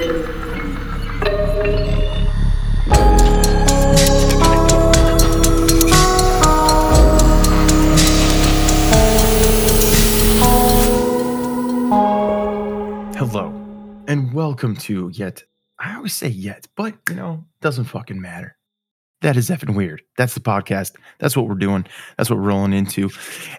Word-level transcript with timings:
Hello, 0.00 0.08
and 14.08 14.32
welcome 14.32 14.74
to 14.76 15.10
yet. 15.12 15.44
I 15.78 15.96
always 15.96 16.14
say 16.14 16.28
yet, 16.28 16.66
but 16.76 16.94
you 17.10 17.16
know, 17.16 17.44
doesn't 17.60 17.84
fucking 17.84 18.18
matter. 18.18 18.56
That 19.20 19.36
is 19.36 19.50
effing 19.50 19.74
weird. 19.76 20.00
That's 20.16 20.32
the 20.32 20.40
podcast. 20.40 20.92
That's 21.18 21.36
what 21.36 21.46
we're 21.46 21.56
doing. 21.56 21.84
That's 22.16 22.30
what 22.30 22.38
we're 22.38 22.46
rolling 22.46 22.72
into. 22.72 23.10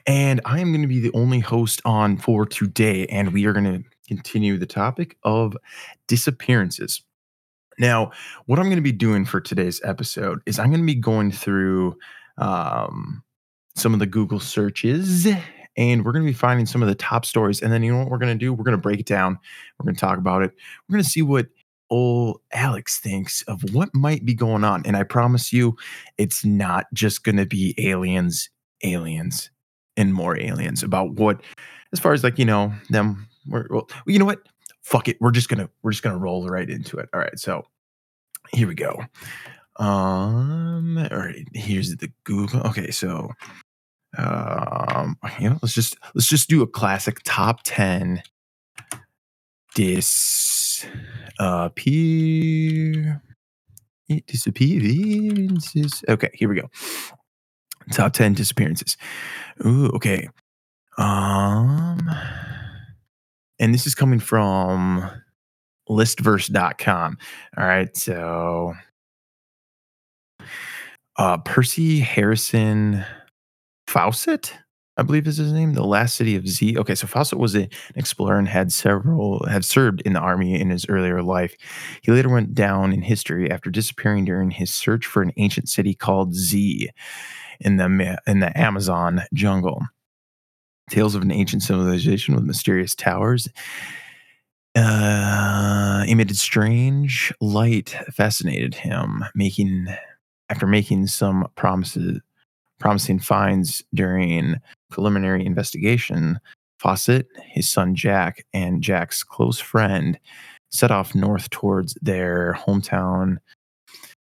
And 0.07 0.41
I 0.45 0.59
am 0.59 0.71
going 0.71 0.81
to 0.81 0.87
be 0.87 1.01
the 1.01 1.11
only 1.13 1.39
host 1.39 1.83
on 1.85 2.17
for 2.17 2.47
today. 2.47 3.05
And 3.05 3.31
we 3.31 3.45
are 3.45 3.53
going 3.53 3.65
to 3.65 3.83
continue 4.11 4.57
the 4.57 4.65
topic 4.65 5.15
of 5.23 5.55
disappearances. 6.07 7.01
Now, 7.79 8.11
what 8.45 8.59
I'm 8.59 8.65
going 8.65 8.75
to 8.75 8.81
be 8.81 8.91
doing 8.91 9.23
for 9.23 9.39
today's 9.39 9.79
episode 9.85 10.41
is 10.45 10.59
I'm 10.59 10.69
going 10.69 10.81
to 10.81 10.85
be 10.85 10.99
going 10.99 11.31
through 11.31 11.95
um, 12.37 13.23
some 13.75 13.93
of 13.93 13.99
the 13.99 14.05
Google 14.05 14.41
searches 14.41 15.25
and 15.77 16.03
we're 16.03 16.11
going 16.11 16.25
to 16.25 16.29
be 16.29 16.37
finding 16.37 16.65
some 16.65 16.81
of 16.81 16.89
the 16.89 16.95
top 16.95 17.23
stories. 17.25 17.61
And 17.61 17.71
then 17.71 17.83
you 17.83 17.93
know 17.93 17.99
what 17.99 18.09
we're 18.09 18.17
going 18.17 18.37
to 18.37 18.45
do? 18.45 18.51
We're 18.51 18.65
going 18.65 18.75
to 18.75 18.81
break 18.81 18.99
it 18.99 19.05
down. 19.05 19.39
We're 19.79 19.85
going 19.85 19.95
to 19.95 20.01
talk 20.01 20.17
about 20.17 20.41
it. 20.41 20.51
We're 20.89 20.95
going 20.95 21.05
to 21.05 21.09
see 21.09 21.21
what 21.21 21.47
old 21.89 22.41
Alex 22.51 22.99
thinks 22.99 23.43
of 23.43 23.63
what 23.73 23.95
might 23.95 24.25
be 24.25 24.33
going 24.33 24.65
on. 24.65 24.85
And 24.85 24.97
I 24.97 25.03
promise 25.03 25.53
you, 25.53 25.77
it's 26.17 26.43
not 26.43 26.87
just 26.93 27.23
going 27.23 27.37
to 27.37 27.45
be 27.45 27.75
aliens, 27.77 28.49
aliens, 28.83 29.49
and 30.01 30.13
more 30.13 30.39
aliens 30.39 30.83
about 30.83 31.11
what, 31.13 31.41
as 31.93 31.99
far 31.99 32.13
as 32.13 32.23
like, 32.23 32.39
you 32.39 32.45
know, 32.45 32.73
them, 32.89 33.27
we're, 33.47 33.67
well, 33.69 33.87
you 34.05 34.19
know 34.19 34.25
what? 34.25 34.39
Fuck 34.81 35.07
it. 35.07 35.17
We're 35.21 35.31
just 35.31 35.49
to, 35.61 35.69
we're 35.83 35.91
just 35.91 36.03
to 36.13 36.19
roll 36.19 36.47
right 36.47 36.69
into 36.69 36.97
it. 36.97 37.09
All 37.13 37.19
right. 37.19 37.37
So 37.39 37.63
here 38.51 38.67
we 38.67 38.75
go. 38.75 38.99
Um, 39.77 40.97
all 40.97 41.17
right. 41.17 41.47
Here's 41.53 41.95
the 41.95 42.11
Google. 42.23 42.61
Okay. 42.67 42.91
So, 42.91 43.29
um, 44.17 45.17
you 45.39 45.49
know, 45.49 45.59
let's 45.61 45.73
just, 45.73 45.95
let's 46.15 46.27
just 46.27 46.49
do 46.49 46.61
a 46.61 46.67
classic 46.67 47.19
top 47.23 47.61
10 47.63 48.21
dis 49.73 50.85
uh 51.39 51.69
peer 51.69 53.21
disappearances. 54.27 56.03
Okay, 56.09 56.29
here 56.33 56.49
we 56.49 56.55
go. 56.55 56.69
Top 57.91 58.13
10 58.13 58.33
disappearances. 58.33 58.97
Ooh, 59.65 59.87
okay. 59.89 60.29
Um 60.97 62.09
and 63.59 63.73
this 63.73 63.85
is 63.85 63.95
coming 63.95 64.19
from 64.19 65.09
listverse.com. 65.89 67.17
All 67.57 67.65
right, 67.65 67.95
so 67.95 68.73
uh 71.17 71.37
Percy 71.39 71.99
Harrison 71.99 73.05
Fawcett 73.87 74.53
I 74.97 75.03
believe 75.03 75.25
is 75.25 75.37
his 75.37 75.53
name, 75.53 75.73
the 75.73 75.83
last 75.83 76.15
city 76.15 76.35
of 76.35 76.47
Z. 76.47 76.77
Okay, 76.77 76.95
so 76.95 77.07
Fawcett 77.07 77.39
was 77.39 77.55
an 77.55 77.69
explorer 77.95 78.37
and 78.37 78.47
had 78.47 78.71
several 78.71 79.43
had 79.47 79.63
served 79.63 80.01
in 80.01 80.13
the 80.13 80.19
army 80.19 80.59
in 80.59 80.69
his 80.69 80.85
earlier 80.89 81.23
life. 81.23 81.55
He 82.03 82.11
later 82.11 82.29
went 82.29 82.53
down 82.53 82.91
in 82.91 83.01
history 83.01 83.49
after 83.49 83.69
disappearing 83.69 84.25
during 84.25 84.51
his 84.51 84.73
search 84.75 85.05
for 85.05 85.21
an 85.21 85.31
ancient 85.37 85.69
city 85.69 85.95
called 85.95 86.35
Z 86.35 86.89
in 87.61 87.77
the 87.77 88.17
in 88.27 88.39
the 88.39 88.57
Amazon 88.59 89.21
jungle. 89.33 89.81
Tales 90.89 91.15
of 91.15 91.21
an 91.21 91.31
ancient 91.31 91.63
civilization 91.63 92.35
with 92.35 92.43
mysterious 92.43 92.93
towers 92.93 93.47
uh, 94.75 96.03
emitted 96.07 96.37
strange 96.37 97.33
light 97.41 97.95
fascinated 98.13 98.75
him, 98.75 99.23
making 99.35 99.87
after 100.49 100.67
making 100.67 101.07
some 101.07 101.47
promises 101.55 102.19
promising 102.79 103.19
finds 103.19 103.83
during 103.93 104.55
preliminary 104.89 105.45
investigation, 105.45 106.39
Fawcett, 106.79 107.27
his 107.45 107.69
son 107.69 107.93
Jack, 107.93 108.43
and 108.53 108.81
Jack's 108.81 109.23
close 109.23 109.59
friend 109.59 110.19
set 110.71 110.89
off 110.89 111.13
north 111.13 111.49
towards 111.51 111.93
their 112.01 112.57
hometown. 112.65 113.37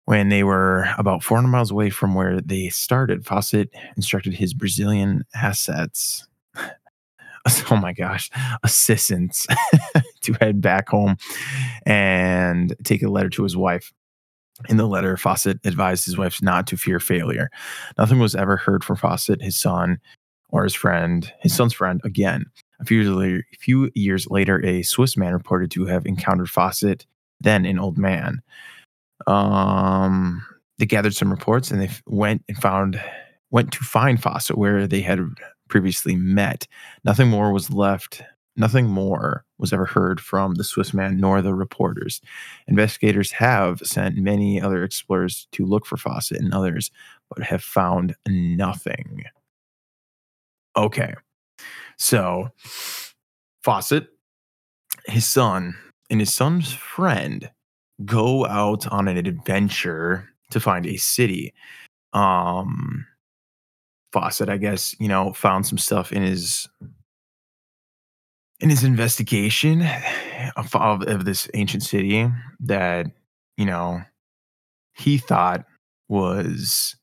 When 0.07 0.29
they 0.29 0.45
were 0.45 0.87
about 0.99 1.23
400 1.23 1.49
miles 1.49 1.71
away 1.71 1.89
from 1.91 2.15
where 2.15 2.41
they 2.41 2.69
started, 2.69 3.25
Fawcett 3.25 3.71
instructed 3.97 4.35
his 4.35 4.53
Brazilian 4.53 5.25
assets, 5.35 6.27
oh 7.71 7.77
my 7.77 7.93
gosh, 7.93 8.31
assistants, 8.63 9.47
to 10.21 10.35
head 10.41 10.61
back 10.61 10.91
home 10.91 11.17
and 11.87 12.75
take 12.85 13.03
a 13.03 13.09
letter 13.09 13.31
to 13.31 13.43
his 13.43 13.57
wife. 13.57 13.93
In 14.69 14.77
the 14.77 14.87
letter, 14.87 15.17
Fawcett 15.17 15.59
advised 15.65 16.05
his 16.05 16.17
wife 16.17 16.41
not 16.43 16.67
to 16.69 16.77
fear 16.77 17.01
failure. 17.01 17.51
Nothing 17.99 18.19
was 18.19 18.35
ever 18.35 18.57
heard 18.57 18.85
from 18.85 18.97
Fawcett, 18.97 19.43
his 19.43 19.59
son, 19.59 19.99
or 20.51 20.63
his 20.63 20.75
friend, 20.75 21.33
his 21.41 21.55
son's 21.55 21.73
friend, 21.73 22.01
again. 22.05 22.45
A 22.81 22.85
few 22.85 22.99
years 22.99 23.11
later, 23.11 23.43
a 23.53 23.57
few 23.57 23.91
years 23.95 24.29
later, 24.31 24.65
a 24.65 24.83
Swiss 24.83 25.17
man 25.17 25.33
reported 25.33 25.71
to 25.73 25.87
have 25.87 26.07
encountered 26.07 26.51
Fawcett, 26.51 27.07
then 27.41 27.65
an 27.65 27.79
old 27.79 27.99
man. 27.99 28.43
Um, 29.27 30.45
they 30.79 30.87
gathered 30.87 31.15
some 31.15 31.31
reports 31.31 31.71
and 31.71 31.81
they 31.81 31.91
went 32.07 32.43
and 32.49 32.57
found 32.59 33.01
went 33.51 33.73
to 33.73 33.85
find 33.85 34.21
Fawcett 34.21 34.59
where 34.59 34.87
they 34.87 35.01
had 35.01 35.21
previously 35.69 36.17
met. 36.17 36.67
Nothing 37.05 37.29
more 37.29 37.53
was 37.53 37.71
left. 37.71 38.23
Nothing 38.57 38.87
more 38.87 39.45
was 39.59 39.73
ever 39.73 39.85
heard 39.85 40.21
from 40.21 40.55
the 40.55 40.65
Swiss 40.65 40.93
man 40.95 41.17
nor 41.19 41.43
the 41.43 41.55
reporters. 41.55 42.21
Investigators 42.67 43.33
have 43.33 43.81
sent 43.81 44.17
many 44.17 44.61
other 44.61 44.85
explorers 44.85 45.49
to 45.53 45.65
look 45.65 45.87
for 45.87 45.97
Fawcett 45.97 46.41
and 46.41 46.55
others, 46.55 46.91
but 47.31 47.45
have 47.45 47.63
found 47.63 48.15
nothing. 48.29 49.25
Okay. 50.77 51.15
So 51.99 52.51
Fawcett, 53.63 54.09
his 55.07 55.27
son, 55.27 55.77
and 56.11 56.21
his 56.21 56.35
son's 56.35 56.73
friend 56.73 57.51
go 58.05 58.47
out 58.47 58.87
on 58.89 59.09
an 59.09 59.17
adventure 59.17 60.29
to 60.51 60.61
find 60.61 60.87
a 60.87 60.97
city. 60.97 61.53
Um 62.13 63.07
Fawcett, 64.13 64.49
I 64.49 64.59
guess, 64.59 64.95
you 65.01 65.09
know, 65.09 65.33
found 65.33 65.67
some 65.67 65.79
stuff 65.79 66.13
in 66.13 66.23
his 66.23 66.69
in 68.61 68.71
his 68.71 68.85
investigation 68.85 69.83
of, 70.57 70.75
of, 70.77 71.03
of 71.03 71.25
this 71.25 71.49
ancient 71.55 71.83
city 71.83 72.31
that, 72.61 73.07
you 73.57 73.67
know, 73.67 74.01
he 74.95 75.19
thought 75.19 75.67
was 76.09 76.95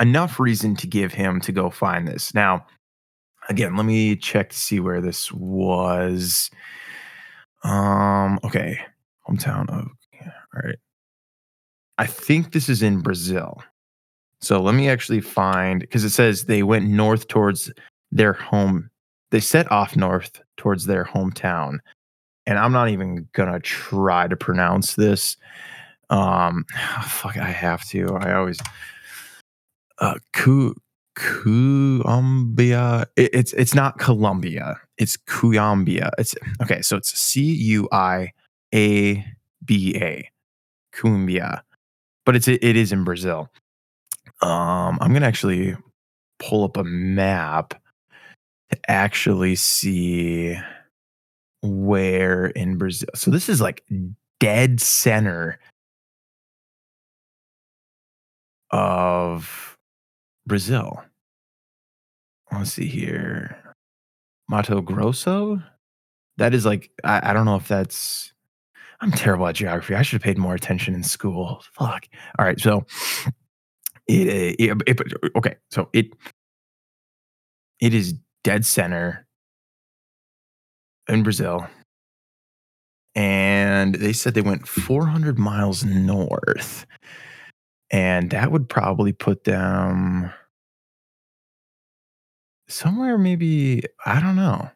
enough 0.00 0.40
reason 0.40 0.74
to 0.76 0.86
give 0.86 1.12
him 1.12 1.40
to 1.42 1.52
go 1.52 1.68
find 1.68 2.08
this. 2.08 2.34
Now, 2.34 2.66
again, 3.48 3.76
let 3.76 3.84
me 3.84 4.16
check 4.16 4.50
to 4.50 4.56
see 4.56 4.80
where 4.80 5.02
this 5.02 5.30
was. 5.32 6.50
Um, 7.62 8.40
okay. 8.42 8.80
Hometown 9.28 9.68
of 9.70 9.88
all 10.54 10.62
right. 10.64 10.78
I 11.98 12.06
think 12.06 12.52
this 12.52 12.68
is 12.68 12.82
in 12.82 13.00
Brazil. 13.00 13.62
So 14.40 14.60
let 14.60 14.74
me 14.74 14.88
actually 14.88 15.20
find 15.20 15.80
because 15.80 16.04
it 16.04 16.10
says 16.10 16.44
they 16.44 16.62
went 16.62 16.88
north 16.88 17.28
towards 17.28 17.72
their 18.12 18.32
home. 18.32 18.90
They 19.30 19.40
set 19.40 19.70
off 19.70 19.96
north 19.96 20.42
towards 20.56 20.86
their 20.86 21.04
hometown. 21.04 21.78
And 22.46 22.58
I'm 22.58 22.72
not 22.72 22.90
even 22.90 23.28
gonna 23.32 23.60
try 23.60 24.28
to 24.28 24.36
pronounce 24.36 24.96
this. 24.96 25.36
Um 26.10 26.64
fuck, 27.04 27.36
I 27.36 27.50
have 27.50 27.86
to. 27.88 28.16
I 28.16 28.34
always 28.34 28.58
uh. 29.98 30.16
It, 33.16 33.30
it's 33.32 33.52
it's 33.54 33.74
not 33.74 33.98
Colombia. 33.98 34.80
It's 34.98 35.16
Cuyambia. 35.16 36.10
It's 36.18 36.34
okay. 36.62 36.82
So 36.82 36.96
it's 36.96 37.16
C 37.18 37.42
U 37.42 37.88
I 37.92 38.32
A 38.74 39.24
B 39.64 39.96
A, 39.96 40.28
Cumbia, 40.96 41.62
but 42.24 42.36
it's 42.36 42.48
it 42.48 42.62
is 42.62 42.92
in 42.92 43.04
Brazil. 43.04 43.50
Um, 44.40 44.98
I'm 45.00 45.12
gonna 45.12 45.26
actually 45.26 45.76
pull 46.38 46.64
up 46.64 46.76
a 46.76 46.84
map 46.84 47.80
to 48.70 48.90
actually 48.90 49.56
see 49.56 50.56
where 51.62 52.46
in 52.46 52.76
Brazil. 52.76 53.08
So 53.14 53.30
this 53.30 53.48
is 53.48 53.60
like 53.60 53.84
dead 54.40 54.80
center 54.80 55.58
of 58.70 59.76
Brazil. 60.46 61.02
Let's 62.52 62.72
see 62.72 62.86
here. 62.86 63.74
Mato 64.48 64.82
Grosso? 64.82 65.62
That 66.36 66.52
is 66.52 66.66
like, 66.66 66.90
I, 67.02 67.30
I 67.30 67.32
don't 67.32 67.46
know 67.46 67.56
if 67.56 67.66
that's, 67.66 68.33
I'm 69.00 69.12
terrible 69.12 69.46
at 69.48 69.56
geography. 69.56 69.94
I 69.94 70.02
should 70.02 70.14
have 70.20 70.22
paid 70.22 70.38
more 70.38 70.54
attention 70.54 70.94
in 70.94 71.02
school. 71.02 71.62
Fuck. 71.72 72.06
All 72.38 72.44
right. 72.46 72.58
So, 72.60 72.86
it, 74.06 74.28
uh, 74.28 74.56
it, 74.58 74.70
uh, 74.70 74.76
it 74.86 75.36
okay. 75.36 75.56
So 75.70 75.88
it, 75.92 76.08
it 77.80 77.94
is 77.94 78.14
dead 78.44 78.64
center 78.66 79.26
in 81.08 81.22
Brazil. 81.22 81.66
and 83.14 83.94
they 83.96 84.12
said 84.12 84.34
they 84.34 84.40
went 84.42 84.66
400 84.68 85.38
miles 85.38 85.84
north. 85.84 86.86
And 87.90 88.30
that 88.30 88.50
would 88.50 88.68
probably 88.68 89.12
put 89.12 89.44
them 89.44 90.32
somewhere 92.68 93.18
maybe, 93.18 93.84
I 94.06 94.20
don't 94.20 94.36
know, 94.36 94.70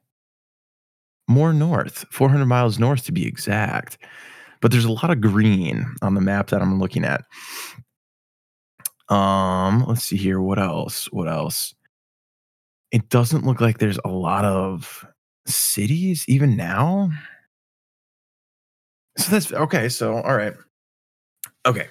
more 1.28 1.52
north, 1.52 2.04
400 2.10 2.46
miles 2.46 2.78
north 2.78 3.04
to 3.04 3.12
be 3.12 3.26
exact. 3.26 3.98
But 4.60 4.72
there's 4.72 4.84
a 4.84 4.92
lot 4.92 5.10
of 5.10 5.20
green 5.20 5.86
on 6.02 6.14
the 6.14 6.20
map 6.20 6.48
that 6.48 6.60
I'm 6.60 6.80
looking 6.80 7.04
at. 7.04 7.24
Um, 9.08 9.84
let's 9.86 10.04
see 10.04 10.16
here. 10.16 10.40
What 10.40 10.58
else? 10.58 11.06
What 11.12 11.28
else? 11.28 11.74
It 12.90 13.08
doesn't 13.08 13.46
look 13.46 13.60
like 13.60 13.78
there's 13.78 14.00
a 14.04 14.08
lot 14.08 14.44
of 14.44 15.06
cities 15.46 16.24
even 16.28 16.56
now. 16.56 17.10
So 19.16 19.30
that's 19.30 19.52
okay. 19.52 19.88
So 19.88 20.16
all 20.16 20.36
right. 20.36 20.54
Okay. 21.66 21.88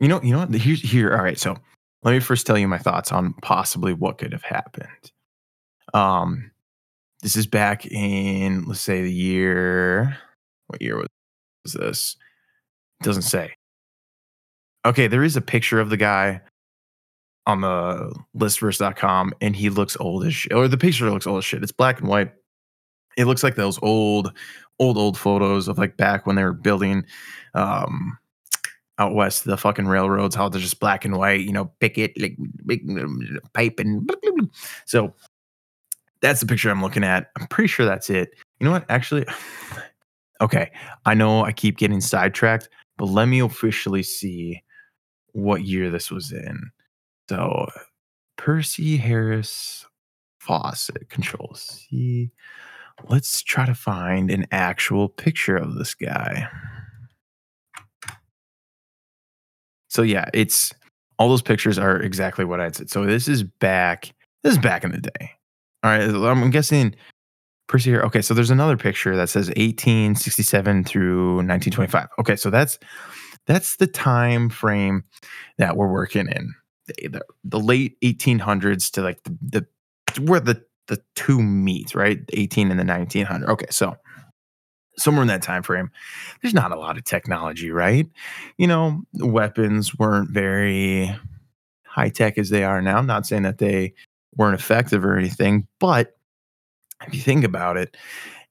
You 0.00 0.08
know, 0.08 0.20
you 0.22 0.32
know 0.32 0.40
what? 0.40 0.54
Here's 0.54 0.80
here. 0.82 1.14
All 1.14 1.22
right. 1.22 1.38
So 1.38 1.56
let 2.02 2.12
me 2.12 2.20
first 2.20 2.46
tell 2.46 2.58
you 2.58 2.68
my 2.68 2.78
thoughts 2.78 3.12
on 3.12 3.34
possibly 3.42 3.92
what 3.92 4.18
could 4.18 4.32
have 4.32 4.42
happened. 4.42 5.12
Um, 5.92 6.50
this 7.22 7.36
is 7.36 7.46
back 7.46 7.86
in 7.86 8.64
let's 8.64 8.80
say 8.80 9.02
the 9.02 9.12
year. 9.12 10.16
What 10.68 10.80
year 10.80 10.96
was, 10.96 11.08
this? 11.74 12.16
It 13.00 13.04
doesn't 13.04 13.22
say. 13.22 13.54
Okay, 14.86 15.06
there 15.06 15.24
is 15.24 15.36
a 15.36 15.42
picture 15.42 15.80
of 15.80 15.90
the 15.90 15.96
guy 15.96 16.40
on 17.46 17.60
the 17.60 18.14
listverse.com 18.36 19.34
and 19.40 19.56
he 19.56 19.68
looks 19.68 19.96
old 19.98 20.24
as 20.24 20.34
shit. 20.34 20.52
Or 20.52 20.68
the 20.68 20.78
picture 20.78 21.10
looks 21.10 21.26
old 21.26 21.38
as 21.38 21.44
shit. 21.44 21.62
It's 21.62 21.72
black 21.72 22.00
and 22.00 22.08
white. 22.08 22.32
It 23.16 23.26
looks 23.26 23.42
like 23.42 23.56
those 23.56 23.78
old, 23.82 24.32
old, 24.78 24.96
old 24.96 25.18
photos 25.18 25.68
of 25.68 25.76
like 25.76 25.96
back 25.96 26.26
when 26.26 26.36
they 26.36 26.44
were 26.44 26.52
building 26.52 27.04
um 27.54 28.16
out 28.98 29.14
west 29.14 29.44
the 29.44 29.56
fucking 29.56 29.88
railroads, 29.88 30.36
how 30.36 30.48
they're 30.48 30.60
just 30.60 30.78
black 30.78 31.04
and 31.04 31.16
white, 31.16 31.40
you 31.40 31.52
know, 31.52 31.72
picket, 31.80 32.12
like 32.20 32.36
big 32.66 32.86
pipe 33.54 33.80
and 33.80 34.08
so 34.84 35.14
that's 36.22 36.40
the 36.40 36.46
picture 36.46 36.70
I'm 36.70 36.82
looking 36.82 37.04
at. 37.04 37.30
I'm 37.38 37.46
pretty 37.46 37.68
sure 37.68 37.86
that's 37.86 38.10
it. 38.10 38.30
You 38.58 38.66
know 38.66 38.72
what? 38.72 38.84
Actually, 38.88 39.26
okay. 40.40 40.70
I 41.06 41.14
know 41.14 41.44
I 41.44 41.52
keep 41.52 41.78
getting 41.78 42.00
sidetracked, 42.00 42.68
but 42.98 43.06
let 43.06 43.26
me 43.26 43.40
officially 43.40 44.02
see 44.02 44.62
what 45.32 45.64
year 45.64 45.90
this 45.90 46.10
was 46.10 46.32
in. 46.32 46.70
So 47.28 47.68
Percy 48.36 48.96
Harris 48.96 49.86
Fawcett, 50.40 51.08
Control 51.08 51.52
C. 51.54 52.30
Let's 53.08 53.42
try 53.42 53.66
to 53.66 53.74
find 53.74 54.30
an 54.30 54.46
actual 54.50 55.08
picture 55.08 55.56
of 55.56 55.74
this 55.74 55.94
guy. 55.94 56.48
So 59.88 60.02
yeah, 60.02 60.26
it's 60.34 60.72
all 61.18 61.28
those 61.28 61.42
pictures 61.42 61.78
are 61.78 62.00
exactly 62.00 62.44
what 62.44 62.60
I 62.60 62.70
said. 62.70 62.90
So 62.90 63.04
this 63.04 63.28
is 63.28 63.42
back. 63.42 64.12
This 64.42 64.52
is 64.52 64.58
back 64.58 64.84
in 64.84 64.92
the 64.92 65.00
day. 65.00 65.30
All 65.82 65.90
right, 65.90 66.02
I'm 66.02 66.50
guessing 66.50 66.94
Percy 67.68 67.90
here. 67.90 68.02
Okay, 68.02 68.20
so 68.20 68.34
there's 68.34 68.50
another 68.50 68.76
picture 68.76 69.16
that 69.16 69.28
says 69.28 69.48
1867 69.48 70.84
through 70.84 71.36
1925. 71.36 72.08
Okay, 72.18 72.36
so 72.36 72.50
that's 72.50 72.78
that's 73.46 73.76
the 73.76 73.86
time 73.86 74.50
frame 74.50 75.04
that 75.58 75.76
we're 75.76 75.90
working 75.90 76.28
in. 76.28 76.54
The, 76.86 77.08
the, 77.08 77.20
the 77.44 77.60
late 77.60 77.98
1800s 78.02 78.90
to 78.92 79.02
like 79.02 79.22
the, 79.22 79.66
the 80.12 80.20
where 80.22 80.40
the 80.40 80.62
the 80.88 81.00
two 81.14 81.40
meet, 81.40 81.94
right? 81.94 82.18
18 82.32 82.70
and 82.70 82.78
the 82.78 82.84
1900. 82.84 83.48
Okay, 83.48 83.66
so 83.70 83.96
somewhere 84.98 85.22
in 85.22 85.28
that 85.28 85.42
time 85.42 85.62
frame 85.62 85.90
there's 86.42 86.52
not 86.52 86.72
a 86.72 86.78
lot 86.78 86.98
of 86.98 87.04
technology 87.04 87.70
right 87.70 88.06
you 88.58 88.66
know 88.66 89.00
weapons 89.14 89.96
weren't 89.98 90.30
very 90.30 91.14
high 91.86 92.08
tech 92.08 92.36
as 92.36 92.50
they 92.50 92.64
are 92.64 92.82
now 92.82 92.98
i'm 92.98 93.06
not 93.06 93.26
saying 93.26 93.42
that 93.42 93.58
they 93.58 93.94
weren't 94.36 94.58
effective 94.58 95.04
or 95.04 95.16
anything 95.16 95.66
but 95.78 96.16
if 97.06 97.14
you 97.14 97.20
think 97.20 97.44
about 97.44 97.76
it 97.76 97.96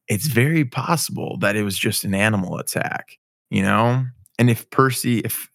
it's 0.08 0.28
very 0.28 0.66
possible 0.66 1.38
that 1.40 1.56
it 1.56 1.64
was 1.64 1.78
just 1.78 2.04
an 2.04 2.14
animal 2.14 2.58
attack 2.58 3.18
you 3.50 3.62
know 3.62 4.04
and 4.38 4.50
if 4.50 4.70
percy 4.70 5.20
if 5.20 5.50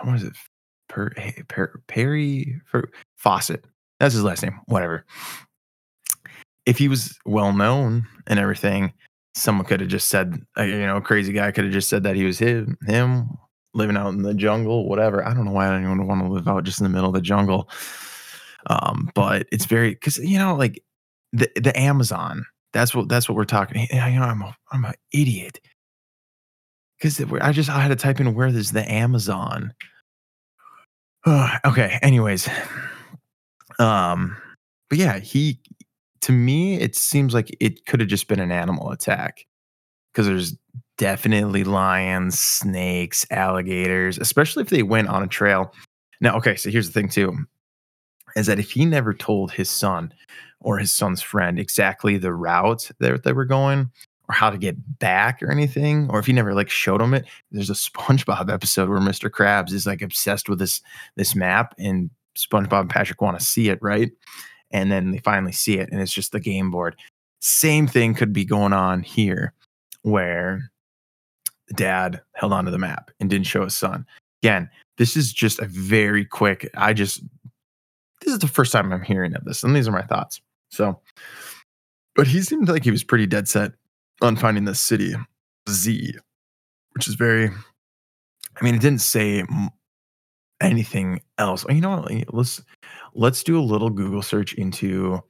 what 0.00 0.12
was 0.12 0.22
it 0.22 0.34
per, 0.88 1.10
per, 1.48 1.80
perry 1.86 2.60
for 2.66 2.90
fawcett 3.16 3.64
that's 4.00 4.14
his 4.14 4.24
last 4.24 4.42
name 4.42 4.58
whatever 4.66 5.04
if 6.66 6.78
he 6.78 6.88
was 6.88 7.18
well 7.24 7.52
known 7.52 8.06
and 8.26 8.38
everything 8.38 8.92
someone 9.36 9.66
could 9.66 9.80
have 9.80 9.88
just 9.90 10.08
said, 10.08 10.42
uh, 10.58 10.62
you 10.62 10.78
know, 10.78 10.96
a 10.96 11.02
crazy 11.02 11.32
guy 11.32 11.52
could 11.52 11.64
have 11.64 11.72
just 11.72 11.88
said 11.88 12.02
that 12.02 12.16
he 12.16 12.24
was 12.24 12.38
him, 12.38 12.76
him 12.86 13.28
living 13.74 13.96
out 13.96 14.08
in 14.08 14.22
the 14.22 14.34
jungle, 14.34 14.88
whatever. 14.88 15.24
I 15.24 15.34
don't 15.34 15.44
know 15.44 15.52
why 15.52 15.72
anyone 15.72 15.98
would 15.98 16.08
want 16.08 16.22
to 16.22 16.32
live 16.32 16.48
out 16.48 16.64
just 16.64 16.80
in 16.80 16.84
the 16.84 16.90
middle 16.90 17.08
of 17.08 17.14
the 17.14 17.20
jungle. 17.20 17.68
Um, 18.68 19.10
but 19.14 19.46
it's 19.52 19.66
very 19.66 19.90
because 19.90 20.18
you 20.18 20.38
know, 20.38 20.54
like 20.54 20.82
the 21.32 21.50
the 21.56 21.78
Amazon. 21.78 22.44
That's 22.72 22.94
what 22.94 23.08
that's 23.08 23.28
what 23.28 23.36
we're 23.36 23.44
talking. 23.44 23.86
You 23.90 23.96
know, 23.96 24.22
I'm 24.22 24.42
a, 24.42 24.54
I'm 24.70 24.84
an 24.84 24.94
idiot 25.12 25.60
because 26.98 27.20
I 27.40 27.52
just 27.52 27.70
I 27.70 27.80
had 27.80 27.88
to 27.88 27.96
type 27.96 28.20
in 28.20 28.34
where 28.34 28.48
is 28.48 28.72
the 28.72 28.90
Amazon. 28.90 29.72
okay. 31.26 31.98
Anyways, 32.02 32.48
um, 33.78 34.36
but 34.88 34.98
yeah, 34.98 35.18
he 35.18 35.60
to 36.22 36.32
me, 36.32 36.80
it 36.80 36.96
seems 36.96 37.34
like 37.34 37.54
it 37.60 37.86
could 37.86 38.00
have 38.00 38.08
just 38.08 38.28
been 38.28 38.40
an 38.40 38.52
animal 38.52 38.90
attack 38.90 39.46
because 40.12 40.26
there's 40.26 40.56
definitely 40.98 41.62
lions, 41.62 42.38
snakes, 42.38 43.26
alligators, 43.30 44.18
especially 44.18 44.62
if 44.62 44.70
they 44.70 44.82
went 44.82 45.08
on 45.08 45.22
a 45.22 45.28
trail. 45.28 45.72
Now, 46.20 46.36
okay, 46.38 46.56
so 46.56 46.70
here's 46.70 46.86
the 46.86 46.92
thing 46.92 47.08
too 47.08 47.46
is 48.36 48.46
that 48.46 48.60
if 48.60 48.70
he 48.70 48.84
never 48.84 49.12
told 49.12 49.50
his 49.50 49.68
son 49.68 50.14
or 50.60 50.78
his 50.78 50.92
son's 50.92 51.22
friend 51.22 51.58
exactly 51.58 52.16
the 52.16 52.32
route 52.32 52.88
that 53.00 53.24
they 53.24 53.32
were 53.32 53.44
going 53.44 53.90
or 54.28 54.34
how 54.34 54.50
to 54.50 54.58
get 54.58 54.98
back 54.98 55.42
or 55.42 55.50
anything, 55.50 56.08
or 56.10 56.20
if 56.20 56.26
he 56.26 56.32
never 56.32 56.54
like 56.54 56.70
showed 56.70 57.02
him 57.02 57.14
it, 57.14 57.24
there's 57.50 57.70
a 57.70 57.74
SpongeBob 57.74 58.48
episode 58.52 58.88
where 58.88 59.00
Mr. 59.00 59.28
Krabs 59.28 59.72
is 59.72 59.86
like 59.86 60.02
obsessed 60.02 60.48
with 60.48 60.60
this 60.60 60.80
this 61.16 61.34
map 61.34 61.74
and 61.78 62.10
SpongeBob 62.36 62.82
and 62.82 62.90
Patrick 62.90 63.20
want 63.20 63.36
to 63.38 63.44
see 63.44 63.68
it, 63.68 63.80
right? 63.82 64.12
and 64.70 64.90
then 64.90 65.10
they 65.10 65.18
finally 65.18 65.52
see 65.52 65.78
it 65.78 65.88
and 65.90 66.00
it's 66.00 66.12
just 66.12 66.32
the 66.32 66.40
game 66.40 66.70
board. 66.70 66.96
Same 67.40 67.86
thing 67.86 68.14
could 68.14 68.32
be 68.32 68.44
going 68.44 68.72
on 68.72 69.02
here 69.02 69.52
where 70.02 70.70
the 71.68 71.74
dad 71.74 72.20
held 72.34 72.52
onto 72.52 72.70
the 72.70 72.78
map 72.78 73.10
and 73.20 73.30
didn't 73.30 73.46
show 73.46 73.64
his 73.64 73.76
son. 73.76 74.06
Again, 74.42 74.68
this 74.98 75.16
is 75.16 75.32
just 75.32 75.58
a 75.58 75.66
very 75.66 76.24
quick, 76.24 76.68
I 76.74 76.92
just, 76.92 77.22
this 78.26 78.34
is 78.34 78.40
the 78.40 78.48
first 78.48 78.72
time 78.72 78.92
I'm 78.92 79.02
hearing 79.02 79.34
of 79.34 79.44
this, 79.44 79.62
and 79.62 79.74
these 79.74 79.88
are 79.88 79.92
my 79.92 80.02
thoughts. 80.02 80.40
So, 80.70 81.00
but 82.16 82.26
he 82.26 82.42
seemed 82.42 82.68
like 82.68 82.84
he 82.84 82.90
was 82.90 83.04
pretty 83.04 83.26
dead 83.26 83.48
set 83.48 83.72
on 84.20 84.36
finding 84.36 84.64
the 84.64 84.74
city 84.74 85.14
Z, 85.70 86.14
which 86.92 87.08
is 87.08 87.14
very, 87.14 87.48
I 87.48 88.64
mean, 88.64 88.74
it 88.74 88.80
didn't 88.80 89.00
say 89.00 89.44
anything 90.60 91.20
else. 91.38 91.64
You 91.68 91.80
know 91.80 92.00
what? 92.00 92.34
Let's 92.34 92.62
let's 93.14 93.42
do 93.42 93.58
a 93.58 93.62
little 93.62 93.90
Google 93.90 94.22
search 94.22 94.54
into 94.54 95.22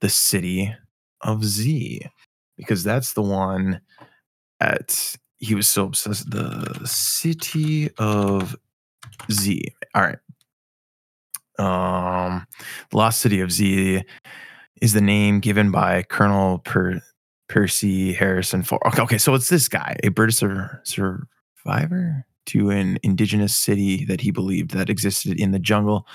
the 0.00 0.08
city 0.08 0.74
of 1.20 1.44
Z 1.44 2.06
because 2.56 2.82
that's 2.82 3.12
the 3.12 3.22
one 3.22 3.80
at 4.58 5.16
he 5.38 5.54
was 5.54 5.68
so 5.68 5.84
obsessed. 5.84 6.30
The 6.30 6.80
city 6.84 7.90
of 7.98 8.56
Z. 9.30 9.62
All 9.94 10.02
right. 10.02 10.18
Um, 11.60 12.46
lost 12.92 13.20
city 13.20 13.40
of 13.40 13.52
Z 13.52 14.02
is 14.80 14.92
the 14.94 15.00
name 15.00 15.40
given 15.40 15.70
by 15.70 16.02
Colonel 16.04 16.58
per- 16.60 17.00
Percy 17.48 18.12
Harrison 18.12 18.62
for 18.62 18.84
okay, 18.88 19.02
okay, 19.02 19.18
so 19.18 19.34
it's 19.34 19.48
this 19.48 19.68
guy, 19.68 19.96
a 20.02 20.08
British 20.08 20.36
sur- 20.36 20.80
survivor 20.84 22.24
to 22.46 22.70
an 22.70 22.98
indigenous 23.02 23.56
city 23.56 24.04
that 24.06 24.20
he 24.20 24.30
believed 24.30 24.70
that 24.70 24.88
existed 24.88 25.38
in 25.38 25.50
the 25.50 25.58
jungle. 25.58 26.06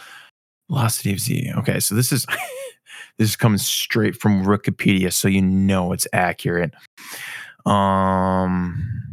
Lost 0.68 0.98
City 0.98 1.14
of 1.14 1.20
Z. 1.20 1.52
Okay, 1.58 1.80
so 1.80 1.94
this 1.94 2.12
is 2.12 2.26
this 3.18 3.30
is 3.30 3.36
coming 3.36 3.60
straight 3.60 4.16
from 4.16 4.44
Wikipedia, 4.44 5.14
so 5.14 5.28
you 5.28 5.42
know 5.42 5.92
it's 5.92 6.08
accurate. 6.12 6.74
Um. 7.68 9.05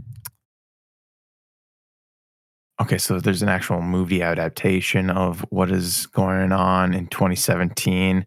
Okay, 2.82 2.98
so 2.98 3.20
there's 3.20 3.42
an 3.42 3.48
actual 3.48 3.80
movie 3.80 4.22
adaptation 4.22 5.08
of 5.08 5.46
what 5.50 5.70
is 5.70 6.06
going 6.06 6.50
on 6.50 6.94
in 6.94 7.06
2017. 7.06 8.26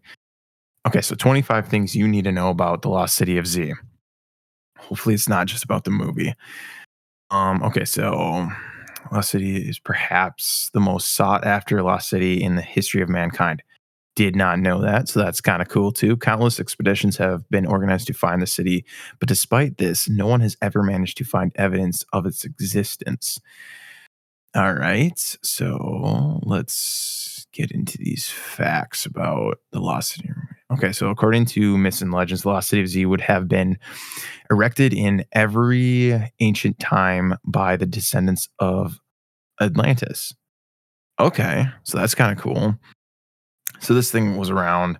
Okay, 0.86 1.00
so 1.02 1.14
25 1.14 1.68
things 1.68 1.94
you 1.94 2.08
need 2.08 2.24
to 2.24 2.32
know 2.32 2.48
about 2.48 2.80
the 2.80 2.88
Lost 2.88 3.16
City 3.16 3.36
of 3.36 3.46
Z. 3.46 3.74
Hopefully, 4.78 5.14
it's 5.14 5.28
not 5.28 5.46
just 5.46 5.62
about 5.62 5.84
the 5.84 5.90
movie. 5.90 6.32
Um. 7.30 7.62
Okay, 7.64 7.84
so 7.84 8.48
Lost 9.12 9.32
City 9.32 9.68
is 9.68 9.78
perhaps 9.78 10.70
the 10.72 10.80
most 10.80 11.12
sought 11.12 11.44
after 11.44 11.82
Lost 11.82 12.08
City 12.08 12.42
in 12.42 12.56
the 12.56 12.62
history 12.62 13.02
of 13.02 13.10
mankind. 13.10 13.62
did 14.14 14.34
not 14.34 14.58
know 14.58 14.80
that. 14.80 15.06
So 15.06 15.20
that's 15.20 15.42
kind 15.42 15.60
of 15.60 15.68
cool 15.68 15.92
too. 15.92 16.16
Countless 16.16 16.58
expeditions 16.58 17.18
have 17.18 17.46
been 17.50 17.66
organized 17.66 18.06
to 18.06 18.14
find 18.14 18.40
the 18.40 18.46
city, 18.46 18.86
but 19.20 19.28
despite 19.28 19.76
this, 19.76 20.08
no 20.08 20.26
one 20.26 20.40
has 20.40 20.56
ever 20.62 20.82
managed 20.82 21.18
to 21.18 21.24
find 21.24 21.52
evidence 21.56 22.06
of 22.14 22.24
its 22.24 22.42
existence. 22.42 23.38
All 24.56 24.72
right. 24.72 25.36
So 25.42 26.40
let's 26.42 27.46
get 27.52 27.70
into 27.70 27.98
these 27.98 28.30
facts 28.30 29.04
about 29.04 29.58
the 29.70 29.80
lost 29.80 30.12
city. 30.12 30.30
Okay. 30.72 30.92
So 30.92 31.10
according 31.10 31.44
to 31.46 31.76
myths 31.76 32.00
and 32.00 32.10
legends, 32.10 32.42
the 32.42 32.48
lost 32.48 32.70
city 32.70 32.80
of 32.80 32.88
Z 32.88 33.04
would 33.04 33.20
have 33.20 33.48
been 33.48 33.76
erected 34.50 34.94
in 34.94 35.26
every 35.32 36.32
ancient 36.40 36.78
time 36.78 37.34
by 37.44 37.76
the 37.76 37.84
descendants 37.84 38.48
of 38.58 38.98
Atlantis. 39.60 40.34
Okay. 41.20 41.66
So 41.82 41.98
that's 41.98 42.14
kind 42.14 42.32
of 42.32 42.42
cool. 42.42 42.76
So 43.80 43.92
this 43.92 44.10
thing 44.10 44.38
was 44.38 44.48
around 44.48 44.98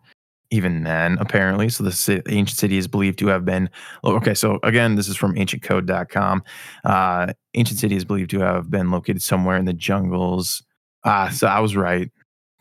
even 0.51 0.85
then, 0.85 1.19
apparently. 1.21 1.69
So 1.69 1.85
the 1.85 2.23
ancient 2.29 2.59
city 2.59 2.77
is 2.77 2.89
believed 2.89 3.19
to 3.21 3.27
have 3.29 3.45
been. 3.45 3.71
Okay, 4.05 4.35
so 4.35 4.59
again, 4.63 4.95
this 4.95 5.09
is 5.09 5.17
from 5.17 5.35
ancientcode.com. 5.35 6.43
Uh, 6.85 7.33
ancient 7.55 7.79
city 7.79 7.97
is 7.97 8.05
believed 8.05 8.31
to 8.31 8.41
have 8.41 8.71
been 8.71 8.91
located 8.91 9.23
somewhere 9.23 9.57
in 9.57 9.65
the 9.65 9.73
jungles. 9.73 10.63
Ah, 11.05 11.29
so 11.31 11.47
I 11.47 11.61
was 11.61 11.77
right. 11.77 12.11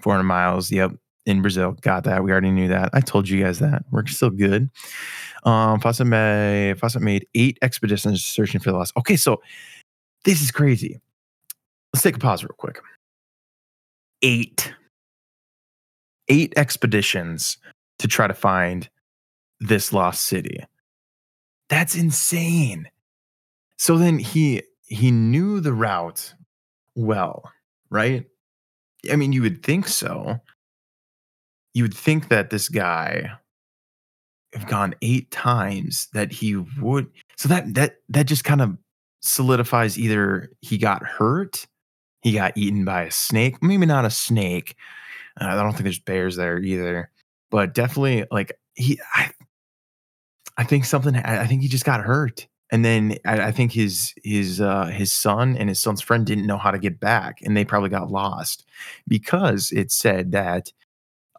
400 0.02 0.24
miles. 0.24 0.72
Yep. 0.72 0.92
In 1.26 1.42
Brazil. 1.42 1.72
Got 1.82 2.04
that. 2.04 2.24
We 2.24 2.32
already 2.32 2.52
knew 2.52 2.68
that. 2.68 2.92
I 2.94 3.02
told 3.02 3.28
you 3.28 3.44
guys 3.44 3.58
that. 3.58 3.84
We're 3.90 4.06
still 4.06 4.30
good. 4.30 4.70
Um, 5.44 5.80
Fawcett 5.80 6.78
Fawcett 6.78 7.02
made 7.02 7.26
eight 7.34 7.58
expeditions 7.64 8.24
searching 8.24 8.62
for 8.62 8.72
the 8.72 8.78
lost. 8.78 8.94
Okay, 8.96 9.16
so 9.16 9.42
this 10.24 10.44
is 10.44 10.52
crazy. 10.52 11.00
Let's 11.92 12.04
take 12.04 12.18
a 12.18 12.20
pause 12.20 12.44
real 12.44 12.54
quick. 12.58 12.80
Eight 14.22 14.72
eight 16.28 16.54
expeditions 16.58 17.58
to 18.00 18.08
try 18.08 18.28
to 18.28 18.34
find 18.34 18.90
this 19.60 19.94
lost 19.94 20.26
city. 20.26 20.64
That's 21.70 21.96
insane. 21.96 22.90
So 23.78 23.98
then 23.98 24.20
he 24.20 24.64
he 24.88 25.12
knew 25.12 25.60
the 25.60 25.74
route 25.74 26.34
well, 26.96 27.52
right? 27.90 28.26
I 29.12 29.16
mean, 29.16 29.34
you 29.34 29.42
would 29.42 29.64
think 29.64 29.88
so. 29.88 30.40
You 31.74 31.84
would 31.84 31.94
think 31.94 32.30
that 32.30 32.50
this 32.50 32.70
guy 32.70 33.32
have 34.54 34.68
gone 34.68 34.96
eight 35.02 35.32
times 35.32 36.08
that 36.14 36.32
he 36.32 36.56
would 36.56 37.08
so 37.36 37.50
that 37.50 37.74
that 37.74 37.98
that 38.10 38.28
just 38.28 38.44
kind 38.44 38.62
of 38.62 38.78
solidifies 39.22 39.98
either 39.98 40.52
he 40.62 40.78
got 40.78 41.04
hurt, 41.04 41.66
he 42.22 42.32
got 42.32 42.58
eaten 42.58 42.86
by 42.86 43.04
a 43.04 43.12
snake, 43.12 43.62
maybe 43.62 43.86
not 43.86 44.06
a 44.06 44.10
snake, 44.10 44.76
uh, 45.40 45.46
I 45.46 45.56
don't 45.56 45.72
think 45.72 45.84
there's 45.84 46.00
bears 46.00 46.36
there 46.36 46.60
either, 46.60 47.12
but 47.56 47.74
definitely 47.74 48.26
like 48.32 48.52
he, 48.74 49.00
I, 49.14 49.32
I 50.58 50.66
think 50.66 50.84
something. 50.84 51.16
I 51.16 51.48
think 51.48 51.62
he 51.62 51.70
just 51.70 51.86
got 51.86 52.02
hurt, 52.02 52.48
and 52.70 52.84
then 52.84 53.18
I, 53.26 53.44
I 53.44 53.52
think 53.54 53.72
his 53.72 54.14
his 54.26 54.60
uh, 54.60 54.88
his 54.88 55.14
son 55.14 55.56
and 55.56 55.70
his 55.70 55.80
son's 55.80 56.02
friend 56.02 56.26
didn't 56.26 56.48
know 56.48 56.58
how 56.58 56.70
to 56.70 56.78
get 56.78 57.00
back, 57.00 57.38
and 57.42 57.56
they 57.56 57.64
probably 57.64 57.88
got 57.88 58.12
lost 58.12 58.66
because 59.08 59.72
it 59.72 59.90
said 59.90 60.34
that 60.34 60.74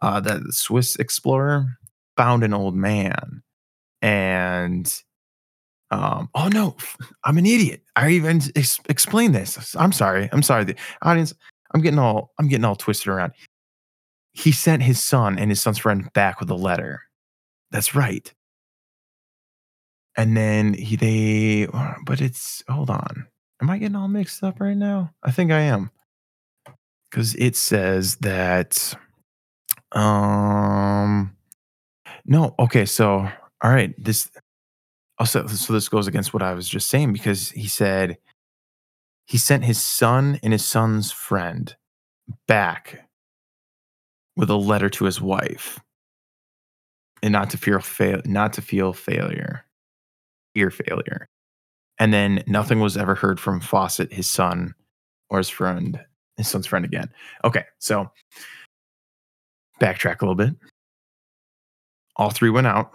uh, 0.01 0.19
that 0.21 0.41
the 0.43 0.53
Swiss 0.53 0.95
explorer 0.95 1.77
found 2.15 2.43
an 2.43 2.51
old 2.51 2.73
man, 2.73 3.43
and 4.01 4.91
um, 5.91 6.29
oh 6.33 6.47
no, 6.47 6.77
I'm 7.25 7.37
an 7.37 7.45
idiot. 7.45 7.83
I 7.95 8.09
even 8.09 8.41
ex- 8.55 8.79
explained 8.89 9.35
this. 9.35 9.75
I'm 9.75 9.91
sorry. 9.91 10.29
I'm 10.31 10.41
sorry. 10.41 10.63
The 10.63 10.75
audience, 11.03 11.35
I'm 11.75 11.81
getting 11.81 11.99
all 11.99 12.31
I'm 12.39 12.47
getting 12.47 12.65
all 12.65 12.75
twisted 12.75 13.09
around 13.09 13.33
he 14.37 14.51
sent 14.51 14.83
his 14.83 15.03
son 15.03 15.39
and 15.39 15.49
his 15.49 15.61
son's 15.61 15.79
friend 15.79 16.11
back 16.13 16.39
with 16.39 16.49
a 16.51 16.55
letter. 16.55 17.01
That's 17.71 17.95
right. 17.95 18.31
And 20.15 20.37
then 20.37 20.73
he 20.75 20.95
they 20.95 21.67
but 22.05 22.21
it's 22.21 22.63
hold 22.69 22.89
on. 22.89 23.27
Am 23.61 23.69
I 23.69 23.79
getting 23.79 23.95
all 23.95 24.07
mixed 24.07 24.43
up 24.43 24.59
right 24.59 24.77
now? 24.77 25.11
I 25.23 25.31
think 25.31 25.51
I 25.51 25.61
am. 25.61 25.89
Cuz 27.11 27.35
it 27.35 27.55
says 27.55 28.17
that 28.17 28.93
um 29.93 31.35
no, 32.25 32.53
okay, 32.59 32.85
so 32.85 33.29
all 33.63 33.71
right, 33.71 33.93
this 33.97 34.29
also 35.17 35.47
so 35.47 35.73
this 35.73 35.89
goes 35.89 36.07
against 36.07 36.31
what 36.33 36.43
I 36.43 36.53
was 36.53 36.69
just 36.69 36.89
saying 36.89 37.11
because 37.11 37.49
he 37.51 37.67
said 37.67 38.19
he 39.25 39.39
sent 39.39 39.63
his 39.63 39.81
son 39.81 40.39
and 40.43 40.53
his 40.53 40.65
son's 40.65 41.11
friend 41.11 41.75
back 42.47 43.06
with 44.37 44.49
a 44.49 44.55
letter 44.55 44.87
to 44.87 45.05
his 45.05 45.19
wife. 45.19 45.79
And 47.23 47.33
not 47.33 47.49
to 47.49 47.57
fear 47.57 47.79
fail 47.79 48.21
not 48.25 48.53
to 48.53 48.61
feel 48.61 48.93
failure 48.93 49.65
fear 50.53 50.69
failure. 50.69 51.27
And 51.99 52.13
then 52.13 52.43
nothing 52.45 52.79
was 52.79 52.95
ever 52.95 53.15
heard 53.15 53.39
from 53.39 53.59
fawcett 53.59 54.13
his 54.13 54.29
son 54.29 54.75
or 55.29 55.39
his 55.39 55.49
friend 55.49 55.99
his 56.37 56.47
son's 56.47 56.67
friend 56.67 56.85
again. 56.85 57.09
Okay 57.43 57.63
so 57.79 58.11
backtrack 59.81 60.21
a 60.21 60.25
little 60.25 60.35
bit. 60.35 60.53
All 62.15 62.29
three 62.29 62.51
went 62.51 62.67
out. 62.67 62.91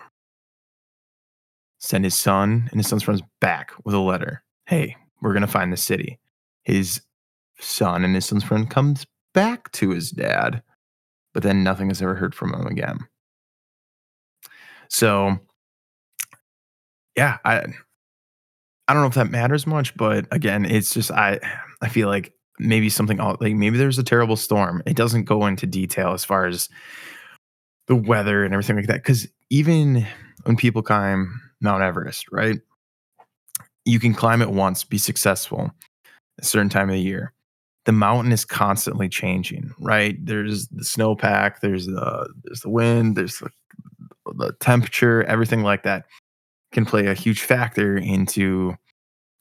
Sent 1.81 2.05
his 2.05 2.15
son 2.15 2.69
and 2.71 2.79
his 2.79 2.87
son's 2.87 3.03
friends 3.03 3.23
back 3.41 3.73
with 3.85 3.95
a 3.95 3.99
letter. 3.99 4.45
Hey 4.67 4.95
we're 5.21 5.33
going 5.33 5.43
to 5.43 5.49
find 5.49 5.73
the 5.73 5.77
city. 5.77 6.21
His 6.63 7.03
son 7.59 8.05
and 8.05 8.15
his 8.15 8.27
son's 8.27 8.45
friend 8.45 8.71
comes 8.71 9.05
back 9.35 9.73
to 9.73 9.91
his 9.91 10.13
dad 10.13 10.63
but 11.35 11.43
then 11.43 11.62
nothing 11.62 11.91
is 11.91 12.03
ever 12.03 12.15
heard 12.15 12.35
from 12.35 12.55
him 12.55 12.67
again. 12.67 12.99
So, 14.89 15.39
yeah, 17.17 17.39
I 17.45 17.65
I 18.89 18.93
don't 18.95 19.03
know 19.03 19.09
if 19.09 19.15
that 19.15 19.31
matters 19.31 19.67
much, 19.67 19.97
but 19.97 20.27
again, 20.31 20.65
it's 20.65 20.93
just 20.93 21.11
I 21.11 21.41
I 21.81 21.89
feel 21.89 22.09
like 22.09 22.33
maybe 22.59 22.89
something 22.89 23.19
like 23.19 23.55
maybe 23.55 23.79
there's 23.79 23.99
a 23.99 24.05
terrible 24.05 24.37
storm. 24.37 24.83
It 24.87 24.97
doesn't 24.97 25.25
go 25.25 25.47
into 25.47 25.67
detail 25.67 26.12
as 26.12 26.25
far 26.25 26.47
as 26.47 26.69
the 27.87 27.97
weather 27.97 28.45
and 28.45 28.55
everything 28.55 28.77
like 28.77 28.87
that. 28.87 28.97
Because 29.03 29.27
even 29.51 30.07
when 30.45 30.57
people 30.57 30.83
climb 30.83 31.41
Mount 31.61 31.83
Everest, 31.83 32.27
right, 32.33 32.61
you 33.85 33.99
can 33.99 34.15
climb 34.15 34.43
it 34.43 34.51
once, 34.51 34.85
be 34.85 34.99
successful, 34.99 35.71
a 36.41 36.45
certain 36.45 36.69
time 36.69 36.89
of 36.89 36.95
the 36.95 37.01
year 37.01 37.33
the 37.85 37.93
mountain 37.93 38.33
is 38.33 38.45
constantly 38.45 39.09
changing, 39.09 39.73
right? 39.81 40.17
There's 40.25 40.69
the 40.69 40.85
snowpack, 40.85 41.61
there's 41.61 41.87
the 41.87 42.33
there's 42.45 42.61
the 42.61 42.71
wind, 42.71 43.17
there's 43.17 43.39
the, 43.39 43.51
the 44.35 44.53
temperature, 44.61 45.25
everything 45.25 45.62
like 45.62 45.83
that 45.83 46.07
can 46.73 46.85
play 46.85 47.07
a 47.07 47.15
huge 47.15 47.43
factor 47.43 47.97
into 47.97 48.75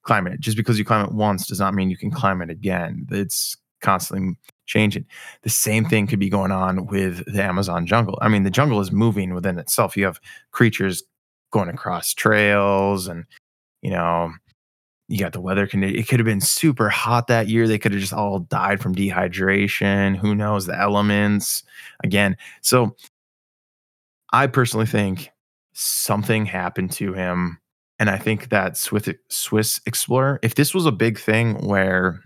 climate. 0.03 0.39
Just 0.39 0.57
because 0.57 0.79
you 0.79 0.85
climb 0.85 1.05
it 1.05 1.13
once 1.13 1.47
does 1.47 1.59
not 1.59 1.73
mean 1.73 1.89
you 1.89 1.97
can 1.97 2.11
climb 2.11 2.41
it 2.41 2.49
again. 2.49 3.05
It's 3.11 3.55
constantly 3.81 4.35
changing. 4.65 5.05
The 5.43 5.49
same 5.49 5.85
thing 5.85 6.07
could 6.07 6.19
be 6.19 6.29
going 6.29 6.51
on 6.51 6.87
with 6.87 7.23
the 7.31 7.43
Amazon 7.43 7.85
jungle. 7.85 8.17
I 8.21 8.27
mean, 8.27 8.43
the 8.43 8.49
jungle 8.49 8.79
is 8.79 8.91
moving 8.91 9.33
within 9.33 9.59
itself. 9.59 9.95
You 9.95 10.05
have 10.05 10.19
creatures 10.51 11.03
going 11.51 11.69
across 11.69 12.13
trails 12.13 13.07
and 13.07 13.25
you 13.81 13.91
know 13.91 14.31
you 15.11 15.19
got 15.19 15.33
the 15.33 15.41
weather 15.41 15.67
condition. 15.67 15.99
It 15.99 16.07
could 16.07 16.19
have 16.19 16.25
been 16.25 16.39
super 16.39 16.87
hot 16.87 17.27
that 17.27 17.49
year. 17.49 17.67
They 17.67 17.77
could 17.77 17.91
have 17.91 17.99
just 17.99 18.13
all 18.13 18.39
died 18.39 18.79
from 18.79 18.95
dehydration. 18.95 20.15
Who 20.15 20.33
knows? 20.33 20.65
The 20.65 20.79
elements 20.79 21.63
again. 22.01 22.37
So 22.61 22.95
I 24.31 24.47
personally 24.47 24.85
think 24.85 25.29
something 25.73 26.45
happened 26.45 26.91
to 26.93 27.13
him. 27.13 27.59
And 27.99 28.09
I 28.09 28.17
think 28.17 28.49
that 28.49 28.77
Swiss, 28.77 29.09
Swiss 29.27 29.81
Explorer, 29.85 30.39
if 30.41 30.55
this 30.55 30.73
was 30.73 30.85
a 30.85 30.91
big 30.91 31.19
thing 31.19 31.55
where 31.67 32.21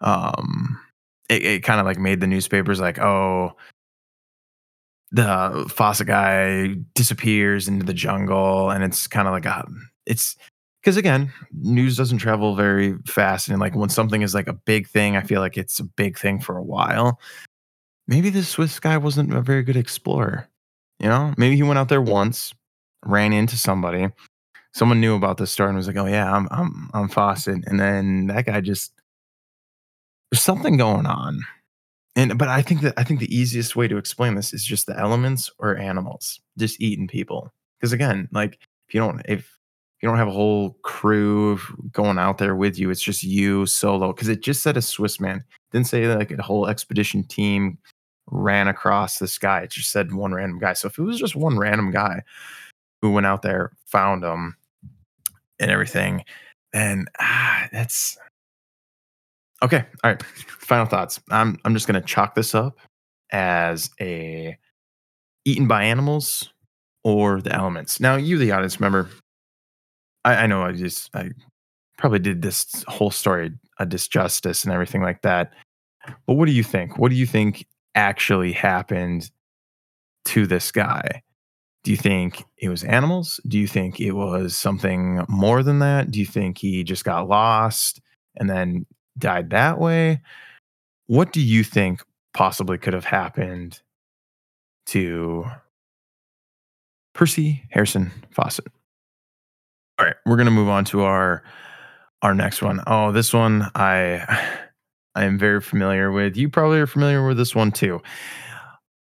um 0.00 0.80
it, 1.28 1.44
it 1.44 1.62
kind 1.64 1.80
of 1.80 1.86
like 1.86 1.98
made 1.98 2.20
the 2.20 2.26
newspapers 2.26 2.80
like, 2.80 2.98
oh, 2.98 3.52
the 5.12 5.66
Fawcett 5.68 6.06
guy 6.06 6.76
disappears 6.94 7.68
into 7.68 7.84
the 7.84 7.94
jungle 7.94 8.70
and 8.70 8.82
it's 8.82 9.06
kind 9.06 9.28
of 9.28 9.32
like 9.32 9.44
a 9.44 9.66
it's 10.06 10.36
because 10.86 10.96
again, 10.96 11.32
news 11.52 11.96
doesn't 11.96 12.18
travel 12.18 12.54
very 12.54 12.94
fast. 13.06 13.48
And 13.48 13.58
like 13.58 13.74
when 13.74 13.88
something 13.88 14.22
is 14.22 14.34
like 14.34 14.46
a 14.46 14.52
big 14.52 14.86
thing, 14.86 15.16
I 15.16 15.22
feel 15.22 15.40
like 15.40 15.56
it's 15.56 15.80
a 15.80 15.84
big 15.84 16.16
thing 16.16 16.38
for 16.38 16.56
a 16.56 16.62
while. 16.62 17.18
Maybe 18.06 18.30
this 18.30 18.50
Swiss 18.50 18.78
guy 18.78 18.96
wasn't 18.96 19.34
a 19.34 19.40
very 19.40 19.64
good 19.64 19.76
explorer. 19.76 20.48
You 21.00 21.08
know, 21.08 21.34
maybe 21.36 21.56
he 21.56 21.64
went 21.64 21.80
out 21.80 21.88
there 21.88 22.00
once, 22.00 22.54
ran 23.04 23.32
into 23.32 23.56
somebody, 23.56 24.10
someone 24.74 25.00
knew 25.00 25.16
about 25.16 25.38
this 25.38 25.50
story 25.50 25.70
and 25.70 25.76
was 25.76 25.88
like, 25.88 25.96
"Oh 25.96 26.06
yeah, 26.06 26.32
I'm 26.32 26.46
I'm 26.52 26.88
I'm 26.94 27.08
Fawcett," 27.08 27.66
and 27.66 27.80
then 27.80 28.28
that 28.28 28.46
guy 28.46 28.60
just 28.60 28.92
there's 30.30 30.40
something 30.40 30.76
going 30.76 31.06
on. 31.06 31.40
And 32.14 32.38
but 32.38 32.46
I 32.46 32.62
think 32.62 32.82
that 32.82 32.94
I 32.96 33.02
think 33.02 33.18
the 33.18 33.36
easiest 33.36 33.74
way 33.74 33.88
to 33.88 33.96
explain 33.96 34.36
this 34.36 34.54
is 34.54 34.64
just 34.64 34.86
the 34.86 34.96
elements 34.96 35.50
or 35.58 35.76
animals 35.76 36.40
just 36.56 36.80
eating 36.80 37.08
people. 37.08 37.52
Because 37.80 37.92
again, 37.92 38.28
like 38.30 38.60
if 38.86 38.94
you 38.94 39.00
don't 39.00 39.20
if 39.24 39.55
you 40.06 40.12
don't 40.12 40.18
have 40.18 40.28
a 40.28 40.32
whole 40.32 40.70
crew 40.82 41.58
going 41.90 42.16
out 42.16 42.38
there 42.38 42.54
with 42.54 42.78
you. 42.78 42.90
It's 42.90 43.02
just 43.02 43.24
you 43.24 43.66
solo. 43.66 44.12
Because 44.12 44.28
it 44.28 44.40
just 44.40 44.62
said 44.62 44.76
a 44.76 44.82
Swiss 44.82 45.18
man. 45.18 45.38
It 45.38 45.72
didn't 45.72 45.88
say 45.88 46.06
like 46.14 46.30
a 46.30 46.40
whole 46.40 46.68
expedition 46.68 47.24
team 47.24 47.76
ran 48.28 48.68
across 48.68 49.18
this 49.18 49.36
guy. 49.36 49.62
It 49.62 49.72
just 49.72 49.90
said 49.90 50.12
one 50.12 50.32
random 50.32 50.60
guy. 50.60 50.74
So 50.74 50.86
if 50.86 50.96
it 50.96 51.02
was 51.02 51.18
just 51.18 51.34
one 51.34 51.58
random 51.58 51.90
guy 51.90 52.22
who 53.02 53.10
went 53.10 53.26
out 53.26 53.42
there, 53.42 53.72
found 53.86 54.22
him, 54.22 54.56
and 55.58 55.72
everything, 55.72 56.22
then 56.72 57.06
ah, 57.18 57.66
that's 57.72 58.16
okay. 59.60 59.84
All 60.04 60.10
right. 60.12 60.22
Final 60.22 60.86
thoughts. 60.86 61.18
I'm 61.30 61.58
I'm 61.64 61.74
just 61.74 61.88
gonna 61.88 62.00
chalk 62.00 62.36
this 62.36 62.54
up 62.54 62.78
as 63.32 63.90
a 64.00 64.56
eaten 65.44 65.66
by 65.66 65.82
animals 65.82 66.52
or 67.02 67.40
the 67.40 67.52
elements. 67.52 67.98
Now, 67.98 68.14
you, 68.14 68.38
the 68.38 68.52
audience 68.52 68.78
member, 68.78 69.08
I, 70.26 70.42
I 70.42 70.46
know 70.46 70.62
I 70.62 70.72
just 70.72 71.14
I 71.14 71.30
probably 71.96 72.18
did 72.18 72.42
this 72.42 72.84
whole 72.88 73.10
story 73.10 73.52
a 73.78 73.86
disjustice 73.86 74.64
and 74.64 74.72
everything 74.72 75.02
like 75.02 75.22
that. 75.22 75.52
But 76.26 76.34
what 76.34 76.46
do 76.46 76.52
you 76.52 76.64
think? 76.64 76.98
What 76.98 77.10
do 77.10 77.16
you 77.16 77.26
think 77.26 77.66
actually 77.94 78.52
happened 78.52 79.30
to 80.26 80.46
this 80.46 80.72
guy? 80.72 81.22
Do 81.84 81.92
you 81.92 81.96
think 81.96 82.44
it 82.58 82.68
was 82.68 82.82
animals? 82.84 83.40
Do 83.46 83.58
you 83.58 83.68
think 83.68 84.00
it 84.00 84.12
was 84.12 84.56
something 84.56 85.24
more 85.28 85.62
than 85.62 85.78
that? 85.78 86.10
Do 86.10 86.18
you 86.18 86.26
think 86.26 86.58
he 86.58 86.82
just 86.82 87.04
got 87.04 87.28
lost 87.28 88.00
and 88.36 88.50
then 88.50 88.86
died 89.18 89.50
that 89.50 89.78
way? 89.78 90.20
What 91.06 91.32
do 91.32 91.40
you 91.40 91.62
think 91.62 92.02
possibly 92.34 92.76
could 92.76 92.94
have 92.94 93.04
happened 93.04 93.80
to 94.86 95.44
Percy 97.14 97.62
Harrison 97.70 98.10
Fawcett? 98.32 98.66
All 99.98 100.04
right, 100.04 100.16
we're 100.26 100.36
to 100.46 100.50
move 100.50 100.68
on 100.68 100.84
to 100.86 101.02
our 101.02 101.42
our 102.22 102.34
next 102.34 102.60
one. 102.60 102.82
Oh, 102.86 103.12
this 103.12 103.32
one 103.32 103.70
I 103.74 104.22
I 105.14 105.24
am 105.24 105.38
very 105.38 105.60
familiar 105.62 106.12
with. 106.12 106.36
You 106.36 106.50
probably 106.50 106.78
are 106.78 106.86
familiar 106.86 107.26
with 107.26 107.38
this 107.38 107.54
one 107.54 107.72
too. 107.72 108.02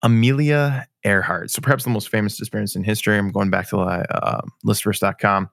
Amelia 0.03 0.87
Earhart. 1.03 1.51
So 1.51 1.63
perhaps 1.63 1.85
the 1.85 1.91
most 1.91 2.11
famous 2.11 2.37
disappearance 2.37 2.77
in 2.77 2.85
history. 2.85 3.17
I'm 3.17 3.33
going 3.33 3.49
back 3.49 3.69
to 3.71 3.79
uh, 3.79 4.43
listverse.com. 4.67 5.49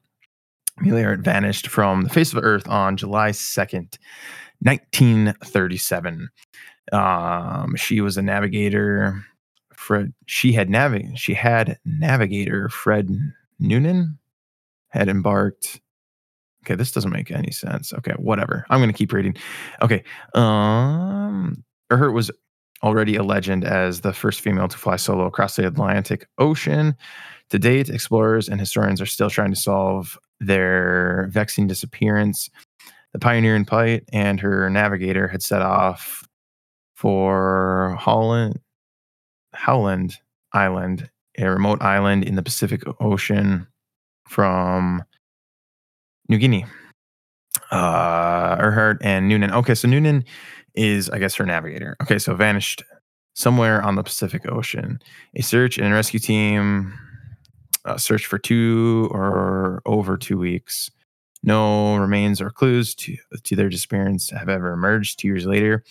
Amelia 0.79 1.03
Earhart 1.03 1.21
vanished 1.21 1.67
from 1.67 2.03
the 2.03 2.09
face 2.09 2.33
of 2.33 2.41
the 2.41 2.45
earth 2.47 2.67
on 2.67 2.97
July 2.97 3.29
2nd, 3.29 3.97
1937. 4.59 6.29
Um, 6.91 7.75
she 7.77 8.01
was 8.01 8.17
a 8.17 8.21
navigator. 8.21 9.23
Fred, 9.73 10.13
she 10.25 10.51
had 10.51 10.67
navig- 10.67 11.17
she 11.17 11.33
had 11.33 11.79
navigator 11.85 12.67
Fred 12.67 13.09
Noonan 13.59 14.19
had 14.91 15.09
embarked 15.09 15.81
Okay, 16.63 16.75
this 16.75 16.91
doesn't 16.91 17.11
make 17.11 17.31
any 17.31 17.51
sense. 17.51 17.91
Okay, 17.91 18.13
whatever. 18.17 18.65
I'm 18.69 18.79
going 18.79 18.91
to 18.91 18.97
keep 18.97 19.13
reading. 19.13 19.35
Okay. 19.81 20.03
Um 20.35 21.63
Earhart 21.91 22.13
was 22.13 22.31
already 22.83 23.15
a 23.15 23.23
legend 23.23 23.63
as 23.63 24.01
the 24.01 24.13
first 24.13 24.41
female 24.41 24.67
to 24.67 24.77
fly 24.77 24.95
solo 24.95 25.25
across 25.25 25.55
the 25.55 25.67
Atlantic 25.67 26.27
Ocean. 26.37 26.95
To 27.49 27.59
date, 27.59 27.89
explorers 27.89 28.47
and 28.47 28.59
historians 28.59 29.01
are 29.01 29.05
still 29.05 29.29
trying 29.29 29.51
to 29.51 29.59
solve 29.59 30.17
their 30.39 31.27
vexing 31.31 31.67
disappearance. 31.67 32.49
The 33.11 33.19
pioneer 33.19 33.55
pioneering 33.55 33.65
pilot 33.65 34.09
and 34.13 34.39
her 34.39 34.69
navigator 34.69 35.27
had 35.27 35.43
set 35.43 35.61
off 35.61 36.27
for 36.95 37.97
Holland, 37.99 38.59
Howland 39.53 40.17
Island, 40.53 41.09
a 41.37 41.49
remote 41.49 41.81
island 41.81 42.23
in 42.23 42.35
the 42.35 42.43
Pacific 42.43 42.83
Ocean 42.99 43.67
from 44.31 45.03
New 46.29 46.37
Guinea. 46.37 46.65
Uh, 47.69 48.55
Earhart 48.59 48.97
and 49.01 49.27
Noonan. 49.27 49.51
Okay, 49.51 49.75
so 49.75 49.89
Noonan 49.89 50.23
is, 50.73 51.09
I 51.09 51.19
guess, 51.19 51.35
her 51.35 51.45
navigator. 51.45 51.97
Okay, 52.01 52.17
so 52.17 52.33
vanished 52.33 52.81
somewhere 53.33 53.81
on 53.81 53.95
the 53.95 54.03
Pacific 54.03 54.49
Ocean. 54.49 54.99
A 55.35 55.41
search 55.41 55.77
and 55.77 55.93
rescue 55.93 56.19
team 56.19 56.93
uh, 57.83 57.97
searched 57.97 58.25
for 58.25 58.37
two 58.37 59.09
or 59.11 59.81
over 59.85 60.15
two 60.15 60.37
weeks. 60.37 60.89
No 61.43 61.97
remains 61.97 62.39
or 62.39 62.51
clues 62.51 62.95
to, 62.95 63.17
to 63.43 63.55
their 63.57 63.67
disappearance 63.67 64.29
have 64.29 64.47
ever 64.47 64.71
emerged. 64.71 65.19
Two 65.19 65.27
years 65.27 65.45
later, 65.45 65.83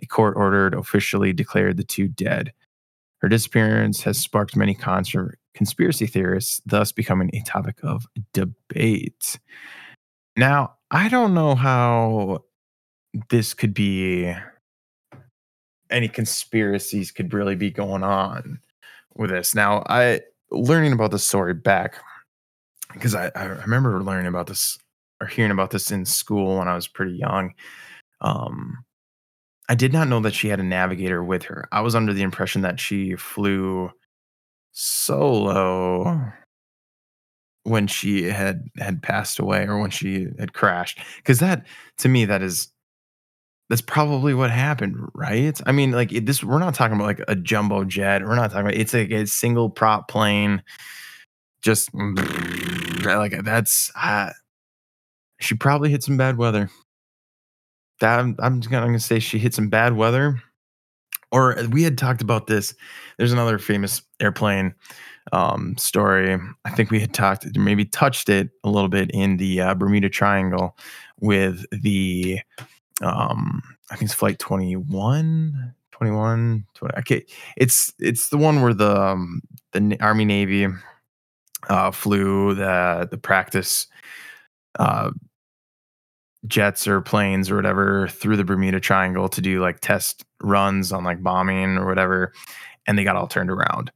a 0.00 0.06
court 0.06 0.34
ordered 0.36 0.74
officially 0.74 1.32
declared 1.32 1.76
the 1.76 1.84
two 1.84 2.06
dead. 2.06 2.52
Her 3.20 3.28
disappearance 3.28 4.02
has 4.02 4.18
sparked 4.18 4.56
many 4.56 4.76
conspiracy 5.54 6.06
theorists, 6.06 6.60
thus 6.64 6.92
becoming 6.92 7.30
a 7.34 7.40
topic 7.42 7.78
of 7.82 8.06
debate. 8.32 9.38
Now, 10.36 10.74
I 10.90 11.08
don't 11.08 11.34
know 11.34 11.54
how 11.54 12.44
this 13.30 13.54
could 13.54 13.74
be 13.74 14.32
any 15.90 16.08
conspiracies 16.08 17.10
could 17.10 17.32
really 17.32 17.56
be 17.56 17.70
going 17.70 18.02
on 18.02 18.60
with 19.14 19.30
this. 19.30 19.54
Now, 19.54 19.82
I 19.88 20.20
learning 20.50 20.92
about 20.92 21.10
the 21.10 21.18
story 21.18 21.54
back 21.54 21.96
because 22.92 23.14
I, 23.14 23.30
I 23.34 23.44
remember 23.44 24.02
learning 24.02 24.26
about 24.26 24.46
this 24.46 24.78
or 25.20 25.26
hearing 25.26 25.50
about 25.50 25.70
this 25.70 25.90
in 25.90 26.04
school 26.04 26.58
when 26.58 26.68
I 26.68 26.74
was 26.74 26.86
pretty 26.86 27.16
young. 27.16 27.54
Um, 28.20 28.84
I 29.68 29.74
did 29.74 29.92
not 29.92 30.08
know 30.08 30.20
that 30.20 30.34
she 30.34 30.48
had 30.48 30.60
a 30.60 30.64
navigator 30.64 31.22
with 31.22 31.44
her. 31.44 31.68
I 31.72 31.82
was 31.82 31.94
under 31.94 32.12
the 32.12 32.22
impression 32.22 32.62
that 32.62 32.80
she 32.80 33.16
flew 33.16 33.90
solo 34.72 36.32
when 37.64 37.86
she 37.86 38.22
had 38.24 38.68
had 38.78 39.02
passed 39.02 39.38
away 39.38 39.66
or 39.66 39.78
when 39.78 39.90
she 39.90 40.28
had 40.38 40.54
crashed 40.54 41.00
because 41.16 41.38
that 41.40 41.66
to 41.98 42.08
me 42.08 42.24
that 42.24 42.42
is 42.42 42.68
that's 43.68 43.82
probably 43.82 44.32
what 44.32 44.50
happened 44.50 44.96
right? 45.14 45.60
I 45.66 45.72
mean 45.72 45.90
like 45.90 46.10
this 46.10 46.42
we're 46.42 46.58
not 46.58 46.74
talking 46.74 46.96
about 46.96 47.06
like 47.06 47.20
a 47.28 47.36
jumbo 47.36 47.84
jet. 47.84 48.22
We're 48.22 48.36
not 48.36 48.50
talking 48.50 48.66
about 48.66 48.74
it's 48.74 48.94
like 48.94 49.10
a 49.10 49.26
single 49.26 49.68
prop 49.68 50.08
plane. 50.08 50.62
Just 51.60 51.90
like 53.04 53.44
that's 53.44 53.90
uh, 54.00 54.30
she 55.40 55.54
probably 55.56 55.90
hit 55.90 56.04
some 56.04 56.16
bad 56.16 56.38
weather 56.38 56.70
that 58.00 58.20
i'm, 58.20 58.36
I'm 58.40 58.60
gonna 58.60 59.00
say 59.00 59.18
she 59.18 59.38
hit 59.38 59.54
some 59.54 59.68
bad 59.68 59.96
weather 59.96 60.40
or 61.30 61.56
we 61.70 61.82
had 61.82 61.98
talked 61.98 62.22
about 62.22 62.46
this 62.46 62.74
there's 63.18 63.32
another 63.32 63.58
famous 63.58 64.02
airplane 64.20 64.74
um, 65.32 65.76
story. 65.76 66.38
I 66.64 66.70
think 66.70 66.90
we 66.90 67.00
had 67.00 67.12
talked, 67.12 67.46
maybe 67.56 67.84
touched 67.84 68.28
it 68.28 68.50
a 68.64 68.70
little 68.70 68.88
bit 68.88 69.10
in 69.12 69.36
the 69.36 69.60
uh, 69.60 69.74
Bermuda 69.74 70.08
Triangle 70.08 70.76
with 71.20 71.64
the, 71.70 72.40
um, 73.02 73.62
I 73.90 73.96
think 73.96 74.10
it's 74.10 74.14
flight 74.14 74.38
21, 74.38 75.74
21, 75.92 76.64
20. 76.74 76.98
Okay. 76.98 77.26
It's, 77.56 77.92
it's 77.98 78.28
the 78.28 78.38
one 78.38 78.62
where 78.62 78.74
the, 78.74 79.00
um, 79.00 79.42
the 79.72 79.96
Army 80.00 80.24
Navy 80.24 80.66
uh, 81.68 81.90
flew 81.90 82.54
the, 82.54 83.08
the 83.10 83.18
practice 83.18 83.86
uh, 84.78 85.10
jets 86.46 86.86
or 86.86 87.00
planes 87.00 87.50
or 87.50 87.56
whatever 87.56 88.08
through 88.08 88.36
the 88.36 88.44
Bermuda 88.44 88.80
Triangle 88.80 89.28
to 89.28 89.40
do 89.40 89.60
like 89.60 89.80
test 89.80 90.24
runs 90.42 90.92
on 90.92 91.04
like 91.04 91.22
bombing 91.22 91.76
or 91.76 91.86
whatever. 91.86 92.32
And 92.86 92.98
they 92.98 93.04
got 93.04 93.16
all 93.16 93.26
turned 93.26 93.50
around. 93.50 93.90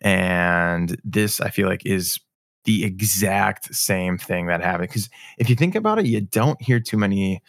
And 0.00 1.00
this, 1.02 1.40
I 1.40 1.50
feel 1.50 1.68
like, 1.68 1.84
is 1.84 2.20
the 2.64 2.84
exact 2.84 3.74
same 3.74 4.18
thing 4.18 4.46
that 4.46 4.60
happened. 4.60 4.88
Because 4.90 5.08
if 5.38 5.48
you 5.48 5.56
think 5.56 5.74
about 5.74 5.98
it, 5.98 6.06
you 6.06 6.20
don't 6.20 6.60
hear 6.62 6.78
too 6.78 6.96
many 6.96 7.42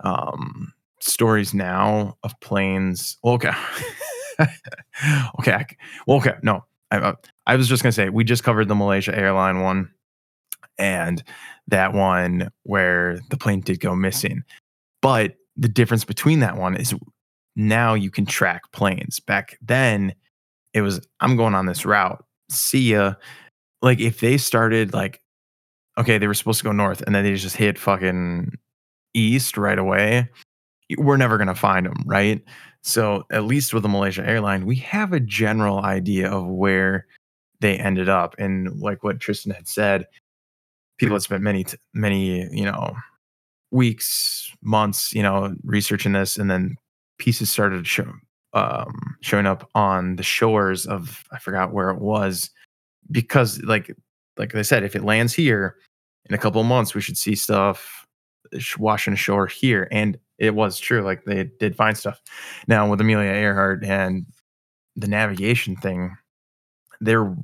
um, 0.00 0.72
stories 1.00 1.54
now 1.54 2.16
of 2.22 2.38
planes. 2.40 3.18
Okay. 3.24 3.52
okay. 5.38 5.66
Well, 6.06 6.16
okay. 6.16 6.34
No, 6.42 6.64
I, 6.90 6.96
uh, 6.98 7.14
I 7.46 7.56
was 7.56 7.68
just 7.68 7.82
going 7.82 7.92
to 7.92 7.94
say, 7.94 8.08
we 8.08 8.24
just 8.24 8.42
covered 8.42 8.68
the 8.68 8.74
Malaysia 8.74 9.16
airline 9.16 9.60
one 9.60 9.90
and 10.82 11.22
that 11.68 11.94
one 11.94 12.50
where 12.64 13.20
the 13.30 13.36
plane 13.36 13.60
did 13.60 13.80
go 13.80 13.94
missing. 13.94 14.42
But 15.00 15.36
the 15.56 15.68
difference 15.68 16.04
between 16.04 16.40
that 16.40 16.56
one 16.56 16.76
is 16.76 16.94
now 17.54 17.94
you 17.94 18.10
can 18.10 18.26
track 18.26 18.62
planes. 18.72 19.20
Back 19.20 19.56
then, 19.62 20.14
it 20.74 20.82
was 20.82 21.06
I'm 21.20 21.36
going 21.36 21.54
on 21.54 21.66
this 21.66 21.86
route. 21.86 22.24
See 22.50 22.92
ya. 22.92 23.14
Like 23.80 24.00
if 24.00 24.20
they 24.20 24.36
started 24.36 24.92
like 24.92 25.20
okay, 25.98 26.18
they 26.18 26.26
were 26.26 26.34
supposed 26.34 26.58
to 26.58 26.64
go 26.64 26.72
north 26.72 27.02
and 27.02 27.14
then 27.14 27.22
they 27.22 27.34
just 27.34 27.56
hit 27.56 27.78
fucking 27.78 28.50
east 29.14 29.58
right 29.58 29.78
away, 29.78 30.28
we're 30.96 31.18
never 31.18 31.36
to 31.48 31.54
find 31.54 31.84
them, 31.86 32.02
right? 32.06 32.42
So 32.82 33.24
at 33.30 33.44
least 33.44 33.74
with 33.74 33.82
the 33.82 33.88
Malaysia 33.88 34.26
airline, 34.26 34.66
we 34.66 34.76
have 34.76 35.12
a 35.12 35.20
general 35.20 35.80
idea 35.80 36.30
of 36.30 36.46
where 36.46 37.06
they 37.60 37.76
ended 37.76 38.08
up 38.08 38.34
and 38.38 38.80
like 38.80 39.04
what 39.04 39.20
Tristan 39.20 39.52
had 39.52 39.68
said, 39.68 40.06
people 41.02 41.16
had 41.16 41.22
spent 41.22 41.42
many 41.42 41.66
many, 41.94 42.48
you 42.56 42.64
know, 42.64 42.94
weeks, 43.72 44.52
months, 44.62 45.12
you 45.12 45.22
know, 45.22 45.54
researching 45.64 46.12
this 46.12 46.36
and 46.36 46.50
then 46.50 46.76
pieces 47.18 47.50
started 47.50 47.86
show 47.86 48.06
um, 48.54 49.16
showing 49.20 49.46
up 49.46 49.68
on 49.74 50.16
the 50.16 50.22
shores 50.22 50.86
of 50.86 51.24
I 51.32 51.38
forgot 51.38 51.72
where 51.72 51.90
it 51.90 52.00
was 52.00 52.50
because 53.10 53.60
like 53.62 53.94
like 54.36 54.54
I 54.54 54.62
said, 54.62 54.84
if 54.84 54.94
it 54.94 55.04
lands 55.04 55.34
here 55.34 55.76
in 56.28 56.34
a 56.34 56.38
couple 56.38 56.60
of 56.60 56.66
months, 56.68 56.94
we 56.94 57.00
should 57.00 57.18
see 57.18 57.34
stuff 57.34 58.06
washing 58.78 59.14
ashore 59.14 59.48
here, 59.48 59.88
and 59.90 60.16
it 60.38 60.54
was 60.54 60.78
true. 60.78 61.02
Like 61.02 61.24
they 61.24 61.50
did 61.58 61.74
find 61.74 61.98
stuff. 61.98 62.20
Now 62.68 62.88
with 62.88 63.00
Amelia 63.00 63.30
Earhart 63.30 63.84
and 63.84 64.24
the 64.94 65.08
navigation 65.08 65.74
thing, 65.74 66.16
they're 67.00 67.34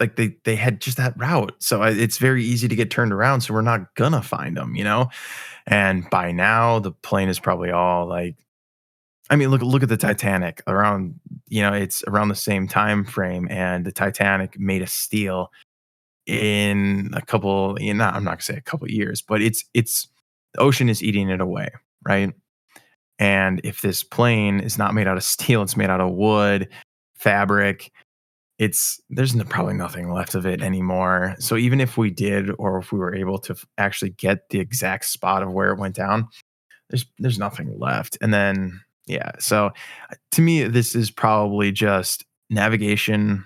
like 0.00 0.16
they 0.16 0.36
they 0.44 0.56
had 0.56 0.80
just 0.80 0.96
that 0.96 1.16
route, 1.16 1.54
so 1.58 1.82
I, 1.82 1.90
it's 1.90 2.18
very 2.18 2.44
easy 2.44 2.68
to 2.68 2.76
get 2.76 2.90
turned 2.90 3.12
around. 3.12 3.42
So 3.42 3.54
we're 3.54 3.62
not 3.62 3.94
gonna 3.94 4.22
find 4.22 4.56
them, 4.56 4.74
you 4.74 4.84
know. 4.84 5.10
And 5.66 6.08
by 6.10 6.32
now, 6.32 6.78
the 6.78 6.92
plane 6.92 7.28
is 7.28 7.38
probably 7.38 7.70
all 7.70 8.06
like, 8.06 8.36
I 9.30 9.36
mean, 9.36 9.50
look 9.50 9.62
look 9.62 9.82
at 9.82 9.88
the 9.88 9.96
Titanic 9.96 10.62
around, 10.66 11.20
you 11.48 11.62
know, 11.62 11.72
it's 11.72 12.02
around 12.08 12.28
the 12.28 12.34
same 12.34 12.66
time 12.68 13.04
frame, 13.04 13.46
and 13.50 13.84
the 13.84 13.92
Titanic 13.92 14.58
made 14.58 14.82
a 14.82 14.86
steel 14.86 15.50
in 16.26 17.10
a 17.14 17.22
couple, 17.22 17.76
you 17.80 17.94
know, 17.94 18.04
I'm 18.04 18.24
not 18.24 18.32
gonna 18.32 18.42
say 18.42 18.56
a 18.56 18.60
couple 18.62 18.90
years, 18.90 19.22
but 19.22 19.42
it's 19.42 19.64
it's 19.74 20.08
the 20.54 20.60
ocean 20.60 20.88
is 20.88 21.02
eating 21.02 21.30
it 21.30 21.40
away, 21.40 21.68
right? 22.06 22.32
And 23.18 23.60
if 23.64 23.80
this 23.80 24.02
plane 24.02 24.60
is 24.60 24.78
not 24.78 24.94
made 24.94 25.06
out 25.06 25.16
of 25.16 25.24
steel, 25.24 25.62
it's 25.62 25.76
made 25.76 25.90
out 25.90 26.00
of 26.00 26.12
wood, 26.12 26.68
fabric, 27.14 27.92
it's 28.58 29.00
there's 29.10 29.34
no, 29.34 29.44
probably 29.44 29.74
nothing 29.74 30.12
left 30.12 30.34
of 30.34 30.46
it 30.46 30.62
anymore. 30.62 31.34
So 31.38 31.56
even 31.56 31.80
if 31.80 31.96
we 31.96 32.10
did, 32.10 32.50
or 32.58 32.78
if 32.78 32.92
we 32.92 32.98
were 32.98 33.14
able 33.14 33.38
to 33.40 33.54
f- 33.54 33.66
actually 33.78 34.10
get 34.10 34.48
the 34.50 34.60
exact 34.60 35.06
spot 35.06 35.42
of 35.42 35.52
where 35.52 35.72
it 35.72 35.78
went 35.78 35.96
down, 35.96 36.28
there's 36.88 37.06
there's 37.18 37.38
nothing 37.38 37.76
left. 37.78 38.16
And 38.20 38.32
then 38.32 38.80
yeah, 39.06 39.32
so 39.38 39.66
uh, 40.10 40.14
to 40.32 40.42
me, 40.42 40.64
this 40.64 40.94
is 40.94 41.10
probably 41.10 41.72
just 41.72 42.24
navigation 42.48 43.44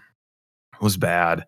was 0.81 0.97
bad. 0.97 1.47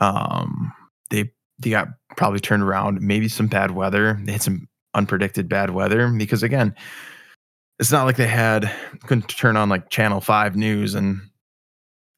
Um, 0.00 0.72
they 1.10 1.30
they 1.58 1.70
got 1.70 1.88
probably 2.16 2.40
turned 2.40 2.62
around. 2.62 3.00
Maybe 3.00 3.28
some 3.28 3.46
bad 3.46 3.70
weather. 3.70 4.20
They 4.24 4.32
had 4.32 4.42
some 4.42 4.68
unpredicted 4.94 5.48
bad 5.48 5.70
weather 5.70 6.08
because 6.08 6.42
again, 6.42 6.74
it's 7.78 7.92
not 7.92 8.04
like 8.04 8.16
they 8.16 8.26
had 8.26 8.70
couldn't 9.04 9.28
turn 9.28 9.56
on 9.56 9.70
like 9.70 9.88
Channel 9.88 10.20
Five 10.20 10.54
news 10.54 10.94
and 10.94 11.22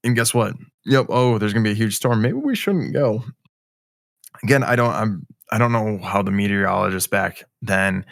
and 0.04 0.16
guess 0.16 0.34
what? 0.34 0.54
Yep. 0.84 1.06
Oh, 1.08 1.38
there's 1.38 1.52
gonna 1.52 1.64
be 1.64 1.70
a 1.70 1.74
huge 1.74 1.96
storm. 1.96 2.22
Maybe 2.22 2.34
we 2.34 2.54
shouldn't 2.54 2.92
go. 2.92 3.24
Again, 4.42 4.62
I 4.62 4.76
don't. 4.76 4.92
I'm. 4.92 5.26
I 5.50 5.58
don't 5.58 5.72
know 5.72 5.98
how 5.98 6.22
the 6.22 6.30
meteorologists 6.30 7.08
back 7.08 7.44
then 7.60 8.06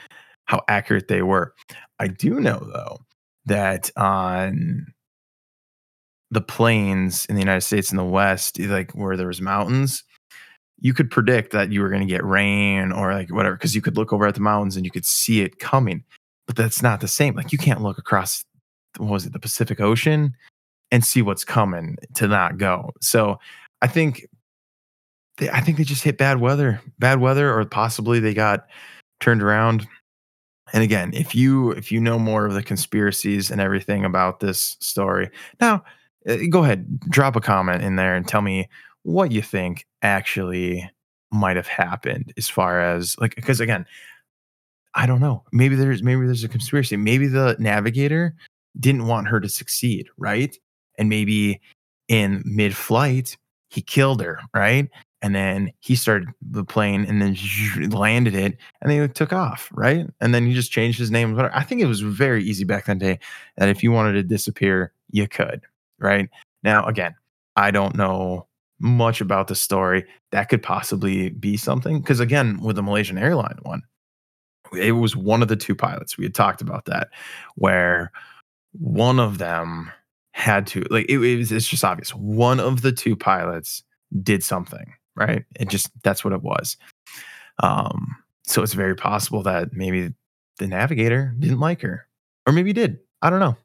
how 0.51 0.61
accurate 0.67 1.07
they 1.07 1.23
were. 1.23 1.55
I 2.01 2.09
do 2.09 2.41
know 2.41 2.59
though 2.59 2.99
that 3.47 3.91
on 3.97 4.87
the 6.33 6.41
plains 6.41 7.25
in 7.27 7.37
the 7.37 7.41
United 7.41 7.61
States 7.61 7.93
in 7.93 7.97
the 7.97 8.05
West, 8.05 8.59
eh, 8.59 8.67
like 8.67 8.91
where 8.93 9.17
there 9.17 9.29
was 9.29 9.41
mountains, 9.41 10.03
you 10.81 10.93
could 10.93 11.09
predict 11.09 11.53
that 11.53 11.71
you 11.71 11.81
were 11.81 11.89
going 11.89 12.01
to 12.01 12.13
get 12.13 12.25
rain 12.25 12.91
or 12.91 13.13
like 13.13 13.33
whatever 13.33 13.55
because 13.55 13.77
you 13.77 13.81
could 13.81 13.97
look 13.97 14.13
over 14.13 14.27
at 14.27 14.35
the 14.35 14.41
mountains 14.41 14.75
and 14.75 14.85
you 14.85 14.91
could 14.91 15.07
see 15.07 15.41
it 15.41 15.61
coming. 15.61 16.03
But 16.49 16.57
that's 16.57 16.83
not 16.83 17.01
the 17.01 17.09
same. 17.09 17.37
Like 17.37 17.53
you 17.53 17.59
can't 17.59 17.83
look 17.83 17.99
across 17.99 18.45
what 18.97 19.11
was 19.11 19.27
it, 19.27 19.33
the 19.33 19.39
Pacific 19.39 19.81
Ocean 19.81 20.35
and 20.91 21.05
see 21.05 21.23
what's 21.23 21.45
coming 21.45 21.97
to 22.15 22.27
not 22.27 22.59
go. 22.59 22.91
So 23.01 23.39
I 23.83 23.87
think 23.87 24.27
they, 25.39 25.49
I 25.51 25.61
think 25.61 25.79
they 25.79 25.85
just 25.85 26.03
hit 26.03 26.19
bad 26.19 26.41
weather, 26.41 26.81
bad 26.99 27.21
weather, 27.21 27.53
or 27.53 27.65
possibly 27.65 28.21
they 28.21 28.35
got 28.35 28.67
turned 29.21 29.43
around. 29.43 29.87
And 30.73 30.83
again, 30.83 31.13
if 31.15 31.35
you 31.35 31.71
if 31.73 31.91
you 31.91 32.01
know 32.01 32.19
more 32.19 32.47
of 32.47 32.55
the 32.55 32.63
conspiracies 32.63 33.51
and 33.51 33.61
everything 33.61 34.05
about 34.05 34.41
this 34.41 34.77
story, 34.81 35.31
now 35.61 35.83
uh, 36.29 36.37
go 36.49 36.63
ahead, 36.63 37.01
drop 37.09 37.37
a 37.37 37.41
comment 37.41 37.83
in 37.83 37.97
there 37.97 38.15
and 38.15 38.27
tell 38.27 38.43
me 38.43 38.69
what 39.03 39.33
you 39.33 39.43
think 39.43 39.87
actually 40.03 40.89
might 41.33 41.57
have 41.57 41.67
happened 41.67 42.33
as 42.37 42.49
far 42.49 42.81
as 42.81 43.17
like 43.19 43.35
because 43.35 43.61
again, 43.61 43.87
I 44.95 45.07
don't 45.07 45.21
know. 45.21 45.45
Maybe 45.53 45.77
there's 45.77 46.03
maybe 46.03 46.27
there's 46.27 46.45
a 46.45 46.49
conspiracy. 46.49 46.97
Maybe 46.97 47.27
the 47.27 47.57
navigator 47.59 48.35
didn't 48.79 49.07
want 49.07 49.29
her 49.29 49.41
to 49.41 49.49
succeed, 49.49 50.09
right? 50.19 50.57
And 51.01 51.09
maybe 51.09 51.61
in 52.09 52.43
mid-flight 52.45 53.37
he 53.71 53.81
killed 53.81 54.21
her, 54.21 54.41
right? 54.55 54.89
And 55.23 55.35
then 55.35 55.71
he 55.81 55.95
started 55.95 56.29
the 56.41 56.65
plane 56.65 57.05
and 57.05 57.21
then 57.23 57.37
landed 57.91 58.35
it 58.35 58.57
and 58.81 58.91
they 58.91 59.07
took 59.09 59.33
off, 59.33 59.71
right? 59.73 60.07
And 60.21 60.35
then 60.35 60.47
he 60.47 60.55
just 60.55 60.73
changed 60.73 60.99
his 60.99 61.11
name. 61.11 61.39
I 61.53 61.63
think 61.63 61.81
it 61.81 61.87
was 61.87 62.01
very 62.01 62.45
easy 62.45 62.65
back 62.65 62.87
then 62.87 62.99
day 62.99 63.19
that 63.57 63.69
if 63.69 63.83
you 63.83 63.93
wanted 63.93 64.13
to 64.13 64.23
disappear, 64.23 64.93
you 65.11 65.27
could, 65.29 65.63
right? 65.99 66.29
Now, 66.63 66.85
again, 66.87 67.15
I 67.57 67.71
don't 67.71 67.97
know 67.97 68.47
much 68.79 69.21
about 69.21 69.49
the 69.49 69.55
story. 69.55 70.05
That 70.33 70.49
could 70.49 70.63
possibly 70.63 71.31
be 71.31 71.57
something. 71.57 72.01
Because 72.01 72.21
again, 72.21 72.61
with 72.61 72.77
the 72.77 72.83
Malaysian 72.83 73.19
airline 73.19 73.59
one, 73.63 73.83
it 74.77 74.93
was 74.93 75.17
one 75.17 75.43
of 75.43 75.49
the 75.49 75.57
two 75.57 75.75
pilots. 75.75 76.17
We 76.17 76.25
had 76.25 76.35
talked 76.35 76.61
about 76.61 76.87
that, 76.87 77.09
where 77.57 78.11
one 78.73 79.19
of 79.19 79.39
them 79.39 79.91
had 80.33 80.67
to 80.69 80.85
like 80.91 81.07
it, 81.09 81.19
it 81.19 81.37
was 81.37 81.53
it's 81.53 81.67
just 81.67 81.85
obvious. 81.85 82.11
One 82.15 82.61
of 82.61 82.83
the 82.83 82.93
two 82.93 83.17
pilots 83.17 83.83
did 84.23 84.45
something 84.45 84.93
right? 85.17 85.45
It 85.59 85.69
just 85.69 85.91
that's 86.03 86.25
what 86.25 86.33
it 86.33 86.43
was. 86.43 86.77
Um 87.63 88.17
so 88.45 88.63
it's 88.63 88.73
very 88.73 88.97
possible 88.97 89.43
that 89.43 89.73
maybe 89.73 90.13
the 90.59 90.67
navigator 90.67 91.35
didn't 91.39 91.61
like 91.61 91.83
her 91.83 92.07
or 92.47 92.53
maybe 92.53 92.73
did. 92.73 92.99
I 93.23 93.31
don't 93.31 93.41
know. 93.41 93.57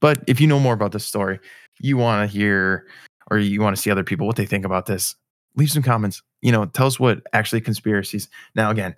But 0.00 0.24
if 0.26 0.40
you 0.40 0.46
know 0.46 0.58
more 0.58 0.74
about 0.74 0.92
this 0.92 1.04
story 1.04 1.40
you 1.80 1.96
want 1.96 2.28
to 2.28 2.32
hear 2.32 2.86
or 3.30 3.38
you 3.38 3.60
want 3.60 3.76
to 3.76 3.82
see 3.82 3.90
other 3.90 4.04
people 4.04 4.26
what 4.26 4.36
they 4.36 4.46
think 4.46 4.64
about 4.64 4.86
this 4.86 5.14
leave 5.56 5.70
some 5.70 5.82
comments. 5.82 6.22
You 6.42 6.52
know 6.52 6.66
tell 6.66 6.86
us 6.86 7.00
what 7.00 7.22
actually 7.32 7.60
conspiracies. 7.60 8.28
Now 8.54 8.70
again 8.70 8.94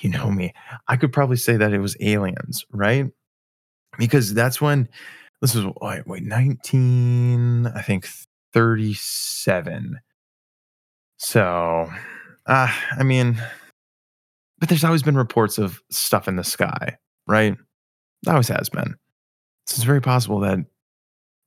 you 0.00 0.08
know 0.08 0.30
me 0.30 0.54
i 0.86 0.96
could 0.96 1.12
probably 1.12 1.36
say 1.36 1.56
that 1.56 1.72
it 1.72 1.80
was 1.80 1.96
aliens 2.00 2.64
right? 2.72 3.10
Because 3.98 4.32
that's 4.32 4.60
when 4.60 4.88
this 5.40 5.54
is 5.54 5.64
wait, 5.80 6.06
wait 6.06 6.22
19 6.22 7.66
i 7.68 7.82
think 7.82 8.08
37 8.52 9.98
so 11.18 11.90
uh 12.46 12.72
i 12.92 13.02
mean 13.02 13.40
but 14.58 14.68
there's 14.68 14.84
always 14.84 15.02
been 15.02 15.16
reports 15.16 15.58
of 15.58 15.80
stuff 15.90 16.26
in 16.26 16.36
the 16.36 16.44
sky 16.44 16.98
right? 17.28 17.56
Always 18.26 18.48
has 18.48 18.68
been. 18.68 18.96
So 19.66 19.74
it's 19.74 19.84
very 19.84 20.00
possible 20.00 20.40
that 20.40 20.58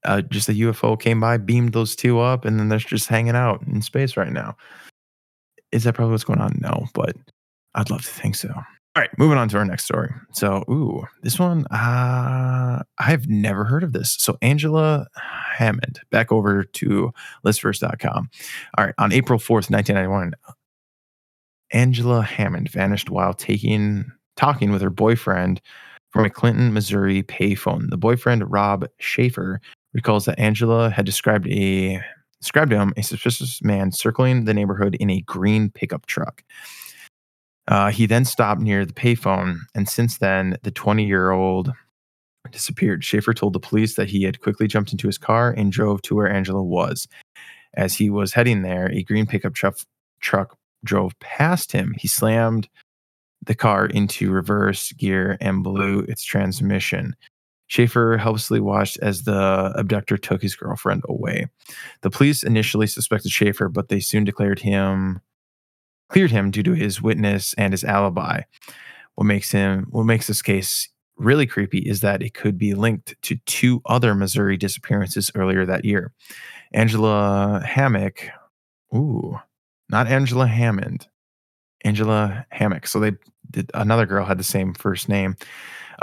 uh, 0.06 0.21
just 0.21 0.47
a 0.47 0.54
ufo 0.54 0.99
came 0.99 1.19
by 1.19 1.38
beamed 1.38 1.73
those 1.73 1.95
two 1.95 2.19
up 2.19 2.45
and 2.45 2.60
then 2.60 2.69
they're 2.69 2.80
just 2.80 3.10
hanging 3.10 3.36
out 3.36 3.62
in 3.67 3.82
space 3.82 4.15
right 4.15 4.32
now. 4.32 4.56
Is 5.71 5.84
that 5.84 5.95
probably 5.95 6.12
what's 6.12 6.23
going 6.23 6.39
on? 6.39 6.58
No 6.62 6.86
but 6.93 7.15
i'd 7.75 7.89
love 7.89 8.01
to 8.01 8.10
think 8.10 8.36
so 8.36 8.54
all 8.93 9.01
right, 9.01 9.10
moving 9.17 9.38
on 9.38 9.47
to 9.49 9.58
our 9.58 9.63
next 9.63 9.86
story. 9.86 10.10
So, 10.34 10.65
ooh, 10.69 11.04
this 11.23 11.39
one, 11.39 11.65
uh, 11.67 12.84
I've 12.99 13.27
never 13.30 13.63
heard 13.63 13.84
of 13.84 13.93
this. 13.93 14.17
So, 14.19 14.38
Angela 14.41 15.08
Hammond, 15.56 16.01
back 16.10 16.32
over 16.32 16.63
to 16.63 17.13
listverse.com. 17.45 18.30
All 18.77 18.86
right, 18.86 18.95
on 18.97 19.13
April 19.13 19.39
4th, 19.39 19.71
1991, 19.71 20.34
Angela 21.71 22.21
Hammond 22.21 22.69
vanished 22.69 23.10
while 23.10 23.34
taking 23.34 24.12
talking 24.36 24.71
with 24.71 24.82
her 24.82 24.89
boyfriend 24.89 25.62
from 26.10 26.25
a 26.25 26.30
Clinton, 26.30 26.73
Missouri 26.73 27.23
payphone. 27.23 27.89
The 27.89 27.97
boyfriend, 27.97 28.51
Rob 28.51 28.86
Schaefer, 28.99 29.62
recalls 29.93 30.25
that 30.25 30.38
Angela 30.38 30.89
had 30.89 31.06
described 31.06 31.47
a 31.47 32.01
described 32.41 32.73
him 32.73 32.91
a 32.97 33.04
suspicious 33.04 33.62
man 33.62 33.91
circling 33.91 34.45
the 34.45 34.54
neighborhood 34.54 34.95
in 34.99 35.10
a 35.10 35.21
green 35.21 35.69
pickup 35.69 36.08
truck. 36.08 36.43
Uh, 37.67 37.91
he 37.91 38.06
then 38.06 38.26
stopped 38.26 38.62
near 38.62 38.86
the 38.86 38.93
payphone, 38.93 39.60
and 39.76 39.88
since 39.88 40.17
then, 40.17 40.58
the 40.63 40.71
20 40.71 41.06
year 41.06 41.32
old 41.32 41.71
disappeared. 42.52 43.04
Schaefer 43.04 43.34
told 43.34 43.54
the 43.54 43.60
police 43.60 43.95
that 43.95 44.10
he 44.10 44.24
had 44.24 44.41
quickly 44.41 44.67
jumped 44.67 44.91
into 44.91 45.08
his 45.08 45.17
car 45.17 45.52
and 45.52 45.71
drove 45.71 46.02
to 46.04 46.15
where 46.15 46.30
Angela 46.30 46.63
was. 46.63 47.08
As 47.76 47.95
he 47.95 48.10
was 48.10 48.34
heading 48.34 48.62
there, 48.62 48.91
a 48.91 49.04
green 49.04 49.26
pickup 49.26 49.54
truck, 49.54 49.78
truck 50.19 50.58
drove 50.84 51.17
past 51.19 51.71
him. 51.71 51.93
He 51.97 52.08
slammed 52.08 52.67
the 53.45 53.56
car 53.56 53.86
into 53.86 54.32
reverse 54.32 54.91
gear 54.93 55.38
and 55.39 55.63
blew 55.63 56.00
its 56.00 56.24
transmission. 56.24 57.15
Schaefer 57.67 58.17
helplessly 58.17 58.60
watched 58.60 59.00
as 59.02 59.24
the 59.24 59.71
abductor 59.76 60.17
took 60.17 60.41
his 60.41 60.56
girlfriend 60.56 61.04
away. 61.08 61.47
The 62.02 62.10
police 62.10 62.43
initially 62.43 62.86
suspected 62.86 63.32
Schaefer, 63.32 63.69
but 63.69 63.88
they 63.88 64.02
soon 64.02 64.26
declared 64.26 64.60
him 64.60 65.21
cleared 66.12 66.32
him 66.32 66.52
due 66.52 66.63
to 66.63 66.74
his 66.74 67.02
witness 67.02 67.54
and 67.58 67.74
his 67.74 67.84
alibi. 67.84 68.41
What 69.15 69.26
makes 69.26 69.52
him 69.52 69.88
what 69.89 70.04
makes 70.04 70.28
this 70.28 70.41
case 70.41 70.89
really 71.17 71.45
creepy 71.45 71.80
is 71.80 72.02
that 72.02 72.21
it 72.21 72.34
could 72.34 72.58
be 72.58 72.74
linked 72.74 73.15
to 73.21 73.38
two 73.45 73.82
other 73.86 74.13
Missouri 74.13 74.58
disappearances 74.58 75.32
earlier 75.36 75.65
that 75.65 75.86
year. 75.86 76.12
Angela 76.74 77.62
Hammock, 77.65 78.30
ooh, 78.93 79.39
not 79.89 80.08
Angela 80.08 80.47
Hammond, 80.47 81.08
Angela 81.86 82.45
Hammock. 82.50 82.88
So 82.88 83.00
they 83.00 83.13
did, 83.50 83.71
another 83.74 84.06
girl 84.06 84.26
had 84.26 84.39
the 84.39 84.43
same 84.43 84.74
first 84.74 85.08
name. 85.08 85.36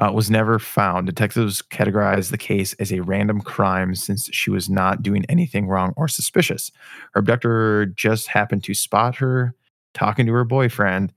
Uh, 0.01 0.12
was 0.12 0.31
never 0.31 0.61
found. 0.61 1.07
Detectives 1.07 1.61
categorized 1.61 2.31
the 2.31 2.38
case 2.38 2.73
as 2.75 2.92
a 2.92 3.01
random 3.01 3.40
crime 3.40 3.97
since 3.97 4.31
she 4.33 4.49
was 4.49 4.71
not 4.71 5.03
doing 5.03 5.25
anything 5.29 5.66
wrong 5.66 5.92
or 5.97 6.07
suspicious. 6.07 6.71
Her 7.14 7.18
abductor 7.18 7.87
just 7.87 8.29
happened 8.29 8.62
to 8.62 8.75
spot 8.75 9.16
her 9.16 9.57
talking 9.98 10.26
to 10.26 10.32
her 10.32 10.44
boyfriend, 10.44 11.12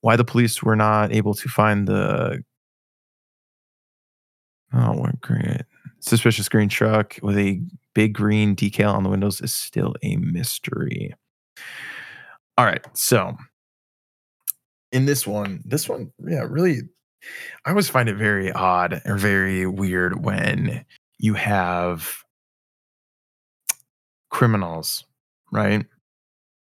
why 0.00 0.16
the 0.16 0.24
police 0.24 0.62
were 0.62 0.76
not 0.76 1.12
able 1.12 1.34
to 1.34 1.48
find 1.48 1.88
the 1.88 2.42
oh 4.72 4.92
what 4.92 5.20
great 5.20 5.62
suspicious 6.00 6.48
green 6.48 6.68
truck 6.68 7.16
with 7.22 7.38
a 7.38 7.60
big 7.94 8.12
green 8.12 8.54
decal 8.54 8.94
on 8.94 9.02
the 9.02 9.08
windows 9.08 9.40
is 9.40 9.54
still 9.54 9.94
a 10.02 10.16
mystery. 10.16 11.14
All 12.58 12.66
right, 12.66 12.84
so 12.92 13.36
in 14.92 15.06
this 15.06 15.26
one, 15.26 15.62
this 15.64 15.88
one, 15.88 16.12
yeah, 16.28 16.44
really, 16.48 16.82
I 17.64 17.70
always 17.70 17.88
find 17.88 18.08
it 18.08 18.16
very 18.16 18.52
odd 18.52 19.00
or 19.06 19.16
very 19.16 19.66
weird 19.66 20.24
when 20.24 20.84
you 21.18 21.34
have 21.34 22.18
criminals, 24.30 25.04
right, 25.52 25.86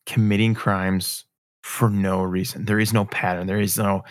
committing 0.07 0.55
crimes 0.55 1.25
for 1.61 1.89
no 1.89 2.23
reason. 2.23 2.65
There 2.65 2.79
is 2.79 2.93
no 2.93 3.05
pattern. 3.05 3.45
There 3.45 3.59
is 3.59 3.77
no, 3.77 4.03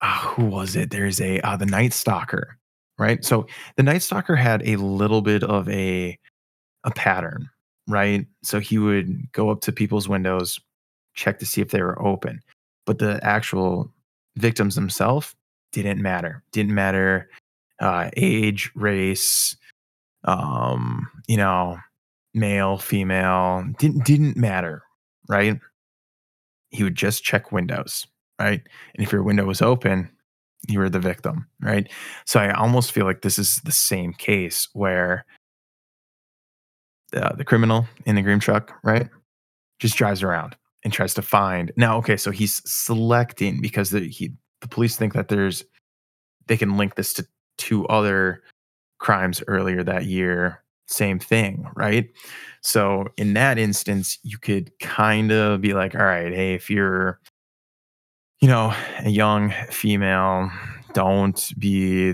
uh, 0.00 0.18
who 0.20 0.46
was 0.46 0.76
it? 0.76 0.90
There 0.90 1.04
is 1.04 1.20
a 1.20 1.40
uh, 1.40 1.56
the 1.56 1.66
Night 1.66 1.92
Stalker, 1.92 2.56
right? 2.98 3.22
So 3.22 3.46
the 3.76 3.82
Night 3.82 4.02
Stalker 4.02 4.36
had 4.36 4.66
a 4.66 4.76
little 4.76 5.20
bit 5.20 5.42
of 5.42 5.68
a 5.68 6.18
a 6.84 6.90
pattern, 6.92 7.50
right? 7.88 8.26
So 8.42 8.60
he 8.60 8.78
would 8.78 9.30
go 9.32 9.50
up 9.50 9.60
to 9.62 9.72
people's 9.72 10.08
windows, 10.08 10.58
check 11.14 11.38
to 11.40 11.46
see 11.46 11.60
if 11.60 11.70
they 11.70 11.82
were 11.82 12.00
open, 12.00 12.40
but 12.86 12.98
the 12.98 13.18
actual 13.22 13.90
victims 14.36 14.74
themselves 14.74 15.34
didn't 15.72 16.00
matter. 16.00 16.42
Didn't 16.52 16.74
matter 16.74 17.28
uh, 17.80 18.10
age, 18.16 18.70
race, 18.74 19.56
um, 20.24 21.08
you 21.26 21.36
know, 21.36 21.78
male, 22.34 22.78
female, 22.78 23.64
didn't 23.78 24.04
didn't 24.04 24.36
matter, 24.36 24.82
right? 25.28 25.58
He 26.70 26.82
would 26.82 26.94
just 26.94 27.24
check 27.24 27.52
windows, 27.52 28.06
right? 28.40 28.60
And 28.94 29.06
if 29.06 29.12
your 29.12 29.22
window 29.22 29.44
was 29.44 29.62
open, 29.62 30.10
you 30.68 30.78
were 30.78 30.88
the 30.88 31.00
victim, 31.00 31.46
right? 31.60 31.90
So 32.26 32.40
I 32.40 32.52
almost 32.52 32.92
feel 32.92 33.04
like 33.04 33.22
this 33.22 33.38
is 33.38 33.60
the 33.64 33.72
same 33.72 34.12
case 34.14 34.68
where 34.72 35.26
uh, 37.14 37.34
the 37.36 37.44
criminal 37.44 37.86
in 38.06 38.16
the 38.16 38.22
green 38.22 38.40
truck, 38.40 38.72
right, 38.82 39.08
just 39.78 39.96
drives 39.96 40.22
around 40.22 40.56
and 40.82 40.92
tries 40.92 41.14
to 41.14 41.22
find. 41.22 41.72
Now, 41.76 41.96
okay, 41.98 42.16
so 42.16 42.30
he's 42.30 42.62
selecting 42.64 43.60
because 43.60 43.90
the 43.90 44.00
he 44.00 44.32
the 44.60 44.68
police 44.68 44.96
think 44.96 45.12
that 45.14 45.28
there's 45.28 45.64
they 46.46 46.56
can 46.56 46.76
link 46.76 46.94
this 46.94 47.12
to 47.14 47.26
two 47.58 47.86
other 47.86 48.42
crimes 48.98 49.42
earlier 49.46 49.82
that 49.84 50.06
year. 50.06 50.63
Same 50.86 51.18
thing, 51.18 51.66
right? 51.76 52.10
So 52.60 53.06
in 53.16 53.34
that 53.34 53.58
instance, 53.58 54.18
you 54.22 54.38
could 54.38 54.70
kind 54.80 55.32
of 55.32 55.60
be 55.60 55.72
like, 55.74 55.94
all 55.94 56.04
right, 56.04 56.32
hey, 56.32 56.54
if 56.54 56.70
you're 56.70 57.20
you 58.44 58.48
know, 58.48 58.74
a 58.98 59.08
young 59.08 59.54
female, 59.70 60.50
don't 60.92 61.52
be 61.58 62.12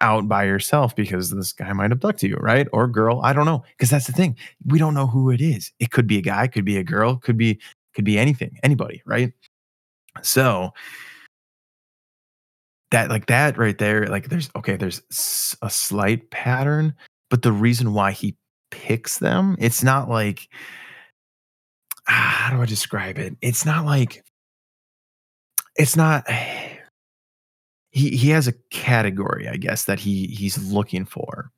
out 0.00 0.26
by 0.26 0.42
yourself 0.42 0.96
because 0.96 1.30
this 1.30 1.52
guy 1.52 1.72
might 1.72 1.92
abduct 1.92 2.24
you, 2.24 2.34
right? 2.40 2.66
Or 2.72 2.88
girl, 2.88 3.20
I 3.22 3.32
don't 3.32 3.46
know. 3.46 3.62
Because 3.76 3.88
that's 3.88 4.08
the 4.08 4.12
thing. 4.12 4.36
We 4.66 4.80
don't 4.80 4.94
know 4.94 5.06
who 5.06 5.30
it 5.30 5.40
is. 5.40 5.70
It 5.78 5.92
could 5.92 6.08
be 6.08 6.18
a 6.18 6.22
guy, 6.22 6.48
could 6.48 6.64
be 6.64 6.76
a 6.76 6.82
girl, 6.82 7.18
could 7.18 7.36
be 7.36 7.60
could 7.94 8.04
be 8.04 8.18
anything, 8.18 8.58
anybody, 8.64 9.00
right? 9.06 9.32
So 10.22 10.72
that 12.90 13.08
like 13.08 13.26
that 13.26 13.58
right 13.58 13.78
there, 13.78 14.06
like 14.06 14.30
there's 14.30 14.50
okay, 14.56 14.74
there's 14.74 15.02
a 15.62 15.70
slight 15.70 16.30
pattern, 16.30 16.94
but 17.30 17.42
the 17.42 17.52
reason 17.52 17.92
why 17.92 18.12
he 18.12 18.36
picks 18.70 19.18
them, 19.18 19.56
it's 19.58 19.82
not 19.82 20.08
like 20.08 20.48
how 22.04 22.54
do 22.54 22.62
I 22.62 22.66
describe 22.66 23.18
it? 23.18 23.36
It's 23.42 23.66
not 23.66 23.84
like 23.84 24.24
it's 25.76 25.96
not 25.96 26.28
he 27.90 28.10
he 28.16 28.30
has 28.30 28.48
a 28.48 28.54
category, 28.70 29.48
I 29.48 29.56
guess, 29.56 29.84
that 29.84 30.00
he 30.00 30.26
he's 30.26 30.72
looking 30.72 31.04
for. 31.04 31.50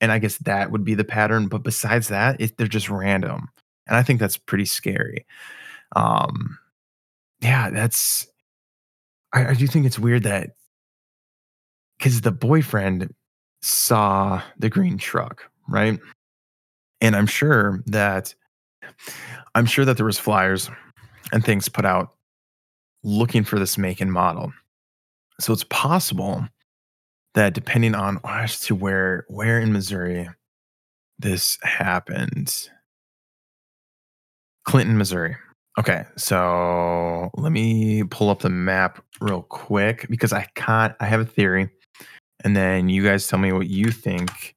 And 0.00 0.10
I 0.10 0.18
guess 0.18 0.38
that 0.38 0.70
would 0.70 0.84
be 0.84 0.94
the 0.94 1.04
pattern. 1.04 1.48
But 1.48 1.62
besides 1.62 2.08
that, 2.08 2.40
it, 2.40 2.56
they're 2.56 2.66
just 2.66 2.88
random. 2.88 3.48
And 3.86 3.96
I 3.96 4.02
think 4.02 4.18
that's 4.18 4.38
pretty 4.38 4.64
scary. 4.64 5.26
Um, 5.94 6.58
yeah, 7.42 7.70
that's. 7.70 8.26
I, 9.32 9.48
I 9.48 9.54
do 9.54 9.66
think 9.66 9.84
it's 9.84 9.98
weird 9.98 10.22
that 10.22 10.50
because 11.98 12.22
the 12.22 12.32
boyfriend 12.32 13.14
saw 13.62 14.42
the 14.58 14.70
green 14.70 14.98
truck, 14.98 15.50
right? 15.68 15.98
And 17.00 17.16
I'm 17.16 17.26
sure 17.26 17.82
that 17.86 18.34
I'm 19.54 19.66
sure 19.66 19.84
that 19.84 19.96
there 19.96 20.06
was 20.06 20.18
flyers 20.18 20.70
and 21.32 21.44
things 21.44 21.68
put 21.68 21.84
out 21.84 22.10
looking 23.02 23.44
for 23.44 23.58
this 23.58 23.78
make 23.78 24.00
and 24.00 24.12
model. 24.12 24.52
So 25.38 25.52
it's 25.52 25.64
possible 25.64 26.46
that 27.34 27.54
depending 27.54 27.94
on 27.94 28.20
as 28.24 28.60
to 28.60 28.74
where 28.74 29.24
where 29.28 29.60
in 29.60 29.72
Missouri 29.72 30.28
this 31.18 31.58
happened. 31.62 32.68
Clinton, 34.64 34.96
Missouri. 34.96 35.36
Okay, 35.78 36.04
so 36.16 37.30
let 37.36 37.52
me 37.52 38.02
pull 38.04 38.30
up 38.30 38.40
the 38.40 38.50
map 38.50 39.02
real 39.20 39.42
quick 39.42 40.06
because 40.10 40.32
I 40.32 40.46
can't 40.54 40.94
I 41.00 41.06
have 41.06 41.20
a 41.20 41.24
theory. 41.24 41.70
And 42.44 42.56
then 42.56 42.88
you 42.88 43.04
guys 43.04 43.26
tell 43.26 43.38
me 43.38 43.52
what 43.52 43.68
you 43.68 43.90
think. 43.90 44.54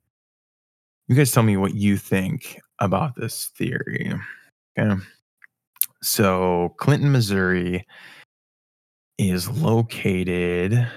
You 1.07 1.15
guys 1.15 1.31
tell 1.31 1.43
me 1.43 1.57
what 1.57 1.75
you 1.75 1.97
think 1.97 2.59
about 2.79 3.15
this 3.15 3.51
theory. 3.57 4.13
Okay. 4.77 5.01
So 6.01 6.73
Clinton, 6.77 7.11
Missouri 7.11 7.85
is 9.17 9.49
located 9.49 10.87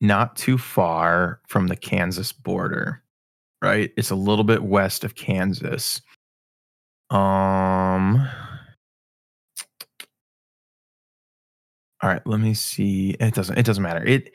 not 0.00 0.36
too 0.36 0.58
far 0.58 1.40
from 1.46 1.68
the 1.68 1.76
Kansas 1.76 2.32
border, 2.32 3.02
right? 3.62 3.92
It's 3.96 4.10
a 4.10 4.16
little 4.16 4.44
bit 4.44 4.62
west 4.62 5.04
of 5.04 5.14
Kansas. 5.14 6.02
Um 7.10 8.28
All 12.02 12.10
right, 12.10 12.26
let 12.26 12.40
me 12.40 12.52
see. 12.54 13.10
It 13.20 13.34
doesn't 13.34 13.56
it 13.56 13.64
doesn't 13.64 13.82
matter. 13.82 14.04
It 14.04 14.34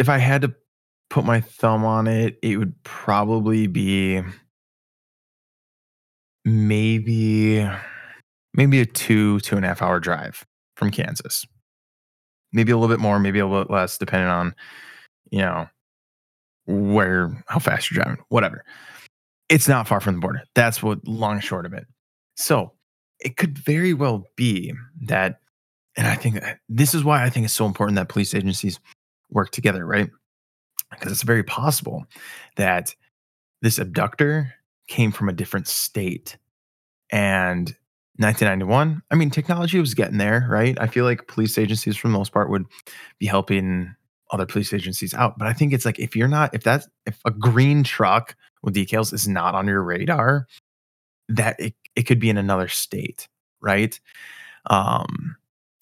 if 0.00 0.08
I 0.08 0.16
had 0.16 0.40
to 0.42 0.54
put 1.10 1.26
my 1.26 1.42
thumb 1.42 1.84
on 1.84 2.06
it, 2.06 2.38
it 2.42 2.56
would 2.56 2.74
probably 2.82 3.66
be 3.66 4.22
maybe 6.44 7.68
maybe 8.54 8.80
a 8.80 8.86
two 8.86 9.38
two 9.40 9.56
and 9.56 9.64
a 9.64 9.68
half 9.68 9.82
hour 9.82 10.00
drive 10.00 10.46
from 10.76 10.90
Kansas. 10.90 11.46
Maybe 12.52 12.72
a 12.72 12.78
little 12.78 12.92
bit 12.92 13.00
more, 13.00 13.20
maybe 13.20 13.38
a 13.38 13.46
little 13.46 13.62
bit 13.62 13.72
less, 13.72 13.98
depending 13.98 14.30
on, 14.30 14.54
you 15.30 15.40
know, 15.40 15.68
where, 16.66 17.44
how 17.46 17.60
fast 17.60 17.90
you're 17.90 18.02
driving, 18.02 18.24
whatever. 18.28 18.64
It's 19.48 19.68
not 19.68 19.86
far 19.86 20.00
from 20.00 20.14
the 20.14 20.20
border. 20.20 20.42
That's 20.54 20.82
what 20.82 21.06
long 21.06 21.38
short 21.40 21.66
of 21.66 21.74
it. 21.74 21.86
So 22.36 22.72
it 23.20 23.36
could 23.36 23.56
very 23.56 23.94
well 23.94 24.24
be 24.34 24.72
that, 25.02 25.40
and 25.96 26.08
I 26.08 26.16
think 26.16 26.42
uh, 26.42 26.54
this 26.68 26.94
is 26.94 27.04
why 27.04 27.22
I 27.22 27.30
think 27.30 27.44
it's 27.44 27.54
so 27.54 27.66
important 27.66 27.96
that 27.96 28.08
police 28.08 28.34
agencies 28.34 28.80
work 29.30 29.50
together, 29.50 29.84
right? 29.86 30.10
Because 30.90 31.12
it's 31.12 31.22
very 31.22 31.44
possible 31.44 32.04
that 32.56 32.94
this 33.62 33.78
abductor 33.78 34.54
came 34.88 35.12
from 35.12 35.28
a 35.28 35.32
different 35.32 35.68
state 35.68 36.36
and 37.12 37.76
1991 38.16 39.02
i 39.10 39.14
mean 39.14 39.30
technology 39.30 39.78
was 39.78 39.94
getting 39.94 40.18
there 40.18 40.46
right 40.50 40.78
i 40.80 40.86
feel 40.86 41.04
like 41.04 41.26
police 41.26 41.56
agencies 41.56 41.96
for 41.96 42.08
the 42.08 42.12
most 42.12 42.32
part 42.32 42.50
would 42.50 42.66
be 43.18 43.26
helping 43.26 43.94
other 44.30 44.44
police 44.44 44.72
agencies 44.74 45.14
out 45.14 45.38
but 45.38 45.48
i 45.48 45.52
think 45.52 45.72
it's 45.72 45.86
like 45.86 45.98
if 45.98 46.14
you're 46.14 46.28
not 46.28 46.54
if 46.54 46.62
that's 46.62 46.86
if 47.06 47.18
a 47.24 47.30
green 47.30 47.82
truck 47.82 48.36
with 48.62 48.74
decals 48.74 49.12
is 49.14 49.26
not 49.26 49.54
on 49.54 49.66
your 49.66 49.82
radar 49.82 50.46
that 51.28 51.58
it, 51.58 51.74
it 51.96 52.02
could 52.02 52.18
be 52.18 52.28
in 52.28 52.36
another 52.36 52.68
state 52.68 53.28
right 53.62 54.00
um 54.66 55.36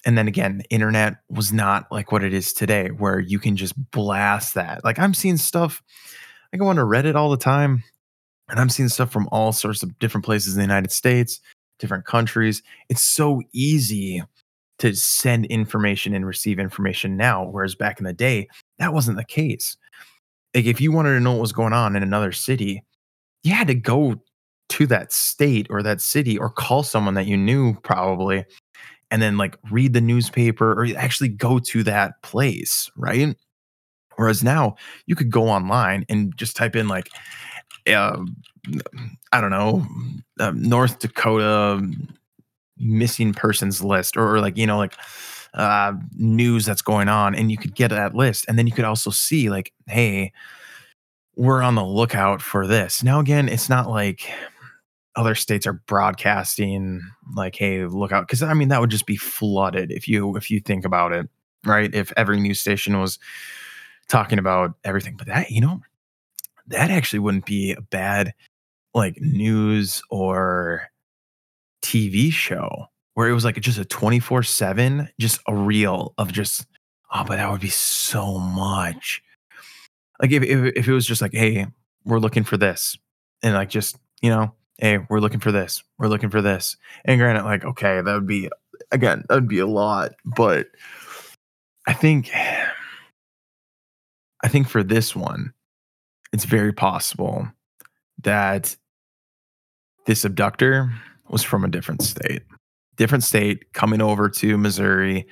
and 0.07 0.17
then 0.17 0.29
again 0.29 0.63
internet 0.71 1.17
was 1.29 1.53
not 1.53 1.87
like 1.91 2.13
what 2.13 2.25
it 2.25 2.33
is 2.33 2.53
today 2.53 2.89
where 2.89 3.19
you 3.19 3.39
can 3.39 3.57
just 3.57 3.75
blast 3.91 4.55
that 4.55 4.83
like 4.85 4.99
i'm 4.99 5.15
seeing 5.15 5.37
stuff 5.37 5.83
i 6.53 6.57
go 6.57 6.69
on 6.69 6.77
to 6.77 6.83
reddit 6.83 7.15
all 7.15 7.31
the 7.31 7.37
time 7.37 7.83
and 8.49 8.61
i'm 8.61 8.69
seeing 8.69 8.89
stuff 8.89 9.11
from 9.11 9.29
all 9.33 9.53
sorts 9.53 9.83
of 9.83 9.99
different 9.99 10.25
places 10.25 10.55
in 10.55 10.59
the 10.59 10.65
united 10.65 10.93
states 10.93 11.41
different 11.79 12.05
countries. 12.05 12.63
It's 12.89 13.03
so 13.03 13.43
easy 13.53 14.23
to 14.79 14.95
send 14.95 15.47
information 15.47 16.15
and 16.15 16.27
receive 16.27 16.59
information 16.59 17.17
now, 17.17 17.45
whereas 17.45 17.75
back 17.75 17.99
in 17.99 18.05
the 18.05 18.13
day, 18.13 18.49
that 18.79 18.93
wasn't 18.93 19.17
the 19.17 19.25
case. 19.25 19.77
Like 20.55 20.67
if 20.67 20.81
you 20.81 20.93
wanted 20.93 21.15
to 21.15 21.21
know 21.21 21.33
what 21.33 21.41
was 21.41 21.53
going 21.53 21.73
on 21.73 21.97
in 21.97 22.03
another 22.03 22.33
city, 22.33 22.85
you 23.43 23.55
had 23.55 23.69
to 23.69 23.75
go 23.75 24.21
to 24.71 24.87
that 24.87 25.13
state 25.13 25.67
or 25.71 25.83
that 25.83 26.01
city 26.01 26.37
or 26.37 26.51
call 26.51 26.83
someone 26.83 27.15
that 27.15 27.27
you 27.27 27.37
knew 27.37 27.75
probably 27.81 28.45
and 29.11 29.23
then 29.23 29.37
like 29.39 29.57
read 29.71 29.93
the 29.93 30.01
newspaper 30.01 30.73
or 30.73 30.87
actually 30.97 31.29
go 31.29 31.59
to 31.59 31.83
that 31.85 32.23
place, 32.23 32.91
right? 32.97 33.37
Whereas 34.17 34.43
now 34.43 34.77
you 35.07 35.15
could 35.15 35.31
go 35.31 35.49
online 35.49 36.05
and 36.09 36.37
just 36.37 36.57
type 36.57 36.75
in 36.75 36.89
like 36.89 37.09
uh, 37.89 38.19
I 39.33 39.41
don't 39.41 39.51
know, 39.51 39.87
uh, 40.41 40.53
North 40.55 40.99
Dakota 40.99 41.83
missing 42.77 43.33
persons 43.33 43.83
list 43.83 44.17
or, 44.17 44.37
or 44.37 44.41
like, 44.41 44.57
you 44.57 44.67
know, 44.67 44.79
like 44.79 44.95
uh, 45.55 45.93
news 46.17 46.65
that's 46.65 46.83
going 46.83 47.09
on. 47.09 47.35
And 47.35 47.51
you 47.51 47.57
could 47.57 47.75
get 47.75 47.89
that 47.91 48.15
list. 48.15 48.45
And 48.49 48.59
then 48.59 48.67
you 48.67 48.73
could 48.73 48.85
also 48.85 49.11
see, 49.11 49.51
like, 49.51 49.73
hey, 49.87 50.33
we're 51.37 51.63
on 51.63 51.75
the 51.75 51.85
lookout 51.85 52.43
for 52.43 52.67
this. 52.67 53.03
Now, 53.03 53.21
again, 53.21 53.49
it's 53.49 53.69
not 53.69 53.89
like 53.89 54.31
other 55.19 55.35
states 55.35 55.67
are 55.67 55.73
broadcasting 55.73 57.03
like, 57.35 57.57
hey, 57.57 57.85
look 57.85 58.13
out. 58.13 58.27
Cause 58.29 58.41
I 58.41 58.55
mean, 58.55 58.69
that 58.69 58.81
would 58.81 58.91
just 58.91 59.07
be 59.07 59.17
flooded 59.17 59.91
if 59.91 60.07
you 60.07 60.37
if 60.37 60.49
you 60.49 60.61
think 60.61 60.85
about 60.85 61.13
it, 61.13 61.29
right? 61.67 61.93
If 61.93 62.13
every 62.17 62.39
news 62.41 62.61
station 62.61 62.99
was 63.01 63.19
talking 64.09 64.39
about 64.39 64.75
everything. 64.85 65.17
But 65.17 65.27
that, 65.27 65.51
you 65.51 65.61
know, 65.61 65.81
that 66.69 66.91
actually 66.91 67.19
wouldn't 67.19 67.47
be 67.47 67.73
a 67.73 67.81
bad 67.81 68.33
like 68.95 69.21
news 69.21 70.01
or 70.09 70.89
TV 71.83 72.33
show 72.33 72.87
where 73.15 73.29
it 73.29 73.35
was 73.35 73.45
like 73.45 73.61
just 73.61 73.79
a 73.79 73.85
24 73.85 74.45
7, 74.45 75.09
just 75.19 75.41
a 75.49 75.55
reel 75.55 76.15
of 76.17 76.31
just, 76.33 76.65
oh, 77.13 77.25
but 77.27 77.37
that 77.37 77.51
would 77.51 77.61
be 77.61 77.71
so 77.71 78.39
much. 78.39 79.21
Like 80.23 80.31
if, 80.31 80.45
if, 80.45 80.73
if 80.77 80.87
it 80.87 80.93
was 80.93 81.07
just 81.07 81.21
like, 81.21 81.33
hey, 81.33 81.67
we're 82.05 82.21
looking 82.21 82.45
for 82.45 82.57
this. 82.57 82.97
And 83.43 83.55
like 83.55 83.69
just, 83.69 83.97
you 84.23 84.31
know, 84.31 84.55
hey, 84.79 84.99
we're 85.09 85.21
looking 85.21 85.41
for 85.41 85.53
this. 85.53 85.83
We're 85.99 86.09
looking 86.09 86.31
for 86.31 86.41
this. 86.41 86.77
And 87.05 87.21
granted, 87.21 87.45
like, 87.45 87.65
okay, 87.65 88.01
that 88.01 88.15
would 88.15 88.27
be 88.27 88.49
again, 88.91 89.25
that 89.29 89.35
would 89.35 89.49
be 89.49 89.59
a 89.59 89.67
lot. 89.67 90.13
But 90.25 90.69
I 91.87 91.93
think 91.93 92.31
I 94.43 94.49
think 94.49 94.69
for 94.69 94.83
this 94.83 95.17
one, 95.17 95.53
it's 96.33 96.45
very 96.45 96.73
possible 96.73 97.49
that 98.23 98.77
this 100.07 100.25
abductor 100.25 100.93
was 101.29 101.43
from 101.43 101.65
a 101.65 101.69
different 101.69 102.03
state. 102.03 102.43
Different 102.97 103.25
state 103.25 103.73
coming 103.73 104.01
over 104.01 104.29
to 104.29 104.57
Missouri, 104.57 105.27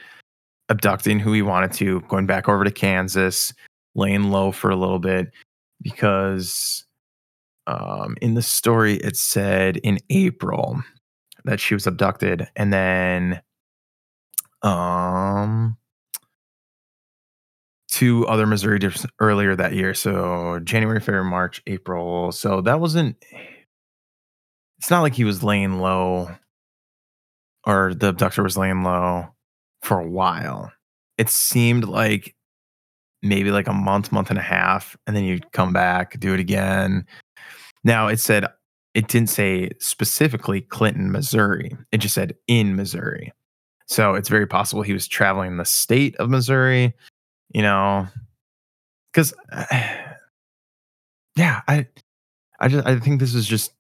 abducting 0.68 1.18
who 1.18 1.32
he 1.32 1.42
wanted 1.42 1.72
to, 1.74 2.00
going 2.02 2.26
back 2.26 2.48
over 2.48 2.64
to 2.64 2.70
Kansas, 2.70 3.52
laying 3.94 4.30
low 4.30 4.52
for 4.52 4.70
a 4.70 4.76
little 4.76 4.98
bit 4.98 5.32
because 5.82 6.85
um, 7.66 8.16
in 8.20 8.35
the 8.35 8.42
story 8.42 8.94
it 8.96 9.16
said 9.16 9.79
in 9.79 9.98
April 10.11 10.83
that 11.44 11.61
she 11.61 11.74
was 11.74 11.87
abducted 11.87 12.48
and 12.57 12.72
then 12.72 13.40
um 14.62 15.76
two 17.88 18.26
other 18.26 18.46
Missouri 18.46 18.79
dips 18.79 19.07
earlier 19.20 19.57
that 19.57 19.72
year. 19.72 19.94
So 19.94 20.61
January, 20.64 21.00
February, 21.00 21.24
March, 21.24 21.62
April. 21.66 22.31
So 22.31 22.61
that 22.61 22.79
wasn't. 22.79 23.16
It's 24.79 24.90
not 24.90 25.00
like 25.00 25.14
he 25.14 25.24
was 25.24 25.42
laying 25.42 25.79
low, 25.79 26.29
or 27.66 27.94
the 27.94 28.09
abductor 28.09 28.42
was 28.42 28.59
laying 28.59 28.83
low 28.83 29.29
for 29.81 29.98
a 29.98 30.07
while. 30.07 30.70
It 31.16 31.31
seemed 31.31 31.85
like 31.85 32.35
maybe 33.22 33.50
like 33.50 33.66
a 33.66 33.72
month, 33.72 34.12
month 34.12 34.29
and 34.29 34.38
a 34.38 34.42
half, 34.42 34.96
and 35.07 35.16
then 35.16 35.24
you'd 35.24 35.50
come 35.52 35.72
back, 35.72 36.20
do 36.20 36.35
it 36.35 36.40
again. 36.40 37.07
Now 37.87 38.09
it 38.09 38.20
said 38.20 38.44
it 38.92 39.09
didn't 39.09 39.31
say 39.31 39.70
specifically 39.79 40.61
Clinton, 40.61 41.11
Missouri. 41.11 41.75
It 41.92 41.99
just 41.99 42.14
said 42.14 42.35
in 42.46 42.77
Missouri. 42.77 43.33
So 43.87 44.14
it's 44.14 44.29
very 44.29 44.46
possible 44.46 44.83
he 44.83 44.92
was 44.92 45.09
traveling 45.09 45.57
the 45.57 45.64
state 45.64 46.16
of 46.16 46.29
Missouri 46.29 46.92
you 47.53 47.62
know, 47.62 48.07
because 49.12 49.35
yeah, 51.37 51.62
I, 51.68 51.87
I 52.61 52.68
just 52.68 52.87
I 52.87 52.99
think 52.99 53.20
this 53.20 53.35
is 53.35 53.46
just. 53.46 53.72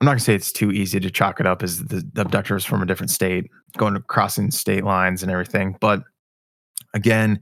I'm 0.00 0.04
not 0.04 0.12
gonna 0.12 0.20
say 0.20 0.34
it's 0.34 0.52
too 0.52 0.72
easy 0.72 1.00
to 1.00 1.10
chalk 1.10 1.40
it 1.40 1.46
up 1.46 1.62
as 1.62 1.78
the, 1.78 2.06
the 2.12 2.20
abductor 2.20 2.54
is 2.54 2.66
from 2.66 2.82
a 2.82 2.86
different 2.86 3.10
state, 3.10 3.50
going 3.78 4.00
crossing 4.08 4.50
state 4.50 4.84
lines 4.84 5.22
and 5.22 5.32
everything. 5.32 5.76
But 5.80 6.02
again, 6.94 7.40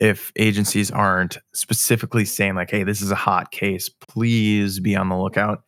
if 0.00 0.32
agencies 0.36 0.90
aren't 0.90 1.38
specifically 1.54 2.24
saying 2.24 2.54
like, 2.54 2.70
"Hey, 2.70 2.84
this 2.84 3.02
is 3.02 3.10
a 3.10 3.16
hot 3.16 3.50
case, 3.50 3.88
please 3.88 4.80
be 4.80 4.96
on 4.96 5.08
the 5.08 5.16
lookout," 5.16 5.64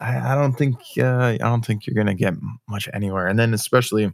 I, 0.00 0.32
I 0.32 0.34
don't 0.34 0.54
think 0.54 0.76
uh, 0.98 1.18
I 1.18 1.38
don't 1.38 1.64
think 1.64 1.86
you're 1.86 1.94
gonna 1.94 2.14
get 2.14 2.34
much 2.68 2.88
anywhere. 2.92 3.26
And 3.26 3.38
then 3.38 3.54
especially, 3.54 4.12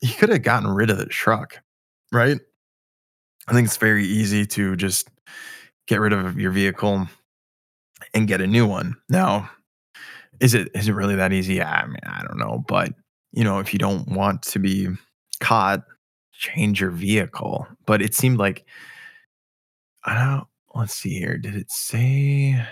he 0.00 0.12
could 0.14 0.28
have 0.30 0.42
gotten 0.42 0.68
rid 0.70 0.90
of 0.90 0.98
the 0.98 1.06
truck, 1.06 1.60
right? 2.12 2.38
I 3.48 3.52
think 3.52 3.66
it's 3.66 3.76
very 3.76 4.04
easy 4.04 4.46
to 4.46 4.76
just 4.76 5.08
get 5.86 6.00
rid 6.00 6.12
of 6.12 6.38
your 6.38 6.52
vehicle 6.52 7.08
and 8.14 8.28
get 8.28 8.40
a 8.40 8.46
new 8.46 8.66
one. 8.66 8.96
Now, 9.08 9.50
is 10.40 10.54
it 10.54 10.68
is 10.74 10.88
it 10.88 10.92
really 10.94 11.16
that 11.16 11.32
easy? 11.32 11.62
I 11.62 11.86
mean, 11.86 11.98
I 12.04 12.22
don't 12.22 12.38
know, 12.38 12.64
but 12.66 12.92
you 13.32 13.44
know, 13.44 13.58
if 13.60 13.72
you 13.72 13.78
don't 13.78 14.08
want 14.08 14.42
to 14.42 14.58
be 14.58 14.88
caught, 15.40 15.84
change 16.40 16.80
your 16.80 16.90
vehicle. 16.90 17.66
But 17.86 18.02
it 18.02 18.14
seemed 18.14 18.38
like 18.38 18.64
I 20.04 20.14
don't. 20.14 20.46
Let's 20.74 20.94
see 20.94 21.18
here. 21.18 21.36
Did 21.36 21.54
it 21.54 21.70
say? 21.70 22.64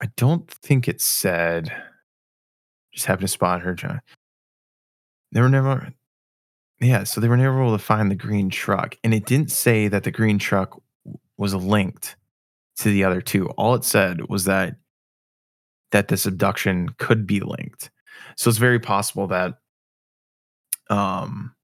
I 0.00 0.06
don't 0.16 0.48
think 0.50 0.86
it 0.86 1.00
said. 1.00 1.72
Just 2.92 3.06
happened 3.06 3.28
to 3.28 3.32
spot 3.32 3.62
her, 3.62 3.74
John. 3.74 4.00
They 5.32 5.40
were 5.40 5.48
never. 5.48 5.92
Yeah, 6.80 7.04
so 7.04 7.20
they 7.20 7.28
were 7.28 7.36
never 7.36 7.60
able 7.60 7.76
to 7.76 7.82
find 7.82 8.10
the 8.10 8.14
green 8.14 8.50
truck, 8.50 8.96
and 9.02 9.12
it 9.12 9.26
didn't 9.26 9.50
say 9.50 9.88
that 9.88 10.04
the 10.04 10.12
green 10.12 10.38
truck 10.38 10.80
was 11.36 11.54
linked 11.54 12.16
to 12.78 12.90
the 12.90 13.02
other 13.02 13.20
two. 13.20 13.48
All 13.50 13.74
it 13.74 13.84
said 13.84 14.28
was 14.28 14.44
that 14.44 14.76
that 15.90 16.08
this 16.08 16.26
abduction 16.26 16.90
could 16.98 17.26
be 17.26 17.40
linked. 17.40 17.90
So 18.36 18.48
it's 18.50 18.58
very 18.58 18.78
possible 18.78 19.26
that 19.28 19.54
um, 20.90 21.54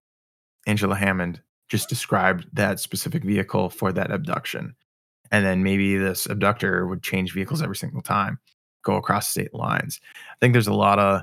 Angela 0.66 0.94
Hammond 0.94 1.40
just 1.68 1.88
described 1.88 2.46
that 2.52 2.80
specific 2.80 3.24
vehicle 3.24 3.70
for 3.70 3.92
that 3.92 4.10
abduction. 4.10 4.74
And 5.30 5.44
then 5.44 5.62
maybe 5.62 5.96
this 5.96 6.26
abductor 6.26 6.86
would 6.86 7.02
change 7.02 7.32
vehicles 7.32 7.62
every 7.62 7.76
single 7.76 8.02
time, 8.02 8.38
go 8.84 8.96
across 8.96 9.28
state 9.28 9.54
lines. 9.54 10.00
I 10.30 10.36
think 10.40 10.52
there's 10.52 10.66
a 10.66 10.74
lot 10.74 10.98
of 10.98 11.22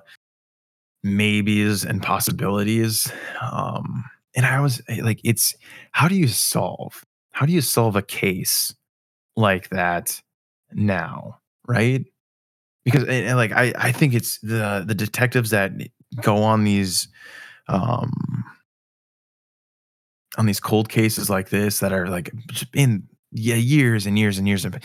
maybes 1.03 1.85
and 1.85 2.01
possibilities. 2.01 3.11
Um, 3.41 4.03
and 4.35 4.45
I 4.45 4.59
was 4.59 4.81
eh, 4.87 5.01
like, 5.03 5.19
it's 5.23 5.55
how 5.91 6.07
do 6.07 6.15
you 6.15 6.27
solve? 6.27 7.03
How 7.31 7.45
do 7.45 7.53
you 7.53 7.61
solve 7.61 7.95
a 7.95 8.01
case 8.01 8.73
like 9.35 9.69
that 9.69 10.21
now? 10.73 11.39
Right. 11.67 12.05
Because 12.83 13.03
and, 13.03 13.11
and 13.27 13.37
like 13.37 13.51
I, 13.51 13.73
I 13.77 13.91
think 13.91 14.13
it's 14.13 14.39
the 14.39 14.83
the 14.85 14.95
detectives 14.95 15.51
that 15.51 15.71
go 16.21 16.37
on 16.37 16.63
these 16.63 17.07
um 17.67 18.11
on 20.37 20.45
these 20.45 20.59
cold 20.59 20.89
cases 20.89 21.29
like 21.29 21.49
this 21.49 21.79
that 21.79 21.91
are 21.91 22.07
like 22.07 22.31
in 22.73 23.03
yeah 23.31 23.55
years 23.55 24.05
and 24.05 24.17
years 24.17 24.37
and 24.37 24.47
years 24.47 24.65
of 24.65 24.75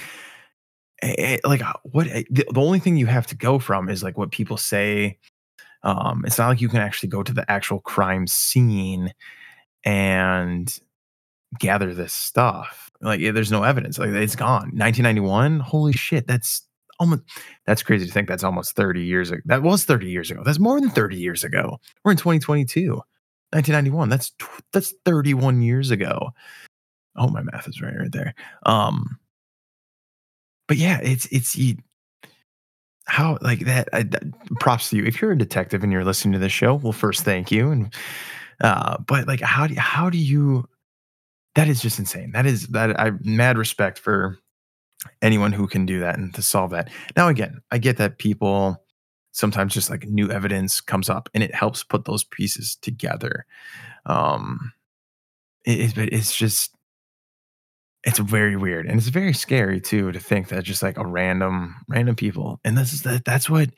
eh, 1.03 1.15
eh, 1.19 1.39
like 1.45 1.63
what 1.85 2.07
the, 2.31 2.45
the 2.53 2.61
only 2.61 2.79
thing 2.79 2.97
you 2.97 3.07
have 3.07 3.27
to 3.27 3.37
go 3.37 3.59
from 3.59 3.89
is 3.89 4.03
like 4.03 4.19
what 4.19 4.31
people 4.31 4.57
say 4.57 5.19
um, 5.83 6.25
it's 6.27 6.39
not 6.39 6.49
like 6.49 6.61
you 6.61 6.69
can 6.69 6.81
actually 6.81 7.09
go 7.09 7.23
to 7.23 7.33
the 7.33 7.49
actual 7.51 7.81
crime 7.81 8.27
scene 8.27 9.13
and 9.85 10.77
gather 11.59 11.95
this 11.95 12.13
stuff. 12.13 12.91
Like 13.01 13.21
there's 13.21 13.53
no 13.53 13.63
evidence. 13.63 13.99
Like 13.99 14.11
it's 14.11 14.37
gone. 14.37 14.73
1991. 14.75 15.61
Holy 15.61 15.93
shit. 15.93 16.27
That's 16.27 16.67
almost 16.99 17.23
that's 17.67 17.83
crazy 17.83 18.07
to 18.07 18.13
think 18.13 18.27
that's 18.27 18.43
almost 18.43 18.75
30 18.75 19.05
years 19.05 19.31
ago. 19.31 19.43
That 19.45 19.63
was 19.63 19.85
30 19.85 20.11
years 20.11 20.31
ago. 20.31 20.43
That's 20.45 20.59
more 20.59 20.81
than 20.81 20.91
30 20.91 21.17
years 21.17 21.45
ago. 21.45 21.79
We're 22.05 22.13
in 22.13 22.17
2022. 22.17 23.01
1991. 23.57 24.09
That's 24.09 24.33
that's 24.73 24.95
31 25.05 25.63
years 25.63 25.91
ago. 25.91 26.31
Oh, 27.17 27.29
my 27.29 27.43
math 27.43 27.69
is 27.69 27.81
right 27.81 27.97
right 27.97 28.13
there. 28.13 28.35
Um 28.65 29.19
but 30.69 30.77
yeah, 30.77 31.01
it's 31.01 31.27
it's 31.27 31.57
you, 31.57 31.77
how 33.07 33.39
like 33.41 33.61
that, 33.61 33.89
I, 33.93 34.05
props 34.61 34.91
to 34.91 34.97
you 34.97 35.05
if 35.05 35.21
you're 35.21 35.33
a 35.33 35.39
detective 35.39 35.83
and 35.83 35.93
you're 35.93 36.05
listening 36.05 36.33
to 36.33 36.39
this 36.39 36.53
show 36.53 36.75
well 36.75 36.93
first 36.93 37.23
thank 37.23 37.51
you 37.53 37.71
and 37.71 37.95
uh 38.63 38.99
but 39.07 39.29
like 39.29 39.41
how 39.41 39.67
do 39.67 39.75
you, 39.75 39.81
how 39.81 40.11
do 40.11 40.19
you 40.19 40.69
that 41.55 41.69
is 41.69 41.81
just 41.81 41.99
insane 41.99 42.33
that 42.33 42.47
is 42.47 42.67
that 42.69 42.99
i 42.99 43.13
mad 43.23 43.59
respect 43.59 43.99
for 43.99 44.39
anyone 45.23 45.53
who 45.53 45.69
can 45.69 45.87
do 45.87 46.01
that 46.01 46.19
and 46.19 46.35
to 46.35 46.43
solve 46.43 46.71
that 46.71 46.91
now 47.17 47.29
again 47.29 47.61
i 47.71 47.79
get 47.79 47.97
that 47.97 48.19
people 48.19 48.83
sometimes 49.37 49.75
just 49.75 49.91
like 49.91 50.09
new 50.09 50.31
evidence 50.31 50.81
comes 50.81 51.11
up 51.11 51.29
and 51.35 51.43
it 51.43 51.55
helps 51.55 51.85
put 51.85 52.07
those 52.07 52.25
pieces 52.25 52.77
together. 52.77 53.45
Um 54.07 54.73
it, 55.65 55.99
it, 55.99 56.13
it's 56.13 56.35
just 56.35 56.77
it's 58.05 58.21
very 58.21 58.57
weird 58.57 58.87
and 58.87 58.99
it's 58.99 59.09
very 59.09 59.35
scary 59.35 59.81
too 59.81 60.13
to 60.13 60.21
think 60.21 60.49
that 60.49 60.63
just 60.63 60.83
like 60.83 60.97
a 60.97 61.07
random 61.07 61.75
random 61.89 62.15
people 62.15 62.61
and 62.65 62.79
this 62.79 62.93
is 62.93 63.03
that 63.03 63.25
that's 63.25 63.51
what 63.51 63.69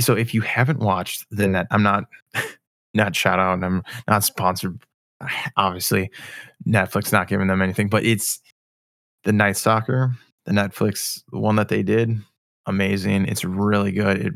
so 0.00 0.16
if 0.16 0.32
you 0.32 0.40
haven't 0.40 0.78
watched 0.78 1.26
the 1.30 1.46
net 1.46 1.66
i'm 1.70 1.82
not 1.82 2.04
not 2.94 3.14
shout 3.14 3.38
out 3.38 3.54
and 3.54 3.64
i'm 3.64 3.82
not 4.08 4.24
sponsored 4.24 4.82
obviously 5.56 6.10
netflix 6.66 7.12
not 7.12 7.28
giving 7.28 7.46
them 7.46 7.60
anything 7.60 7.88
but 7.88 8.04
it's 8.04 8.40
the 9.24 9.32
night 9.32 9.56
stalker 9.56 10.16
the 10.46 10.52
netflix 10.52 11.22
one 11.30 11.56
that 11.56 11.68
they 11.68 11.82
did 11.82 12.18
amazing 12.66 13.26
it's 13.26 13.44
really 13.44 13.92
good 13.92 14.18
it 14.18 14.32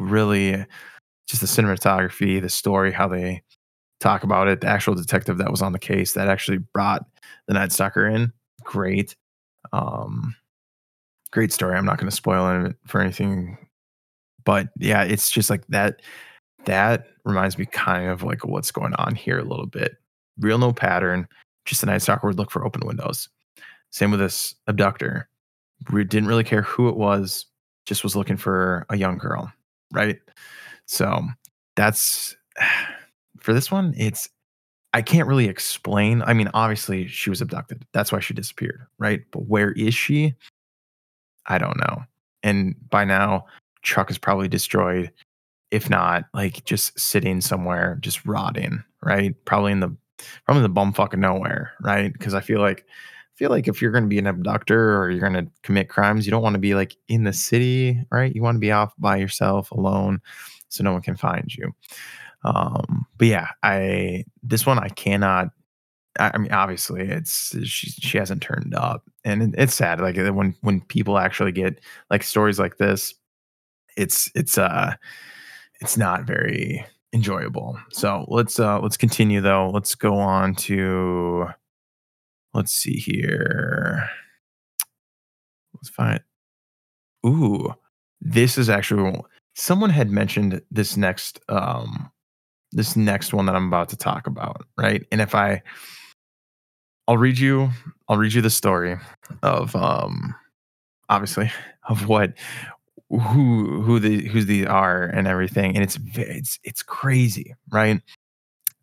really 0.00 0.64
just 1.28 1.40
the 1.40 1.46
cinematography 1.46 2.40
the 2.40 2.48
story 2.48 2.90
how 2.90 3.06
they 3.06 3.42
talk 4.00 4.24
about 4.24 4.48
it 4.48 4.60
the 4.60 4.66
actual 4.66 4.94
detective 4.94 5.38
that 5.38 5.50
was 5.50 5.62
on 5.62 5.72
the 5.72 5.78
case 5.78 6.14
that 6.14 6.28
actually 6.28 6.58
brought 6.58 7.04
the 7.46 7.54
night 7.54 7.70
stalker 7.70 8.06
in 8.06 8.32
great. 8.64 9.16
Um, 9.72 10.34
great 11.32 11.52
story. 11.52 11.76
I'm 11.76 11.84
not 11.84 11.98
going 11.98 12.10
to 12.10 12.16
spoil 12.16 12.66
it 12.66 12.76
for 12.86 13.00
anything, 13.00 13.58
but 14.44 14.68
yeah, 14.78 15.02
it's 15.02 15.30
just 15.30 15.50
like 15.50 15.66
that. 15.68 16.00
That 16.66 17.06
reminds 17.24 17.56
me 17.56 17.66
kind 17.66 18.10
of 18.10 18.22
like 18.22 18.44
what's 18.44 18.70
going 18.70 18.94
on 18.94 19.14
here 19.14 19.38
a 19.38 19.44
little 19.44 19.66
bit. 19.66 19.96
Real 20.38 20.58
no 20.58 20.72
pattern, 20.72 21.26
just 21.64 21.82
a 21.82 21.86
Night 21.86 22.02
Stalker 22.02 22.26
would 22.26 22.38
look 22.38 22.50
for 22.50 22.64
open 22.64 22.86
windows. 22.86 23.28
Same 23.90 24.10
with 24.10 24.20
this 24.20 24.54
abductor. 24.66 25.28
We 25.90 26.04
didn't 26.04 26.28
really 26.28 26.44
care 26.44 26.62
who 26.62 26.88
it 26.88 26.96
was, 26.96 27.46
just 27.86 28.04
was 28.04 28.14
looking 28.14 28.36
for 28.36 28.84
a 28.90 28.96
young 28.96 29.16
girl, 29.16 29.50
right? 29.92 30.18
So 30.86 31.22
that's 31.76 32.36
for 33.38 33.52
this 33.52 33.70
one, 33.70 33.94
it's 33.96 34.28
I 34.92 35.02
can't 35.02 35.28
really 35.28 35.46
explain. 35.46 36.22
I 36.22 36.34
mean, 36.34 36.50
obviously 36.52 37.06
she 37.06 37.30
was 37.30 37.40
abducted. 37.40 37.84
That's 37.92 38.10
why 38.10 38.20
she 38.20 38.34
disappeared, 38.34 38.86
right? 38.98 39.20
But 39.30 39.46
where 39.46 39.72
is 39.72 39.94
she? 39.94 40.34
I 41.46 41.58
don't 41.58 41.78
know. 41.78 42.02
And 42.42 42.74
by 42.90 43.04
now, 43.04 43.46
truck 43.82 44.10
is 44.10 44.18
probably 44.18 44.48
destroyed. 44.48 45.12
If 45.70 45.88
not, 45.88 46.24
like 46.34 46.64
just 46.64 46.98
sitting 46.98 47.40
somewhere, 47.40 47.98
just 48.00 48.26
rotting, 48.26 48.82
right? 49.02 49.34
Probably 49.44 49.70
in 49.72 49.80
the 49.80 49.94
probably 50.44 50.64
in 50.64 50.74
the 50.74 50.80
bumfuck 50.80 51.12
of 51.12 51.20
nowhere, 51.20 51.72
right? 51.80 52.12
Because 52.12 52.34
I 52.34 52.40
feel 52.40 52.60
like 52.60 52.84
feel 53.40 53.48
like 53.48 53.68
if 53.68 53.80
you're 53.80 53.90
going 53.90 54.04
to 54.04 54.08
be 54.08 54.18
an 54.18 54.26
abductor 54.26 54.98
or 55.02 55.10
you're 55.10 55.18
going 55.18 55.46
to 55.46 55.50
commit 55.62 55.88
crimes, 55.88 56.26
you 56.26 56.30
don't 56.30 56.42
want 56.42 56.52
to 56.52 56.60
be 56.60 56.74
like 56.74 56.94
in 57.08 57.24
the 57.24 57.32
city, 57.32 57.98
right? 58.12 58.34
You 58.34 58.42
want 58.42 58.56
to 58.56 58.60
be 58.60 58.70
off 58.70 58.92
by 58.98 59.16
yourself, 59.16 59.70
alone, 59.70 60.20
so 60.68 60.84
no 60.84 60.92
one 60.92 61.00
can 61.00 61.16
find 61.16 61.52
you. 61.54 61.72
Um, 62.44 63.06
but 63.16 63.28
yeah, 63.28 63.48
I 63.62 64.24
this 64.42 64.66
one 64.66 64.78
I 64.78 64.90
cannot. 64.90 65.48
I, 66.18 66.32
I 66.34 66.38
mean, 66.38 66.52
obviously, 66.52 67.00
it's 67.08 67.56
she 67.66 67.90
she 67.90 68.18
hasn't 68.18 68.42
turned 68.42 68.74
up, 68.74 69.08
and 69.24 69.42
it, 69.42 69.54
it's 69.56 69.74
sad. 69.74 70.02
Like 70.02 70.16
when 70.16 70.54
when 70.60 70.82
people 70.82 71.16
actually 71.16 71.52
get 71.52 71.80
like 72.10 72.22
stories 72.22 72.58
like 72.58 72.76
this, 72.76 73.14
it's 73.96 74.30
it's 74.34 74.58
uh 74.58 74.92
it's 75.80 75.96
not 75.96 76.24
very 76.24 76.84
enjoyable. 77.14 77.78
So 77.90 78.26
let's 78.28 78.60
uh 78.60 78.80
let's 78.80 78.98
continue 78.98 79.40
though. 79.40 79.70
Let's 79.70 79.94
go 79.94 80.18
on 80.18 80.56
to 80.56 81.48
let's 82.54 82.72
see 82.72 82.96
here. 82.96 84.08
Let's 85.74 85.88
find. 85.88 86.20
Ooh, 87.26 87.74
this 88.20 88.58
is 88.58 88.68
actually 88.68 89.20
someone 89.54 89.90
had 89.90 90.10
mentioned 90.10 90.62
this 90.70 90.96
next 90.96 91.40
um 91.48 92.10
this 92.72 92.96
next 92.96 93.34
one 93.34 93.46
that 93.46 93.56
I'm 93.56 93.66
about 93.66 93.88
to 93.90 93.96
talk 93.96 94.26
about, 94.26 94.64
right? 94.78 95.04
And 95.10 95.20
if 95.20 95.34
I 95.34 95.62
I'll 97.08 97.18
read 97.18 97.38
you 97.38 97.70
I'll 98.08 98.16
read 98.16 98.32
you 98.32 98.42
the 98.42 98.50
story 98.50 98.96
of 99.42 99.74
um 99.76 100.34
obviously 101.08 101.50
of 101.88 102.08
what 102.08 102.34
who 103.08 103.82
who 103.82 103.98
the 103.98 104.28
who 104.28 104.44
these 104.44 104.66
are 104.66 105.04
and 105.04 105.26
everything 105.26 105.74
and 105.74 105.82
it's 105.82 105.98
it's 106.14 106.58
it's 106.62 106.82
crazy, 106.82 107.54
right? 107.70 108.00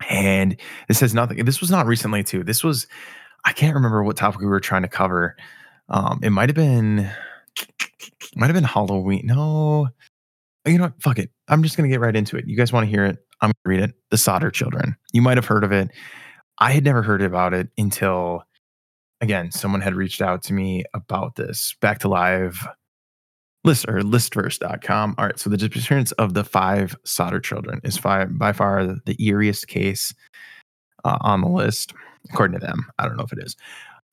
And 0.09 0.57
this 0.87 0.99
has 0.99 1.13
nothing 1.13 1.43
this 1.45 1.61
was 1.61 1.71
not 1.71 1.85
recently 1.85 2.23
too. 2.23 2.43
This 2.43 2.63
was 2.63 2.87
I 3.47 3.53
can't 3.53 3.73
remember 3.73 4.03
what 4.03 4.17
topic 4.17 4.41
we 4.41 4.47
were 4.47 4.59
trying 4.59 4.83
to 4.83 4.87
cover. 4.87 5.35
Um 5.89 6.19
it 6.21 6.29
might 6.29 6.49
have 6.49 6.55
been 6.55 7.09
might 8.35 8.47
have 8.47 8.55
been 8.55 8.63
Halloween. 8.63 9.23
No. 9.25 9.89
You 10.65 10.77
know 10.77 10.85
what? 10.85 11.01
Fuck 11.01 11.19
it. 11.19 11.31
I'm 11.47 11.63
just 11.63 11.77
to 11.89 11.93
get 11.93 12.01
right 12.01 12.15
into 12.15 12.37
it. 12.37 12.45
You 12.47 12.57
guys 12.57 12.73
want 12.73 12.85
to 12.85 12.89
hear 12.89 13.05
it? 13.05 13.17
I'm 13.41 13.51
to 13.51 13.55
read 13.65 13.79
it. 13.79 13.93
The 14.11 14.17
Sodder 14.17 14.51
Children. 14.51 14.95
You 15.13 15.21
might 15.21 15.37
have 15.37 15.45
heard 15.45 15.63
of 15.63 15.71
it. 15.71 15.89
I 16.59 16.71
had 16.71 16.83
never 16.83 17.01
heard 17.01 17.21
about 17.21 17.53
it 17.53 17.69
until, 17.77 18.43
again, 19.21 19.51
someone 19.51 19.81
had 19.81 19.95
reached 19.95 20.21
out 20.21 20.43
to 20.43 20.53
me 20.53 20.83
about 20.93 21.35
this. 21.35 21.75
Back 21.81 21.99
to 21.99 22.09
live 22.09 22.67
list 23.63 23.85
or 23.87 24.01
listverse.com. 24.01 25.15
All 25.17 25.25
right. 25.25 25.39
So 25.39 25.49
the 25.49 25.57
disappearance 25.57 26.11
of 26.13 26.33
the 26.33 26.43
five 26.43 26.95
Sodder 27.05 27.39
children 27.39 27.79
is 27.83 27.97
by 27.99 28.53
far 28.53 28.85
the 28.87 29.15
eeriest 29.15 29.67
case 29.67 30.13
uh, 31.05 31.17
on 31.21 31.41
the 31.41 31.49
list, 31.49 31.93
according 32.31 32.59
to 32.59 32.65
them. 32.65 32.87
I 32.99 33.07
don't 33.07 33.17
know 33.17 33.23
if 33.23 33.33
it 33.33 33.43
is. 33.43 33.55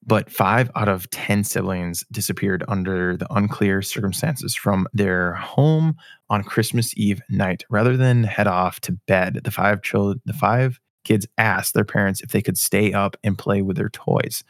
But 0.06 0.30
five 0.30 0.70
out 0.76 0.88
of 0.88 1.08
10 1.10 1.44
siblings 1.44 2.04
disappeared 2.12 2.62
under 2.68 3.16
the 3.16 3.32
unclear 3.32 3.80
circumstances 3.80 4.54
from 4.54 4.86
their 4.92 5.32
home 5.34 5.96
on 6.28 6.44
Christmas 6.44 6.92
Eve 6.96 7.22
night. 7.30 7.64
Rather 7.70 7.96
than 7.96 8.24
head 8.24 8.46
off 8.46 8.80
to 8.80 8.92
bed, 8.92 9.40
the 9.44 9.50
five 9.50 9.82
children, 9.82 10.20
the 10.26 10.34
five 10.34 10.78
kids 11.04 11.26
asked 11.38 11.72
their 11.74 11.84
parents 11.84 12.20
if 12.20 12.30
they 12.30 12.42
could 12.42 12.58
stay 12.58 12.92
up 12.92 13.16
and 13.24 13.38
play 13.38 13.62
with 13.62 13.76
their 13.76 13.88
toys. 13.90 14.44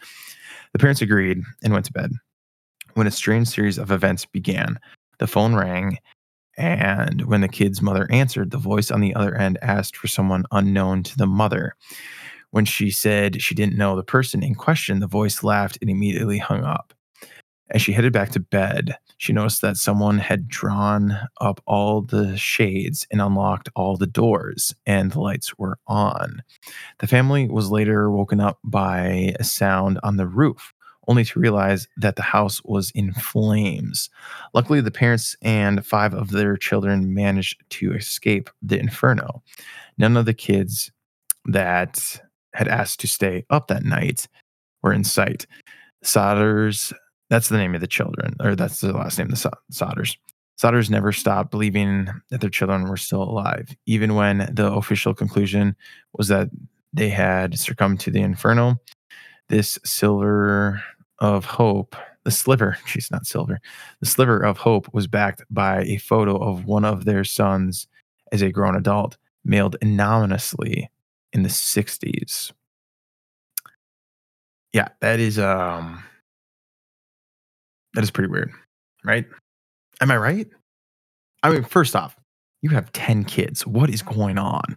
The 0.72 0.78
parents 0.80 1.02
agreed 1.02 1.40
and 1.62 1.72
went 1.72 1.84
to 1.86 1.92
bed. 1.92 2.10
When 2.94 3.06
a 3.06 3.12
strange 3.12 3.48
series 3.48 3.78
of 3.78 3.90
events 3.90 4.24
began, 4.24 4.78
the 5.18 5.26
phone 5.26 5.54
rang, 5.54 5.98
and 6.56 7.22
when 7.26 7.40
the 7.40 7.48
kid's 7.48 7.82
mother 7.82 8.06
answered, 8.10 8.50
the 8.50 8.58
voice 8.58 8.90
on 8.90 9.00
the 9.00 9.14
other 9.14 9.34
end 9.34 9.58
asked 9.62 9.96
for 9.96 10.06
someone 10.06 10.44
unknown 10.52 11.02
to 11.04 11.16
the 11.16 11.26
mother. 11.26 11.74
When 12.55 12.66
she 12.66 12.92
said 12.92 13.42
she 13.42 13.57
didn't 13.57 13.76
know 13.76 13.96
the 13.96 14.05
person 14.05 14.44
in 14.44 14.55
question, 14.55 15.00
the 15.00 15.09
voice 15.09 15.42
laughed 15.42 15.76
and 15.80 15.90
immediately 15.90 16.38
hung 16.38 16.62
up. 16.62 16.94
As 17.70 17.82
she 17.82 17.90
headed 17.90 18.12
back 18.12 18.30
to 18.30 18.38
bed, 18.38 18.96
she 19.18 19.32
noticed 19.32 19.61
that 19.62 19.76
someone 19.76 20.18
had 20.18 20.46
drawn 20.46 21.18
up 21.40 21.61
all 21.66 22.00
the 22.00 22.36
shades 22.36 23.09
and 23.11 23.20
unlocked 23.20 23.70
all 23.74 23.96
the 23.96 24.07
doors, 24.07 24.72
and 24.86 25.11
the 25.11 25.18
lights 25.18 25.59
were 25.59 25.80
on. 25.88 26.44
The 27.00 27.09
family 27.09 27.48
was 27.48 27.72
later 27.72 28.09
woken 28.09 28.38
up 28.38 28.61
by 28.62 29.34
a 29.40 29.42
sound 29.42 29.98
on 30.05 30.16
the 30.16 30.28
roof, 30.28 30.72
only 31.09 31.24
to 31.24 31.40
realize 31.40 31.88
that 31.96 32.14
the 32.14 32.22
house 32.22 32.62
was 32.64 32.92
in 32.94 33.14
flames. 33.14 34.11
Luckily, 34.52 34.80
the 34.80 34.92
parents 34.92 35.36
and 35.42 35.84
five 35.84 36.14
of 36.14 36.30
their 36.30 36.57
children 36.57 37.14
managed 37.14 37.64
to 37.70 37.94
escape 37.94 38.48
the 38.62 38.78
inferno. 38.78 39.42
None 39.98 40.16
of 40.16 40.24
the 40.24 40.34
kids 40.34 40.92
that 41.46 42.20
had 42.55 42.68
asked 42.68 43.00
to 43.00 43.09
stay 43.09 43.44
up 43.50 43.68
that 43.68 43.84
night 43.84 44.26
were 44.82 44.92
in 44.92 45.05
sight. 45.05 45.46
Sodders, 46.05 46.92
that's 47.30 47.48
the 47.48 47.57
name 47.57 47.74
of 47.74 47.80
the 47.80 47.86
children, 47.86 48.36
or 48.40 48.55
that's 48.55 48.80
the 48.80 48.92
last 48.92 49.18
name, 49.18 49.28
the 49.28 49.50
Sodders. 49.72 50.16
Sodders 50.61 50.88
never 50.88 51.11
stopped 51.11 51.50
believing 51.50 52.09
that 52.30 52.40
their 52.40 52.50
children 52.50 52.88
were 52.88 52.96
still 52.96 53.22
alive, 53.22 53.74
even 53.86 54.14
when 54.14 54.48
the 54.52 54.72
official 54.72 55.14
conclusion 55.14 55.74
was 56.16 56.28
that 56.28 56.48
they 56.92 57.09
had 57.09 57.59
succumbed 57.59 57.98
to 58.00 58.11
the 58.11 58.20
inferno. 58.20 58.76
This 59.48 59.78
silver 59.84 60.82
of 61.18 61.44
hope, 61.44 61.96
the 62.22 62.30
sliver, 62.30 62.78
she's 62.86 63.11
not 63.11 63.26
silver, 63.26 63.61
the 64.00 64.07
sliver 64.07 64.38
of 64.38 64.59
hope 64.59 64.92
was 64.94 65.07
backed 65.09 65.42
by 65.50 65.82
a 65.82 65.96
photo 65.96 66.36
of 66.36 66.66
one 66.66 66.84
of 66.84 67.05
their 67.05 67.24
sons 67.24 67.88
as 68.30 68.42
a 68.42 68.52
grown 68.52 68.76
adult, 68.76 69.16
mailed 69.44 69.76
anonymously 69.82 70.88
in 71.35 71.43
the 71.43 71.49
60s. 71.49 72.53
Yeah, 74.72 74.89
that 75.01 75.20
is 75.20 75.39
um 75.39 76.03
that 77.93 78.03
is 78.03 78.11
pretty 78.11 78.30
weird, 78.30 78.51
right? 79.05 79.26
Am 80.01 80.11
I 80.11 80.16
right? 80.16 80.49
I 81.43 81.51
mean, 81.51 81.62
first 81.62 81.95
off, 81.95 82.16
you 82.62 82.70
have 82.70 82.91
10 82.93 83.24
kids. 83.24 83.66
What 83.66 83.91
is 83.91 84.03
going 84.03 84.39
on? 84.39 84.76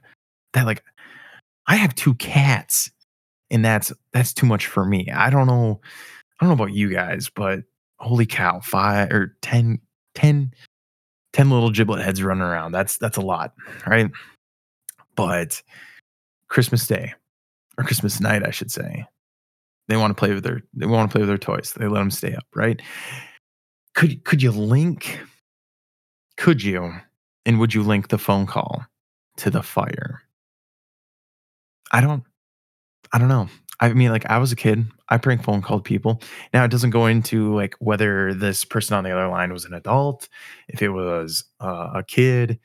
That 0.54 0.66
like 0.66 0.84
I 1.68 1.78
have 1.78 1.96
two 1.96 2.14
cats 2.16 2.92
and 3.50 3.64
that's 3.64 3.92
that's 4.12 4.34
too 4.34 4.46
much 4.46 4.68
for 4.68 4.86
me. 4.86 5.10
I 5.12 5.30
don't 5.30 5.48
know 5.48 5.80
I 6.40 6.46
don't 6.46 6.56
know 6.56 6.64
about 6.64 6.76
you 6.76 6.92
guys, 6.94 7.32
but 7.34 7.62
holy 8.00 8.26
cow, 8.26 8.60
5 8.60 9.12
or 9.12 9.36
10 9.42 9.80
10 10.16 10.54
10 11.34 11.50
little 11.50 11.72
giblet 11.72 12.04
heads 12.04 12.22
running 12.22 12.44
around. 12.44 12.72
That's 12.72 12.98
that's 12.98 13.18
a 13.18 13.22
lot, 13.22 13.54
right? 13.88 14.12
But 15.16 15.62
Christmas 16.50 16.88
Day 16.88 17.14
or 17.78 17.84
Christmas 17.84 18.20
night, 18.20 18.46
I 18.46 18.52
should 18.52 18.72
say. 18.72 19.06
They 19.88 19.98
want 19.98 20.12
to 20.12 20.20
play 20.20 20.34
with 20.34 20.44
their 20.44 20.62
they 20.74 20.86
want 20.86 21.10
to 21.10 21.14
play 21.14 21.22
with 21.22 21.30
their 21.30 21.38
toys. 21.38 21.74
They 21.78 21.88
let 21.88 22.00
them 22.00 22.12
stay 22.12 22.34
up, 22.34 22.46
right? 22.56 22.82
Could 23.96 24.24
could 24.26 24.42
you 24.42 24.52
link? 24.52 25.20
Could 26.38 26.62
you? 26.62 26.94
And 27.46 27.60
would 27.60 27.74
you 27.74 27.84
link 27.84 28.10
the 28.10 28.18
phone 28.18 28.46
call 28.46 28.86
to 29.38 29.50
the 29.50 29.64
fire? 29.64 30.22
I 31.92 32.02
don't 32.02 32.24
I 33.14 33.18
don't 33.18 33.30
know. 33.30 33.48
I 33.80 33.94
mean, 33.94 34.10
like 34.10 34.26
I 34.26 34.40
was 34.40 34.52
a 34.52 34.56
kid, 34.56 34.88
I 35.10 35.18
prank 35.18 35.44
phone 35.44 35.62
called 35.62 35.86
people. 35.86 36.22
Now 36.54 36.64
it 36.64 36.72
doesn't 36.72 36.90
go 36.90 37.06
into 37.06 37.56
like 37.56 37.76
whether 37.80 38.34
this 38.34 38.66
person 38.66 38.98
on 38.98 39.04
the 39.04 39.12
other 39.12 39.28
line 39.28 39.54
was 39.54 39.66
an 39.66 39.74
adult, 39.74 40.28
if 40.68 40.82
it 40.82 40.90
was 40.90 41.46
uh, 41.62 41.92
a 41.96 42.04
kid, 42.04 42.60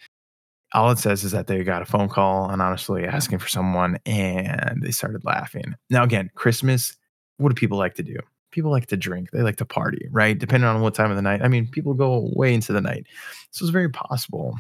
all 0.74 0.90
it 0.90 0.98
says 0.98 1.24
is 1.24 1.32
that 1.32 1.46
they 1.46 1.62
got 1.64 1.82
a 1.82 1.86
phone 1.86 2.08
call 2.08 2.50
anonymously 2.50 3.04
asking 3.04 3.38
for 3.38 3.48
someone 3.48 3.98
and 4.06 4.82
they 4.82 4.90
started 4.90 5.24
laughing. 5.24 5.74
Now, 5.90 6.02
again, 6.02 6.30
Christmas, 6.34 6.96
what 7.36 7.50
do 7.50 7.54
people 7.54 7.78
like 7.78 7.94
to 7.94 8.02
do? 8.02 8.18
People 8.50 8.70
like 8.70 8.86
to 8.86 8.96
drink, 8.96 9.30
they 9.30 9.42
like 9.42 9.56
to 9.56 9.64
party, 9.64 10.08
right? 10.10 10.38
Depending 10.38 10.68
on 10.68 10.80
what 10.80 10.94
time 10.94 11.10
of 11.10 11.16
the 11.16 11.22
night. 11.22 11.42
I 11.42 11.48
mean, 11.48 11.66
people 11.68 11.94
go 11.94 12.30
way 12.34 12.54
into 12.54 12.72
the 12.72 12.80
night. 12.80 13.06
So 13.50 13.64
it's 13.64 13.70
very 13.70 13.88
possible 13.88 14.58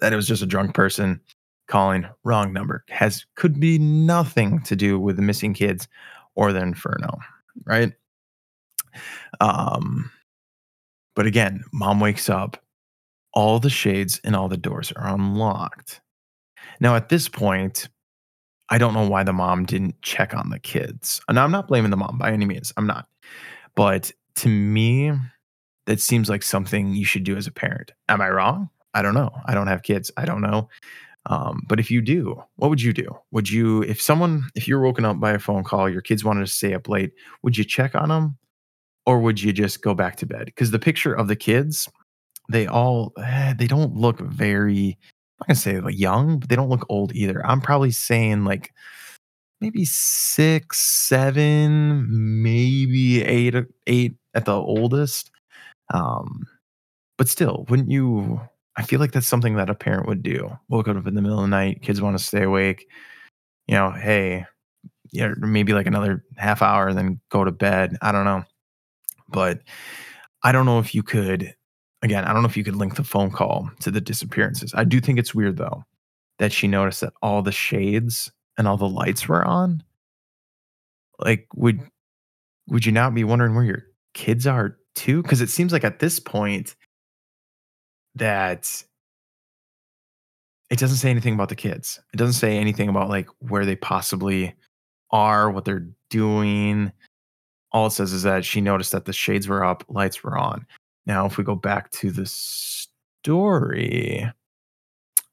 that 0.00 0.12
it 0.12 0.16
was 0.16 0.26
just 0.26 0.42
a 0.42 0.46
drunk 0.46 0.74
person 0.74 1.20
calling 1.66 2.06
wrong 2.24 2.52
number. 2.52 2.84
Has 2.88 3.24
could 3.36 3.58
be 3.58 3.78
nothing 3.78 4.60
to 4.62 4.76
do 4.76 4.98
with 4.98 5.16
the 5.16 5.22
missing 5.22 5.54
kids 5.54 5.88
or 6.34 6.52
the 6.52 6.60
inferno, 6.60 7.18
right? 7.64 7.92
Um 9.40 10.10
But 11.14 11.26
again, 11.26 11.64
mom 11.72 12.00
wakes 12.00 12.28
up, 12.28 12.56
all 13.34 13.58
the 13.58 13.70
shades 13.70 14.20
and 14.24 14.34
all 14.34 14.48
the 14.48 14.56
doors 14.56 14.92
are 14.92 15.08
unlocked. 15.08 16.00
Now, 16.80 16.96
at 16.96 17.08
this 17.08 17.28
point, 17.28 17.88
I 18.70 18.78
don't 18.78 18.94
know 18.94 19.08
why 19.08 19.24
the 19.24 19.32
mom 19.32 19.66
didn't 19.66 20.00
check 20.02 20.34
on 20.34 20.50
the 20.50 20.58
kids. 20.58 21.20
And 21.28 21.38
I'm 21.38 21.50
not 21.50 21.68
blaming 21.68 21.90
the 21.90 21.96
mom 21.96 22.18
by 22.18 22.32
any 22.32 22.46
means. 22.46 22.72
I'm 22.76 22.86
not. 22.86 23.06
But 23.74 24.12
to 24.36 24.48
me, 24.48 25.12
that 25.86 26.00
seems 26.00 26.30
like 26.30 26.42
something 26.42 26.94
you 26.94 27.04
should 27.04 27.24
do 27.24 27.36
as 27.36 27.46
a 27.46 27.52
parent. 27.52 27.92
Am 28.08 28.20
I 28.20 28.30
wrong? 28.30 28.70
I 28.94 29.02
don't 29.02 29.14
know. 29.14 29.30
I 29.44 29.54
don't 29.54 29.66
have 29.66 29.82
kids. 29.82 30.10
I 30.16 30.24
don't 30.24 30.40
know. 30.40 30.68
Um, 31.26 31.62
but 31.68 31.80
if 31.80 31.90
you 31.90 32.00
do, 32.00 32.42
what 32.56 32.68
would 32.68 32.82
you 32.82 32.92
do? 32.92 33.08
Would 33.32 33.50
you, 33.50 33.82
if 33.82 34.00
someone, 34.00 34.44
if 34.54 34.68
you're 34.68 34.80
woken 34.80 35.04
up 35.04 35.18
by 35.18 35.32
a 35.32 35.38
phone 35.38 35.64
call, 35.64 35.88
your 35.88 36.02
kids 36.02 36.24
wanted 36.24 36.46
to 36.46 36.52
stay 36.52 36.74
up 36.74 36.88
late, 36.88 37.12
would 37.42 37.56
you 37.56 37.64
check 37.64 37.94
on 37.94 38.10
them 38.10 38.36
or 39.06 39.20
would 39.20 39.42
you 39.42 39.52
just 39.52 39.82
go 39.82 39.94
back 39.94 40.16
to 40.16 40.26
bed? 40.26 40.46
Because 40.46 40.70
the 40.70 40.78
picture 40.78 41.14
of 41.14 41.28
the 41.28 41.36
kids, 41.36 41.88
they 42.48 42.66
all, 42.66 43.12
eh, 43.18 43.54
they 43.58 43.66
don't 43.66 43.96
look 43.96 44.20
very, 44.20 44.98
I'm 44.98 45.36
not 45.40 45.48
gonna 45.48 45.56
say 45.56 45.80
like 45.80 45.98
young, 45.98 46.38
but 46.38 46.48
they 46.48 46.56
don't 46.56 46.68
look 46.68 46.86
old 46.88 47.14
either. 47.14 47.44
I'm 47.46 47.60
probably 47.60 47.90
saying 47.90 48.44
like 48.44 48.72
maybe 49.60 49.84
six, 49.84 50.78
seven, 50.80 52.06
maybe 52.42 53.22
eight, 53.24 53.54
eight 53.86 54.16
at 54.34 54.44
the 54.44 54.54
oldest. 54.54 55.30
Um, 55.92 56.46
but 57.18 57.28
still, 57.28 57.66
wouldn't 57.68 57.90
you? 57.90 58.40
I 58.76 58.82
feel 58.82 59.00
like 59.00 59.12
that's 59.12 59.26
something 59.26 59.56
that 59.56 59.70
a 59.70 59.74
parent 59.74 60.08
would 60.08 60.22
do. 60.22 60.50
Woke 60.68 60.88
up 60.88 61.06
in 61.06 61.14
the 61.14 61.22
middle 61.22 61.38
of 61.38 61.44
the 61.44 61.48
night, 61.48 61.82
kids 61.82 62.02
want 62.02 62.18
to 62.18 62.24
stay 62.24 62.42
awake. 62.42 62.86
You 63.68 63.76
know, 63.76 63.90
hey, 63.92 64.46
yeah, 65.12 65.32
maybe 65.38 65.72
like 65.72 65.86
another 65.86 66.24
half 66.36 66.60
hour, 66.62 66.88
and 66.88 66.98
then 66.98 67.20
go 67.30 67.44
to 67.44 67.52
bed. 67.52 67.96
I 68.02 68.12
don't 68.12 68.24
know, 68.24 68.44
but 69.28 69.60
I 70.42 70.52
don't 70.52 70.66
know 70.66 70.80
if 70.80 70.94
you 70.94 71.02
could. 71.02 71.54
Again, 72.04 72.24
I 72.24 72.34
don't 72.34 72.42
know 72.42 72.48
if 72.48 72.56
you 72.56 72.64
could 72.64 72.76
link 72.76 72.96
the 72.96 73.02
phone 73.02 73.30
call 73.30 73.70
to 73.80 73.90
the 73.90 74.00
disappearances. 74.00 74.74
I 74.76 74.84
do 74.84 75.00
think 75.00 75.18
it's 75.18 75.34
weird 75.34 75.56
though 75.56 75.84
that 76.38 76.52
she 76.52 76.68
noticed 76.68 77.00
that 77.00 77.14
all 77.22 77.40
the 77.40 77.50
shades 77.50 78.30
and 78.58 78.68
all 78.68 78.76
the 78.76 78.86
lights 78.86 79.26
were 79.26 79.42
on. 79.42 79.82
Like, 81.18 81.48
would 81.54 81.80
would 82.68 82.84
you 82.84 82.92
not 82.92 83.14
be 83.14 83.24
wondering 83.24 83.54
where 83.54 83.64
your 83.64 83.84
kids 84.12 84.46
are 84.46 84.76
too? 84.94 85.22
Because 85.22 85.40
it 85.40 85.48
seems 85.48 85.72
like 85.72 85.82
at 85.82 85.98
this 85.98 86.20
point 86.20 86.76
that 88.16 88.84
it 90.68 90.78
doesn't 90.78 90.98
say 90.98 91.08
anything 91.08 91.32
about 91.32 91.48
the 91.48 91.56
kids. 91.56 92.00
It 92.12 92.18
doesn't 92.18 92.34
say 92.34 92.58
anything 92.58 92.90
about 92.90 93.08
like 93.08 93.28
where 93.38 93.64
they 93.64 93.76
possibly 93.76 94.54
are, 95.10 95.50
what 95.50 95.64
they're 95.64 95.88
doing. 96.10 96.92
All 97.72 97.86
it 97.86 97.92
says 97.92 98.12
is 98.12 98.24
that 98.24 98.44
she 98.44 98.60
noticed 98.60 98.92
that 98.92 99.06
the 99.06 99.12
shades 99.14 99.48
were 99.48 99.64
up, 99.64 99.84
lights 99.88 100.22
were 100.22 100.36
on. 100.36 100.66
Now, 101.06 101.26
if 101.26 101.36
we 101.36 101.44
go 101.44 101.54
back 101.54 101.90
to 101.92 102.10
the 102.10 102.26
story, 102.26 104.30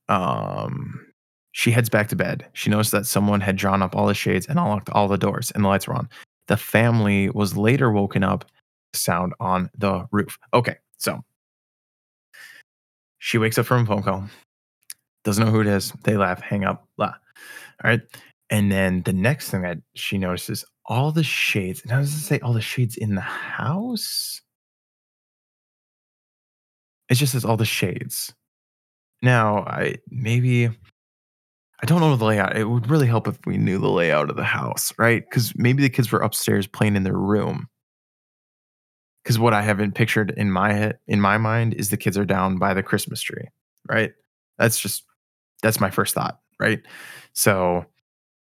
um, 0.10 1.06
she 1.54 1.72
heads 1.72 1.90
back 1.90 2.10
to 2.10 2.16
bed. 2.16 2.46
She 2.54 2.70
noticed 2.70 2.92
that 2.92 3.06
someone 3.06 3.42
had 3.42 3.56
drawn 3.56 3.82
up 3.82 3.96
all 3.96 4.08
the 4.08 4.14
shades 4.14 4.48
and 4.48 4.60
unlocked 4.60 4.90
all 4.90 5.08
the 5.08 5.18
doors, 5.18 5.52
and 5.52 5.64
the 5.64 5.70
lights 5.70 5.88
were 5.88 5.96
on. 5.96 6.10
The 6.48 6.58
family 6.58 7.30
was 7.30 7.56
later 7.56 7.92
woken 7.92 8.24
up 8.24 8.46
sound 8.94 9.34
on 9.40 9.70
the 9.78 10.06
roof. 10.12 10.38
Okay, 10.54 10.76
so 10.98 11.24
she 13.20 13.38
wakes 13.38 13.58
up 13.58 13.66
from 13.66 13.84
a 13.84 13.86
phone 13.86 14.04
call, 14.04 14.26
doesn't 15.24 15.46
know 15.46 15.52
who 15.52 15.62
it 15.62 15.68
is. 15.68 15.94
They 16.04 16.18
laugh, 16.18 16.42
hang 16.42 16.66
up, 16.66 16.88
blah. 16.98 17.14
All 17.84 17.90
right. 17.90 18.02
And 18.50 18.72
then 18.72 19.04
the 19.04 19.14
next 19.14 19.50
thing 19.50 19.62
that 19.62 19.78
she 19.94 20.18
notices 20.18 20.66
all 20.88 21.12
the 21.12 21.24
shades. 21.24 21.86
Now, 21.86 22.00
does 22.00 22.14
it 22.14 22.20
say 22.20 22.40
all 22.40 22.54
the 22.54 22.62
shades 22.62 22.98
in 22.98 23.16
the 23.16 23.22
house? 23.22 24.42
It 27.12 27.16
just 27.16 27.34
says 27.34 27.44
all 27.44 27.58
the 27.58 27.66
shades. 27.66 28.34
Now, 29.22 29.66
I 29.66 29.98
maybe 30.10 30.68
I 30.68 31.86
don't 31.86 32.00
know 32.00 32.16
the 32.16 32.24
layout. 32.24 32.56
It 32.56 32.64
would 32.64 32.90
really 32.90 33.06
help 33.06 33.28
if 33.28 33.38
we 33.46 33.58
knew 33.58 33.80
the 33.80 33.90
layout 33.90 34.30
of 34.30 34.38
the 34.38 34.46
house, 34.46 34.94
right? 34.98 35.22
Because 35.22 35.54
maybe 35.58 35.84
the 35.84 35.90
kids 35.90 36.10
were 36.10 36.20
upstairs 36.20 36.68
playing 36.68 36.96
in 36.96 37.04
their 37.04 37.18
room. 37.18 37.68
Because 39.22 39.38
what 39.38 39.54
I 39.54 39.62
haven't 39.62 39.94
pictured 39.94 40.32
in 40.38 40.52
my 40.52 40.94
in 41.06 41.20
my 41.20 41.38
mind, 41.38 41.74
is 41.74 41.90
the 41.90 41.98
kids 41.98 42.18
are 42.18 42.26
down 42.26 42.58
by 42.58 42.74
the 42.74 42.82
Christmas 42.82 43.22
tree, 43.22 43.50
right? 43.90 44.14
That's 44.58 44.80
just 44.80 45.04
that's 45.62 45.82
my 45.82 45.90
first 45.90 46.16
thought, 46.16 46.40
right? 46.62 46.80
So 47.34 47.86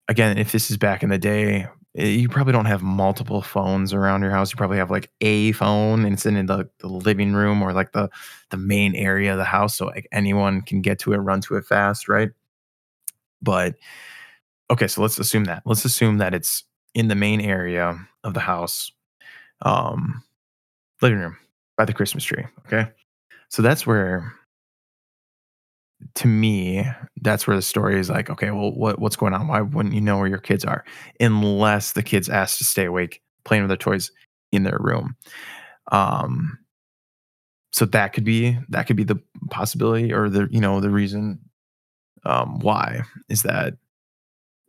again, 0.06 0.38
if 0.38 0.52
this 0.52 0.70
is 0.70 0.76
back 0.76 1.02
in 1.02 1.08
the 1.08 1.18
day, 1.18 1.66
you 1.94 2.28
probably 2.28 2.52
don't 2.52 2.66
have 2.66 2.82
multiple 2.82 3.42
phones 3.42 3.92
around 3.92 4.22
your 4.22 4.30
house. 4.30 4.52
You 4.52 4.56
probably 4.56 4.78
have 4.78 4.90
like 4.90 5.10
a 5.20 5.52
phone 5.52 6.04
and 6.04 6.14
it's 6.14 6.24
in 6.24 6.34
the, 6.46 6.68
the 6.78 6.86
living 6.86 7.34
room 7.34 7.62
or 7.62 7.72
like 7.72 7.92
the 7.92 8.08
the 8.50 8.56
main 8.56 8.94
area 8.94 9.32
of 9.32 9.38
the 9.38 9.44
house, 9.44 9.76
so 9.76 9.86
like 9.86 10.08
anyone 10.12 10.62
can 10.62 10.82
get 10.82 10.98
to 11.00 11.12
it, 11.12 11.18
run 11.18 11.40
to 11.42 11.56
it 11.56 11.64
fast, 11.64 12.08
right? 12.08 12.30
But 13.42 13.74
okay, 14.70 14.86
so 14.86 15.02
let's 15.02 15.18
assume 15.18 15.44
that. 15.44 15.62
Let's 15.66 15.84
assume 15.84 16.18
that 16.18 16.34
it's 16.34 16.64
in 16.94 17.08
the 17.08 17.14
main 17.14 17.40
area 17.40 17.98
of 18.24 18.34
the 18.34 18.40
house, 18.40 18.92
um, 19.62 20.22
living 21.02 21.18
room 21.18 21.36
by 21.76 21.84
the 21.84 21.92
Christmas 21.92 22.24
tree. 22.24 22.44
Okay. 22.66 22.90
So 23.48 23.62
that's 23.62 23.86
where, 23.86 24.32
to 26.16 26.26
me, 26.26 26.86
that's 27.22 27.46
where 27.46 27.56
the 27.56 27.62
story 27.62 27.98
is 27.98 28.08
like, 28.10 28.30
okay, 28.30 28.50
well, 28.50 28.72
what, 28.72 28.98
what's 28.98 29.16
going 29.16 29.34
on? 29.34 29.48
Why 29.48 29.60
wouldn't 29.60 29.94
you 29.94 30.00
know 30.00 30.18
where 30.18 30.26
your 30.26 30.38
kids 30.38 30.64
are? 30.64 30.84
Unless 31.18 31.92
the 31.92 32.02
kids 32.02 32.28
asked 32.28 32.58
to 32.58 32.64
stay 32.64 32.86
awake 32.86 33.22
playing 33.44 33.62
with 33.62 33.68
their 33.68 33.76
toys 33.76 34.10
in 34.52 34.62
their 34.62 34.78
room. 34.80 35.16
Um, 35.92 36.58
so 37.72 37.84
that 37.86 38.12
could 38.12 38.24
be 38.24 38.58
that 38.68 38.86
could 38.86 38.96
be 38.96 39.04
the 39.04 39.20
possibility 39.50 40.12
or 40.12 40.28
the 40.28 40.48
you 40.50 40.60
know 40.60 40.80
the 40.80 40.90
reason 40.90 41.38
um, 42.24 42.58
why 42.60 43.02
is 43.28 43.42
that, 43.42 43.74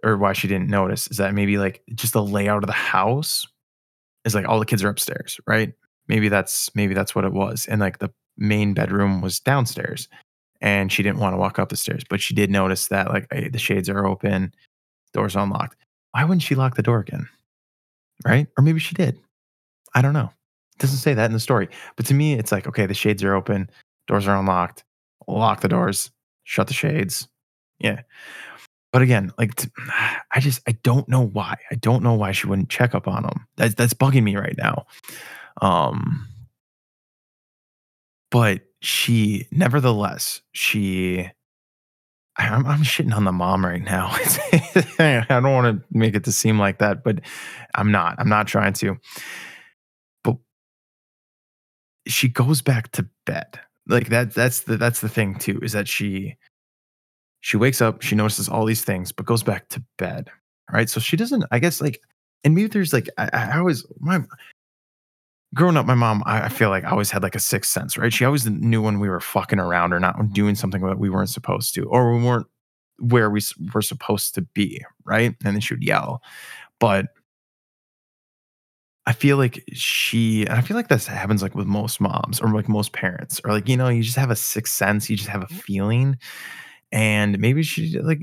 or 0.03 0.17
why 0.17 0.33
she 0.33 0.47
didn't 0.47 0.69
notice 0.69 1.07
is 1.07 1.17
that 1.17 1.33
maybe 1.33 1.57
like 1.57 1.83
just 1.95 2.13
the 2.13 2.23
layout 2.23 2.63
of 2.63 2.67
the 2.67 2.73
house 2.73 3.45
is 4.23 4.35
like 4.35 4.47
all 4.47 4.59
the 4.59 4.65
kids 4.65 4.83
are 4.83 4.89
upstairs, 4.89 5.39
right? 5.47 5.73
Maybe 6.07 6.29
that's 6.29 6.73
maybe 6.75 6.93
that's 6.93 7.15
what 7.15 7.25
it 7.25 7.33
was, 7.33 7.65
and 7.65 7.81
like 7.81 7.99
the 7.99 8.11
main 8.37 8.73
bedroom 8.73 9.21
was 9.21 9.39
downstairs, 9.39 10.07
and 10.61 10.91
she 10.91 11.03
didn't 11.03 11.19
want 11.19 11.33
to 11.33 11.37
walk 11.37 11.59
up 11.59 11.69
the 11.69 11.75
stairs, 11.75 12.03
but 12.09 12.21
she 12.21 12.33
did 12.33 12.49
notice 12.49 12.87
that 12.87 13.09
like 13.09 13.27
hey, 13.31 13.49
the 13.49 13.59
shades 13.59 13.89
are 13.89 14.05
open, 14.05 14.53
doors 15.13 15.35
unlocked. 15.35 15.77
Why 16.11 16.23
wouldn't 16.23 16.43
she 16.43 16.55
lock 16.55 16.75
the 16.75 16.83
door 16.83 16.99
again? 16.99 17.27
Right? 18.25 18.47
Or 18.57 18.63
maybe 18.63 18.79
she 18.79 18.95
did. 18.95 19.19
I 19.95 20.01
don't 20.01 20.13
know. 20.13 20.31
It 20.75 20.79
doesn't 20.79 20.97
say 20.97 21.13
that 21.13 21.25
in 21.25 21.33
the 21.33 21.39
story. 21.39 21.69
But 21.95 22.05
to 22.07 22.13
me, 22.13 22.33
it's 22.33 22.51
like, 22.51 22.67
okay, 22.67 22.85
the 22.85 22.93
shades 22.93 23.23
are 23.23 23.35
open, 23.35 23.69
doors 24.07 24.27
are 24.27 24.37
unlocked, 24.37 24.83
lock 25.27 25.61
the 25.61 25.67
doors, 25.67 26.11
shut 26.43 26.67
the 26.67 26.73
shades, 26.73 27.27
yeah. 27.79 28.01
But 28.91 29.01
again, 29.01 29.31
like 29.37 29.55
t- 29.55 29.69
I 30.31 30.39
just 30.39 30.61
I 30.67 30.73
don't 30.83 31.07
know 31.09 31.25
why. 31.25 31.55
I 31.71 31.75
don't 31.75 32.03
know 32.03 32.13
why 32.13 32.31
she 32.31 32.47
wouldn't 32.47 32.69
check 32.69 32.93
up 32.95 33.07
on 33.07 33.23
him. 33.23 33.47
That's 33.57 33.75
that's 33.75 33.93
bugging 33.93 34.23
me 34.23 34.35
right 34.35 34.55
now. 34.57 34.85
Um 35.61 36.27
but 38.29 38.61
she 38.81 39.47
nevertheless, 39.51 40.41
she 40.51 41.29
I'm, 42.37 42.65
I'm 42.65 42.81
shitting 42.81 43.15
on 43.15 43.25
the 43.25 43.31
mom 43.31 43.65
right 43.65 43.83
now. 43.83 44.07
I 44.99 45.25
don't 45.29 45.53
want 45.53 45.77
to 45.77 45.97
make 45.97 46.15
it 46.15 46.23
to 46.23 46.31
seem 46.31 46.57
like 46.57 46.79
that, 46.79 47.03
but 47.03 47.19
I'm 47.75 47.91
not. 47.91 48.15
I'm 48.17 48.29
not 48.29 48.47
trying 48.47 48.73
to. 48.73 48.97
But 50.23 50.37
she 52.07 52.29
goes 52.29 52.61
back 52.61 52.91
to 52.93 53.07
bed. 53.25 53.59
Like 53.87 54.09
that. 54.09 54.33
That's 54.33 54.61
the 54.61 54.77
that's 54.77 55.01
the 55.01 55.09
thing 55.09 55.35
too. 55.35 55.59
Is 55.61 55.73
that 55.73 55.87
she 55.87 56.37
she 57.41 57.57
wakes 57.57 57.81
up, 57.81 58.01
she 58.01 58.15
notices 58.15 58.47
all 58.47 58.65
these 58.65 58.83
things, 58.83 59.11
but 59.11 59.25
goes 59.25 59.43
back 59.43 59.67
to 59.69 59.83
bed. 59.97 60.29
Right. 60.71 60.89
So 60.89 60.99
she 60.99 61.17
doesn't, 61.17 61.43
I 61.51 61.59
guess, 61.59 61.81
like, 61.81 61.99
and 62.43 62.55
maybe 62.55 62.67
there's 62.67 62.93
like, 62.93 63.09
I, 63.17 63.29
I 63.33 63.57
always, 63.57 63.85
my, 63.99 64.19
growing 65.53 65.77
up, 65.77 65.85
my 65.85 65.95
mom, 65.95 66.23
I, 66.25 66.43
I 66.43 66.49
feel 66.49 66.69
like 66.69 66.85
I 66.85 66.91
always 66.91 67.11
had 67.11 67.23
like 67.23 67.35
a 67.35 67.39
sixth 67.39 67.71
sense, 67.71 67.97
right? 67.97 68.13
She 68.13 68.25
always 68.25 68.45
knew 68.47 68.81
when 68.81 68.99
we 68.99 69.09
were 69.09 69.19
fucking 69.19 69.59
around 69.59 69.93
or 69.93 69.99
not 69.99 70.33
doing 70.33 70.55
something 70.55 70.81
that 70.81 70.99
we 70.99 71.09
weren't 71.09 71.29
supposed 71.29 71.73
to, 71.75 71.83
or 71.85 72.15
we 72.15 72.23
weren't 72.23 72.47
where 72.99 73.29
we 73.29 73.41
were 73.73 73.81
supposed 73.81 74.35
to 74.35 74.41
be, 74.41 74.83
right? 75.05 75.35
And 75.43 75.55
then 75.55 75.59
she 75.59 75.73
would 75.73 75.83
yell. 75.83 76.21
But 76.79 77.07
I 79.07 79.13
feel 79.13 79.37
like 79.37 79.63
she, 79.73 80.47
I 80.47 80.61
feel 80.61 80.77
like 80.77 80.87
this 80.87 81.07
happens 81.07 81.41
like 81.41 81.55
with 81.55 81.65
most 81.65 81.99
moms 81.99 82.39
or 82.39 82.49
like 82.49 82.69
most 82.69 82.93
parents, 82.93 83.41
or 83.43 83.51
like, 83.51 83.67
you 83.67 83.75
know, 83.75 83.89
you 83.89 84.03
just 84.03 84.17
have 84.17 84.29
a 84.29 84.35
sixth 84.35 84.75
sense, 84.75 85.09
you 85.09 85.17
just 85.17 85.29
have 85.29 85.43
a 85.43 85.47
feeling 85.47 86.17
and 86.91 87.39
maybe 87.39 87.63
she 87.63 87.99
like 87.99 88.21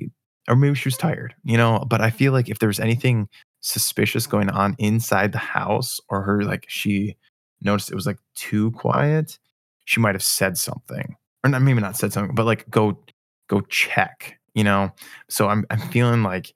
or 0.48 0.56
maybe 0.56 0.74
she 0.76 0.88
was 0.88 0.96
tired, 0.96 1.34
you 1.44 1.56
know, 1.56 1.84
but 1.88 2.00
I 2.00 2.10
feel 2.10 2.32
like 2.32 2.48
if 2.48 2.58
there 2.58 2.68
was 2.68 2.80
anything 2.80 3.28
suspicious 3.60 4.26
going 4.26 4.50
on 4.50 4.76
inside 4.78 5.32
the 5.32 5.38
house 5.38 6.00
or 6.08 6.22
her 6.22 6.42
like 6.42 6.64
she 6.68 7.16
noticed 7.60 7.90
it 7.90 7.96
was 7.96 8.06
like 8.06 8.18
too 8.34 8.70
quiet, 8.72 9.38
she 9.84 10.00
might 10.00 10.14
have 10.14 10.22
said 10.22 10.56
something. 10.56 11.16
Or 11.44 11.50
not 11.50 11.62
maybe 11.62 11.80
not 11.80 11.96
said 11.96 12.12
something, 12.12 12.34
but 12.34 12.46
like 12.46 12.68
go 12.70 12.98
go 13.48 13.60
check, 13.62 14.38
you 14.54 14.64
know. 14.64 14.92
So 15.28 15.48
I'm 15.48 15.64
I'm 15.70 15.80
feeling 15.80 16.22
like 16.22 16.54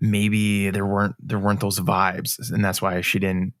maybe 0.00 0.70
there 0.70 0.86
weren't 0.86 1.14
there 1.20 1.38
weren't 1.38 1.60
those 1.60 1.80
vibes 1.80 2.50
and 2.50 2.64
that's 2.64 2.82
why 2.82 3.00
she 3.00 3.18
didn't 3.18 3.54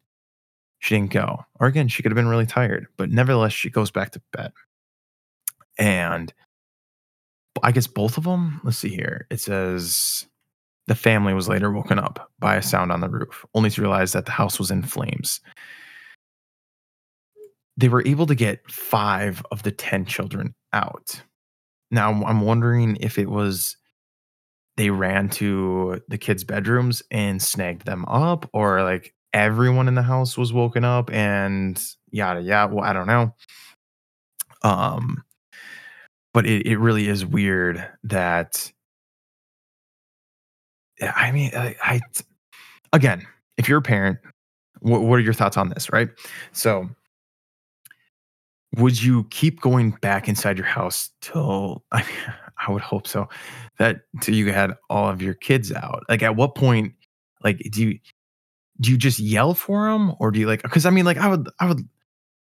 she 0.80 0.94
didn't 0.94 1.12
go. 1.12 1.44
Or 1.60 1.66
again, 1.66 1.88
she 1.88 2.02
could 2.02 2.12
have 2.12 2.16
been 2.16 2.28
really 2.28 2.46
tired, 2.46 2.86
but 2.96 3.10
nevertheless, 3.10 3.52
she 3.52 3.70
goes 3.70 3.90
back 3.90 4.10
to 4.12 4.22
bed. 4.32 4.52
And 5.78 6.32
I 7.62 7.72
guess 7.72 7.86
both 7.86 8.18
of 8.18 8.24
them, 8.24 8.60
let's 8.64 8.78
see 8.78 8.90
here. 8.90 9.26
It 9.30 9.40
says 9.40 10.26
the 10.86 10.94
family 10.94 11.34
was 11.34 11.48
later 11.48 11.72
woken 11.72 11.98
up 11.98 12.30
by 12.38 12.56
a 12.56 12.62
sound 12.62 12.92
on 12.92 13.00
the 13.00 13.08
roof, 13.08 13.44
only 13.54 13.70
to 13.70 13.80
realize 13.80 14.12
that 14.12 14.26
the 14.26 14.32
house 14.32 14.58
was 14.58 14.70
in 14.70 14.82
flames. 14.82 15.40
They 17.76 17.88
were 17.88 18.06
able 18.06 18.26
to 18.26 18.34
get 18.34 18.70
five 18.70 19.42
of 19.50 19.62
the 19.62 19.72
10 19.72 20.04
children 20.04 20.54
out. 20.72 21.22
Now, 21.90 22.10
I'm 22.24 22.40
wondering 22.42 22.96
if 23.00 23.18
it 23.18 23.30
was 23.30 23.76
they 24.76 24.90
ran 24.90 25.28
to 25.28 26.00
the 26.08 26.18
kids' 26.18 26.44
bedrooms 26.44 27.02
and 27.10 27.40
snagged 27.40 27.86
them 27.86 28.04
up, 28.06 28.48
or 28.52 28.82
like 28.82 29.14
everyone 29.32 29.88
in 29.88 29.94
the 29.94 30.02
house 30.02 30.36
was 30.36 30.52
woken 30.52 30.84
up 30.84 31.10
and 31.12 31.82
yada 32.10 32.40
yada. 32.40 32.74
Well, 32.74 32.84
I 32.84 32.92
don't 32.92 33.06
know. 33.06 33.34
Um, 34.62 35.22
but 36.32 36.46
it, 36.46 36.66
it 36.66 36.78
really 36.78 37.08
is 37.08 37.24
weird 37.24 37.86
that 38.02 38.72
I 41.02 41.32
mean, 41.32 41.50
uh, 41.54 41.72
I, 41.82 41.94
I 41.94 42.00
again, 42.92 43.26
if 43.56 43.68
you're 43.68 43.78
a 43.78 43.82
parent, 43.82 44.18
what, 44.80 45.02
what 45.02 45.18
are 45.18 45.22
your 45.22 45.34
thoughts 45.34 45.56
on 45.56 45.68
this, 45.68 45.92
right? 45.92 46.08
So, 46.52 46.88
would 48.76 49.00
you 49.00 49.24
keep 49.30 49.60
going 49.60 49.92
back 50.02 50.28
inside 50.28 50.58
your 50.58 50.66
house 50.66 51.10
till 51.20 51.84
I, 51.92 52.02
mean, 52.02 52.34
I 52.66 52.72
would 52.72 52.82
hope 52.82 53.06
so 53.06 53.28
that 53.78 54.02
till 54.20 54.34
you 54.34 54.52
had 54.52 54.74
all 54.90 55.08
of 55.08 55.22
your 55.22 55.34
kids 55.34 55.72
out? 55.72 56.04
Like, 56.08 56.22
at 56.22 56.36
what 56.36 56.54
point, 56.54 56.92
like, 57.42 57.58
do 57.70 57.82
you 57.88 57.98
do 58.80 58.90
you 58.90 58.98
just 58.98 59.20
yell 59.20 59.54
for 59.54 59.88
them, 59.88 60.14
or 60.18 60.30
do 60.30 60.40
you 60.40 60.46
like? 60.46 60.62
Because 60.62 60.86
I 60.86 60.90
mean, 60.90 61.04
like, 61.04 61.18
I 61.18 61.28
would, 61.28 61.48
I 61.60 61.68
would 61.68 61.88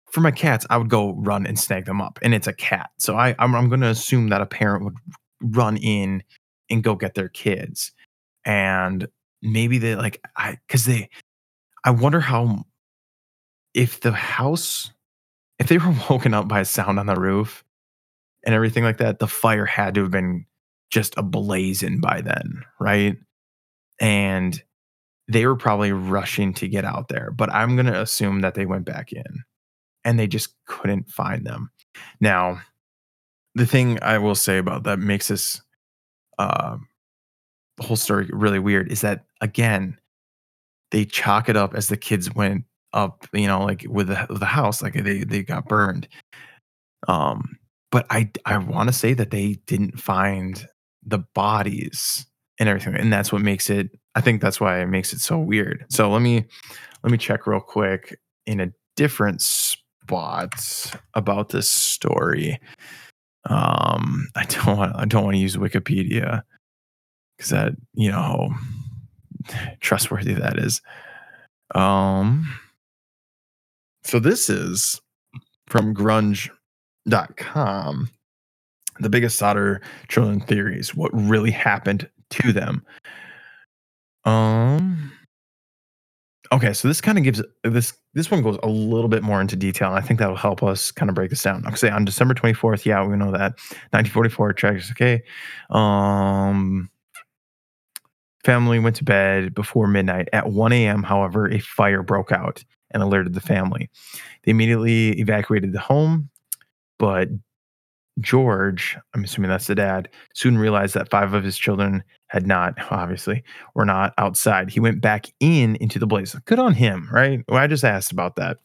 for 0.06 0.20
my 0.20 0.30
cats, 0.30 0.66
I 0.70 0.76
would 0.76 0.90
go 0.90 1.14
run 1.14 1.46
and 1.46 1.58
snag 1.58 1.86
them 1.86 2.00
up, 2.00 2.18
and 2.22 2.34
it's 2.34 2.46
a 2.46 2.52
cat, 2.52 2.90
so 2.98 3.16
I 3.16 3.34
I'm, 3.38 3.54
I'm 3.54 3.68
going 3.68 3.80
to 3.80 3.88
assume 3.88 4.28
that 4.28 4.40
a 4.40 4.46
parent 4.46 4.84
would 4.84 4.96
run 5.42 5.76
in 5.76 6.22
and 6.70 6.84
go 6.84 6.94
get 6.94 7.14
their 7.14 7.28
kids 7.28 7.92
and 8.44 9.08
maybe 9.42 9.78
they 9.78 9.94
like 9.94 10.20
I 10.36 10.58
because 10.66 10.84
they 10.84 11.08
I 11.84 11.90
wonder 11.90 12.20
how 12.20 12.64
if 13.74 14.00
the 14.00 14.12
house 14.12 14.90
if 15.58 15.68
they 15.68 15.78
were 15.78 15.94
woken 16.10 16.34
up 16.34 16.48
by 16.48 16.60
a 16.60 16.64
sound 16.64 16.98
on 16.98 17.06
the 17.06 17.16
roof 17.16 17.64
and 18.44 18.54
everything 18.54 18.84
like 18.84 18.98
that, 18.98 19.18
the 19.18 19.28
fire 19.28 19.66
had 19.66 19.94
to 19.94 20.02
have 20.02 20.10
been 20.10 20.46
just 20.90 21.14
ablazing 21.14 22.00
by 22.00 22.20
then, 22.20 22.64
right? 22.78 23.16
And 24.00 24.62
they 25.28 25.46
were 25.46 25.56
probably 25.56 25.92
rushing 25.92 26.52
to 26.54 26.68
get 26.68 26.84
out 26.84 27.08
there, 27.08 27.30
but 27.30 27.50
I'm 27.52 27.76
going 27.76 27.86
to 27.86 28.00
assume 28.00 28.40
that 28.40 28.54
they 28.54 28.66
went 28.66 28.84
back 28.84 29.12
in 29.12 29.44
and 30.04 30.18
they 30.18 30.26
just 30.26 30.54
couldn't 30.66 31.08
find 31.08 31.46
them. 31.46 31.70
Now, 32.20 32.60
the 33.54 33.66
thing 33.66 33.98
I 34.02 34.18
will 34.18 34.34
say 34.34 34.58
about 34.58 34.84
that 34.84 34.98
makes 34.98 35.28
this 35.28 35.62
uh, 36.38 36.76
whole 37.80 37.96
story 37.96 38.28
really 38.32 38.58
weird 38.58 38.90
is 38.90 39.00
that 39.00 39.24
again, 39.40 39.98
they 40.90 41.04
chalk 41.04 41.48
it 41.48 41.56
up 41.56 41.74
as 41.74 41.88
the 41.88 41.96
kids 41.96 42.34
went 42.34 42.64
up, 42.92 43.26
you 43.32 43.46
know, 43.46 43.64
like 43.64 43.86
with 43.88 44.08
the, 44.08 44.26
with 44.28 44.40
the 44.40 44.46
house, 44.46 44.82
like 44.82 44.94
they 44.94 45.24
they 45.24 45.42
got 45.42 45.68
burned. 45.68 46.08
Um, 47.08 47.56
but 47.90 48.06
I 48.10 48.30
I 48.44 48.58
want 48.58 48.88
to 48.88 48.94
say 48.94 49.14
that 49.14 49.30
they 49.30 49.58
didn't 49.66 50.00
find 50.00 50.66
the 51.04 51.18
bodies 51.34 52.26
and 52.60 52.68
everything, 52.68 52.94
and 52.94 53.12
that's 53.12 53.32
what 53.32 53.42
makes 53.42 53.70
it. 53.70 53.90
I 54.14 54.20
think 54.20 54.40
that's 54.40 54.60
why 54.60 54.80
it 54.80 54.86
makes 54.86 55.12
it 55.12 55.20
so 55.20 55.38
weird. 55.38 55.86
So 55.88 56.10
let 56.10 56.22
me 56.22 56.44
let 57.02 57.10
me 57.10 57.18
check 57.18 57.46
real 57.46 57.60
quick 57.60 58.18
in 58.46 58.60
a 58.60 58.72
different 58.96 59.40
spot 59.40 60.94
about 61.14 61.48
this 61.48 61.68
story. 61.68 62.60
Um, 63.48 64.28
I 64.36 64.44
don't 64.44 64.76
want 64.76 64.96
I 64.96 65.04
don't 65.04 65.24
want 65.24 65.34
to 65.34 65.40
use 65.40 65.56
Wikipedia 65.56 66.42
because 67.42 67.50
that 67.50 67.72
you 67.94 68.10
know 68.10 68.54
trustworthy 69.80 70.34
that 70.34 70.58
is. 70.58 70.80
Um, 71.74 72.46
so 74.04 74.20
this 74.20 74.48
is 74.48 75.00
from 75.66 75.94
grunge.com. 75.94 76.50
The 79.00 79.08
biggest 79.08 79.38
Sodder 79.38 79.80
children 80.08 80.40
theories, 80.40 80.94
what 80.94 81.10
really 81.12 81.50
happened 81.50 82.08
to 82.30 82.52
them. 82.52 82.84
Um 84.24 85.10
okay, 86.52 86.72
so 86.72 86.86
this 86.86 87.00
kind 87.00 87.18
of 87.18 87.24
gives 87.24 87.42
this 87.64 87.94
this 88.14 88.30
one 88.30 88.42
goes 88.42 88.58
a 88.62 88.68
little 88.68 89.08
bit 89.08 89.24
more 89.24 89.40
into 89.40 89.56
detail. 89.56 89.92
I 89.92 90.00
think 90.02 90.20
that 90.20 90.28
will 90.28 90.36
help 90.36 90.62
us 90.62 90.92
kind 90.92 91.08
of 91.08 91.16
break 91.16 91.30
this 91.30 91.42
down. 91.42 91.64
Say 91.74 91.90
on 91.90 92.04
December 92.04 92.34
24th, 92.34 92.84
yeah, 92.84 93.04
we 93.04 93.16
know 93.16 93.32
that 93.32 93.58
1944 93.90 94.52
tracks 94.52 94.90
okay. 94.92 95.22
Um 95.70 96.90
Family 98.44 98.78
went 98.78 98.96
to 98.96 99.04
bed 99.04 99.54
before 99.54 99.86
midnight. 99.86 100.28
At 100.32 100.50
1 100.50 100.72
a.m., 100.72 101.02
however, 101.02 101.48
a 101.48 101.60
fire 101.60 102.02
broke 102.02 102.32
out 102.32 102.64
and 102.90 103.02
alerted 103.02 103.34
the 103.34 103.40
family. 103.40 103.88
They 104.42 104.50
immediately 104.50 105.18
evacuated 105.20 105.72
the 105.72 105.80
home, 105.80 106.28
but 106.98 107.28
George, 108.20 108.98
I'm 109.14 109.24
assuming 109.24 109.48
that's 109.48 109.66
the 109.66 109.74
dad, 109.74 110.08
soon 110.34 110.58
realized 110.58 110.94
that 110.94 111.10
five 111.10 111.32
of 111.32 111.44
his 111.44 111.56
children 111.56 112.02
had 112.26 112.46
not, 112.46 112.74
obviously, 112.90 113.42
were 113.74 113.84
not 113.84 114.12
outside. 114.18 114.70
He 114.70 114.80
went 114.80 115.00
back 115.00 115.26
in 115.40 115.76
into 115.76 115.98
the 115.98 116.06
blaze. 116.06 116.34
Good 116.44 116.58
on 116.58 116.74
him, 116.74 117.08
right? 117.10 117.40
Well, 117.48 117.58
I 117.58 117.66
just 117.66 117.84
asked 117.84 118.12
about 118.12 118.36
that, 118.36 118.58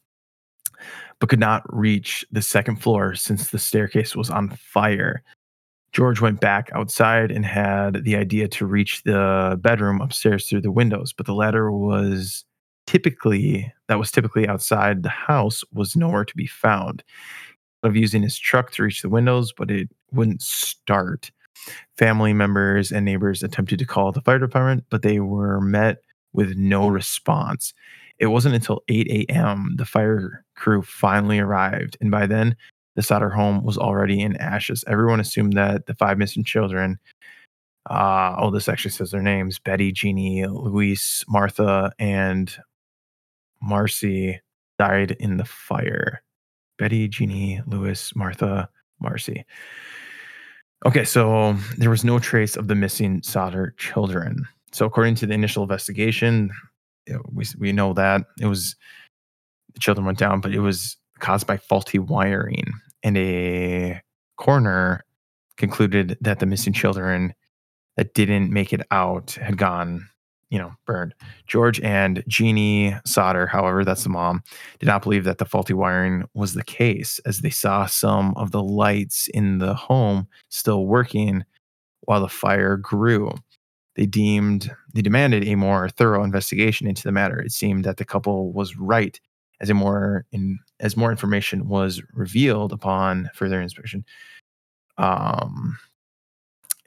but 1.19 1.29
could 1.29 1.39
not 1.39 1.63
reach 1.73 2.25
the 2.31 2.41
second 2.41 2.81
floor 2.81 3.15
since 3.15 3.49
the 3.49 3.59
staircase 3.59 4.15
was 4.15 4.29
on 4.29 4.49
fire. 4.49 5.23
George 5.97 6.21
went 6.21 6.39
back 6.39 6.69
outside 6.75 7.31
and 7.31 7.43
had 7.43 8.03
the 8.03 8.15
idea 8.15 8.47
to 8.47 8.67
reach 8.67 9.01
the 9.01 9.57
bedroom 9.61 9.99
upstairs 9.99 10.47
through 10.47 10.61
the 10.61 10.71
windows, 10.71 11.11
but 11.11 11.25
the 11.25 11.33
ladder 11.33 11.71
was 11.71 12.45
typically 12.85 13.73
that 13.87 13.97
was 13.97 14.11
typically 14.11 14.47
outside 14.47 15.01
the 15.01 15.09
house 15.09 15.63
was 15.73 15.95
nowhere 15.95 16.23
to 16.23 16.35
be 16.35 16.45
found. 16.45 17.03
Of 17.81 17.95
using 17.95 18.21
his 18.21 18.37
truck 18.37 18.69
to 18.73 18.83
reach 18.83 19.01
the 19.01 19.09
windows, 19.09 19.51
but 19.57 19.71
it 19.71 19.89
wouldn't 20.11 20.43
start. 20.43 21.31
Family 21.97 22.31
members 22.31 22.91
and 22.91 23.03
neighbors 23.03 23.41
attempted 23.41 23.79
to 23.79 23.85
call 23.85 24.11
the 24.11 24.21
fire 24.21 24.37
department, 24.37 24.83
but 24.91 25.01
they 25.01 25.19
were 25.19 25.59
met 25.59 25.97
with 26.31 26.55
no 26.57 26.89
response. 26.89 27.73
It 28.19 28.27
wasn't 28.27 28.53
until 28.53 28.83
8 28.87 29.07
a.m. 29.29 29.73
the 29.77 29.85
fire 29.85 30.45
crew 30.55 30.83
finally 30.83 31.39
arrived, 31.39 31.97
and 32.01 32.11
by 32.11 32.27
then 32.27 32.55
the 32.97 33.03
Sodder 33.03 33.29
home 33.29 33.63
was 33.63 33.77
already 33.77 34.19
in 34.19 34.35
ashes. 34.37 34.83
Everyone 34.87 35.19
assumed 35.19 35.53
that 35.53 35.85
the 35.85 35.93
five 35.93 36.17
missing 36.17 36.43
children, 36.43 36.97
uh, 37.87 38.35
oh, 38.39 38.49
this 38.49 38.67
actually 38.67 38.89
says 38.89 39.11
their 39.11 39.21
names 39.21 39.59
Betty, 39.59 39.91
Jeannie, 39.91 40.47
Luis, 40.47 41.23
Martha, 41.29 41.91
and 41.99 42.57
Marcy 43.61 44.41
died 44.79 45.11
in 45.19 45.37
the 45.37 45.45
fire. 45.45 46.23
Betty, 46.79 47.07
Jeannie, 47.07 47.61
Lewis, 47.67 48.15
Martha, 48.15 48.67
Marcy. 48.99 49.45
Okay, 50.83 51.03
so 51.03 51.55
there 51.77 51.91
was 51.91 52.03
no 52.03 52.17
trace 52.17 52.55
of 52.55 52.67
the 52.67 52.75
missing 52.75 53.21
Sodder 53.21 53.75
children. 53.77 54.47
So, 54.71 54.87
according 54.87 55.15
to 55.15 55.27
the 55.27 55.35
initial 55.35 55.61
investigation, 55.61 56.49
we, 57.31 57.45
we 57.59 57.71
know 57.73 57.93
that 57.93 58.21
it 58.41 58.47
was 58.47 58.75
the 59.75 59.79
children 59.79 60.05
went 60.05 60.17
down, 60.17 60.41
but 60.41 60.51
it 60.51 60.61
was 60.61 60.97
caused 61.19 61.45
by 61.45 61.57
faulty 61.57 61.99
wiring 61.99 62.73
and 63.03 63.17
a 63.17 64.01
coroner 64.37 65.03
concluded 65.57 66.17
that 66.21 66.39
the 66.39 66.45
missing 66.45 66.73
children 66.73 67.33
that 67.97 68.13
didn't 68.13 68.51
make 68.51 68.71
it 68.71 68.81
out 68.91 69.31
had 69.31 69.57
gone, 69.57 70.07
you 70.49 70.59
know, 70.59 70.71
burned. 70.85 71.15
George 71.47 71.81
and 71.81 72.23
Jeannie 72.27 72.95
Sodder, 73.05 73.47
however, 73.47 73.83
that's 73.83 74.03
the 74.03 74.09
mom, 74.09 74.43
did 74.79 74.85
not 74.85 75.01
believe 75.01 75.23
that 75.23 75.39
the 75.39 75.45
faulty 75.45 75.73
wiring 75.73 76.23
was 76.33 76.53
the 76.53 76.63
case, 76.63 77.19
as 77.25 77.39
they 77.39 77.49
saw 77.49 77.85
some 77.85 78.33
of 78.37 78.51
the 78.51 78.63
lights 78.63 79.27
in 79.33 79.57
the 79.57 79.73
home 79.73 80.27
still 80.49 80.85
working 80.85 81.43
while 82.01 82.21
the 82.21 82.29
fire 82.29 82.77
grew. 82.77 83.31
They 83.95 84.05
deemed 84.05 84.71
they 84.93 85.01
demanded 85.01 85.47
a 85.47 85.55
more 85.55 85.89
thorough 85.89 86.23
investigation 86.23 86.87
into 86.87 87.03
the 87.03 87.11
matter. 87.11 87.39
It 87.39 87.51
seemed 87.51 87.83
that 87.85 87.97
the 87.97 88.05
couple 88.05 88.53
was 88.53 88.77
right 88.77 89.19
as 89.59 89.71
a 89.71 89.73
more 89.73 90.25
in 90.31 90.59
as 90.79 90.97
more 90.97 91.11
information 91.11 91.67
was 91.67 92.01
revealed 92.13 92.71
upon 92.71 93.29
further 93.33 93.61
inspection, 93.61 94.05
um, 94.97 95.77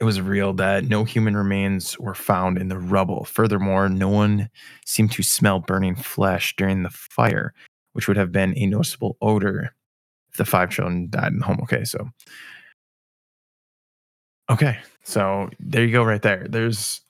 it 0.01 0.05
was 0.05 0.21
revealed 0.21 0.57
that 0.57 0.85
no 0.85 1.05
human 1.05 1.37
remains 1.37 1.99
were 1.99 2.15
found 2.15 2.57
in 2.57 2.69
the 2.69 2.79
rubble. 2.79 3.25
Furthermore, 3.25 3.89
no 3.89 4.09
one 4.09 4.49
seemed 4.87 5.13
to 5.13 5.23
smell 5.23 5.61
burning 5.61 5.95
flesh 5.95 6.55
during 6.57 6.83
the 6.83 6.91
fire, 6.91 7.53
which 7.93 8.09
would 8.09 8.17
have 8.17 8.33
been 8.33 8.57
a 8.57 8.67
noticeable 8.67 9.19
odor 9.21 9.75
if 10.31 10.39
the 10.39 10.45
five 10.47 10.71
children 10.71 11.09
died 11.11 11.33
in 11.33 11.39
the 11.39 11.45
home. 11.45 11.61
Okay, 11.63 11.85
so 11.85 12.09
okay, 14.49 14.79
so 15.03 15.51
there 15.61 15.85
you 15.85 15.93
go, 15.93 16.03
right 16.03 16.23
there. 16.23 16.47
There's 16.49 17.03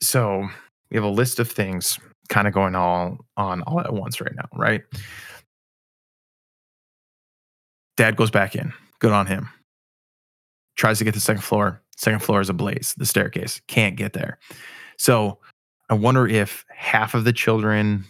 so 0.00 0.48
we 0.90 0.96
have 0.96 1.04
a 1.04 1.08
list 1.08 1.38
of 1.38 1.50
things 1.50 1.98
kind 2.30 2.48
of 2.48 2.54
going 2.54 2.74
all 2.74 3.18
on 3.36 3.60
all 3.62 3.80
at 3.80 3.92
once 3.92 4.18
right 4.20 4.34
now, 4.34 4.48
right? 4.54 4.82
Dad 8.00 8.16
goes 8.16 8.30
back 8.30 8.56
in. 8.56 8.72
Good 8.98 9.12
on 9.12 9.26
him. 9.26 9.50
Tries 10.76 10.96
to 10.96 11.04
get 11.04 11.10
to 11.10 11.18
the 11.18 11.20
second 11.20 11.42
floor. 11.42 11.82
Second 11.98 12.20
floor 12.20 12.40
is 12.40 12.48
ablaze. 12.48 12.94
The 12.96 13.04
staircase 13.04 13.60
can't 13.68 13.94
get 13.94 14.14
there. 14.14 14.38
So 14.96 15.36
I 15.90 15.94
wonder 15.94 16.26
if 16.26 16.64
half 16.74 17.12
of 17.12 17.24
the 17.24 17.32
children 17.34 18.06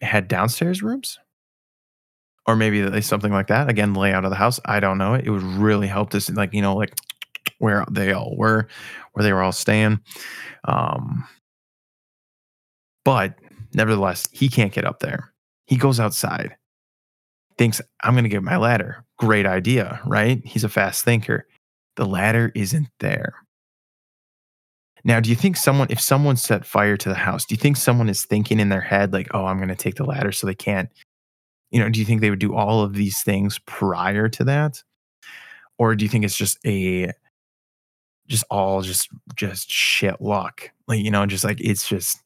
had 0.00 0.28
downstairs 0.28 0.82
rooms 0.82 1.18
or 2.46 2.56
maybe 2.56 3.02
something 3.02 3.32
like 3.32 3.48
that. 3.48 3.68
Again, 3.68 3.92
layout 3.92 4.24
of 4.24 4.30
the 4.30 4.36
house. 4.36 4.58
I 4.64 4.80
don't 4.80 4.96
know. 4.96 5.12
It 5.12 5.28
would 5.28 5.42
really 5.42 5.86
help 5.86 6.14
us, 6.14 6.30
like 6.30 6.54
you 6.54 6.62
know, 6.62 6.74
like 6.74 6.94
where 7.58 7.84
they 7.90 8.12
all 8.12 8.34
were, 8.34 8.66
where 9.12 9.22
they 9.22 9.34
were 9.34 9.42
all 9.42 9.52
staying. 9.52 10.00
Um, 10.64 11.28
but 13.04 13.34
nevertheless, 13.74 14.30
he 14.32 14.48
can't 14.48 14.72
get 14.72 14.86
up 14.86 15.00
there. 15.00 15.34
He 15.66 15.76
goes 15.76 16.00
outside, 16.00 16.56
thinks 17.58 17.80
I'm 18.02 18.14
going 18.14 18.24
to 18.24 18.30
get 18.30 18.42
my 18.42 18.56
ladder. 18.56 19.04
Great 19.18 19.46
idea, 19.46 20.00
right? 20.06 20.40
He's 20.44 20.64
a 20.64 20.68
fast 20.68 21.04
thinker. 21.04 21.46
The 21.96 22.06
ladder 22.06 22.52
isn't 22.54 22.88
there. 23.00 23.34
Now, 25.04 25.20
do 25.20 25.30
you 25.30 25.36
think 25.36 25.56
someone, 25.56 25.88
if 25.90 26.00
someone 26.00 26.36
set 26.36 26.64
fire 26.64 26.96
to 26.96 27.08
the 27.08 27.14
house, 27.14 27.44
do 27.44 27.54
you 27.54 27.58
think 27.58 27.76
someone 27.76 28.08
is 28.08 28.24
thinking 28.24 28.60
in 28.60 28.68
their 28.68 28.80
head, 28.80 29.12
like, 29.12 29.28
oh, 29.34 29.46
I'm 29.46 29.56
going 29.56 29.68
to 29.68 29.74
take 29.74 29.96
the 29.96 30.04
ladder 30.04 30.30
so 30.30 30.46
they 30.46 30.54
can't 30.54 30.90
you 31.72 31.80
know, 31.80 31.88
do 31.88 31.98
you 31.98 32.06
think 32.06 32.20
they 32.20 32.30
would 32.30 32.38
do 32.38 32.54
all 32.54 32.82
of 32.82 32.94
these 32.94 33.22
things 33.22 33.58
prior 33.60 34.28
to 34.28 34.44
that? 34.44 34.82
Or 35.78 35.96
do 35.96 36.04
you 36.04 36.08
think 36.08 36.24
it's 36.24 36.36
just 36.36 36.58
a 36.64 37.10
just 38.28 38.44
all 38.50 38.82
just 38.82 39.08
just 39.34 39.70
shit 39.70 40.20
luck? 40.20 40.70
Like, 40.86 41.00
you 41.00 41.10
know, 41.10 41.24
just 41.26 41.44
like 41.44 41.60
it's 41.60 41.88
just 41.88 42.22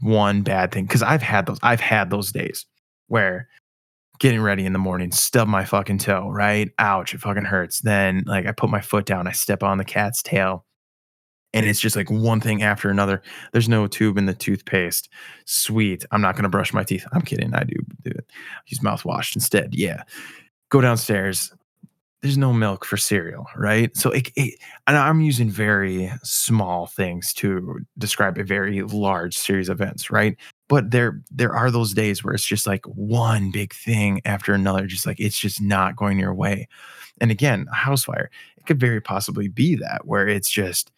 one 0.00 0.42
bad 0.42 0.72
thing. 0.72 0.86
Cause 0.86 1.02
I've 1.02 1.20
had 1.20 1.46
those, 1.46 1.58
I've 1.62 1.80
had 1.80 2.10
those 2.10 2.30
days 2.30 2.64
where 3.08 3.48
getting 4.20 4.40
ready 4.40 4.64
in 4.64 4.72
the 4.72 4.78
morning, 4.78 5.10
stub 5.10 5.48
my 5.48 5.64
fucking 5.64 5.98
toe, 5.98 6.28
right? 6.28 6.70
Ouch, 6.78 7.14
it 7.14 7.20
fucking 7.20 7.46
hurts. 7.46 7.80
Then 7.80 8.22
like 8.26 8.46
I 8.46 8.52
put 8.52 8.70
my 8.70 8.80
foot 8.80 9.06
down, 9.06 9.26
I 9.26 9.32
step 9.32 9.62
on 9.62 9.78
the 9.78 9.84
cat's 9.84 10.22
tail 10.22 10.64
and 11.52 11.66
it's 11.66 11.80
just 11.80 11.96
like 11.96 12.10
one 12.10 12.40
thing 12.40 12.62
after 12.62 12.90
another. 12.90 13.22
There's 13.52 13.68
no 13.68 13.86
tube 13.86 14.18
in 14.18 14.26
the 14.26 14.34
toothpaste. 14.34 15.08
Sweet. 15.46 16.04
I'm 16.12 16.20
not 16.20 16.36
going 16.36 16.44
to 16.44 16.48
brush 16.48 16.72
my 16.72 16.84
teeth. 16.84 17.04
I'm 17.12 17.22
kidding. 17.22 17.54
I 17.54 17.64
do 17.64 17.74
do 18.02 18.10
it. 18.10 18.30
Use 18.66 18.80
mouthwash 18.80 19.34
instead. 19.34 19.74
Yeah. 19.74 20.04
Go 20.68 20.80
downstairs. 20.80 21.52
There's 22.22 22.38
no 22.38 22.52
milk 22.52 22.84
for 22.84 22.98
cereal, 22.98 23.46
right? 23.56 23.96
So 23.96 24.10
it, 24.10 24.30
it, 24.36 24.54
I'm 24.86 25.22
using 25.22 25.50
very 25.50 26.12
small 26.22 26.86
things 26.86 27.32
to 27.34 27.80
describe 27.96 28.36
a 28.36 28.44
very 28.44 28.82
large 28.82 29.36
series 29.36 29.70
of 29.70 29.80
events, 29.80 30.10
right? 30.10 30.36
But 30.70 30.92
there 30.92 31.22
there 31.32 31.54
are 31.54 31.70
those 31.70 31.94
days 31.94 32.24
where 32.24 32.34
it's 32.34 32.46
just 32.46 32.66
like 32.66 32.86
one 32.86 33.52
big 33.52 33.74
thing 33.74 34.22
after 34.24 34.54
another, 34.54 34.86
just 34.86 35.06
like 35.06 35.20
it's 35.20 35.38
just 35.38 35.60
not 35.60 35.96
going 35.96 36.18
your 36.18 36.34
way. 36.34 36.68
And 37.20 37.30
again, 37.30 37.66
a 37.72 37.76
house 37.76 38.04
fire, 38.04 38.30
it 38.56 38.66
could 38.66 38.80
very 38.80 39.02
possibly 39.02 39.48
be 39.48 39.76
that 39.76 40.06
where 40.06 40.28
it's 40.28 40.50
just 40.50 40.92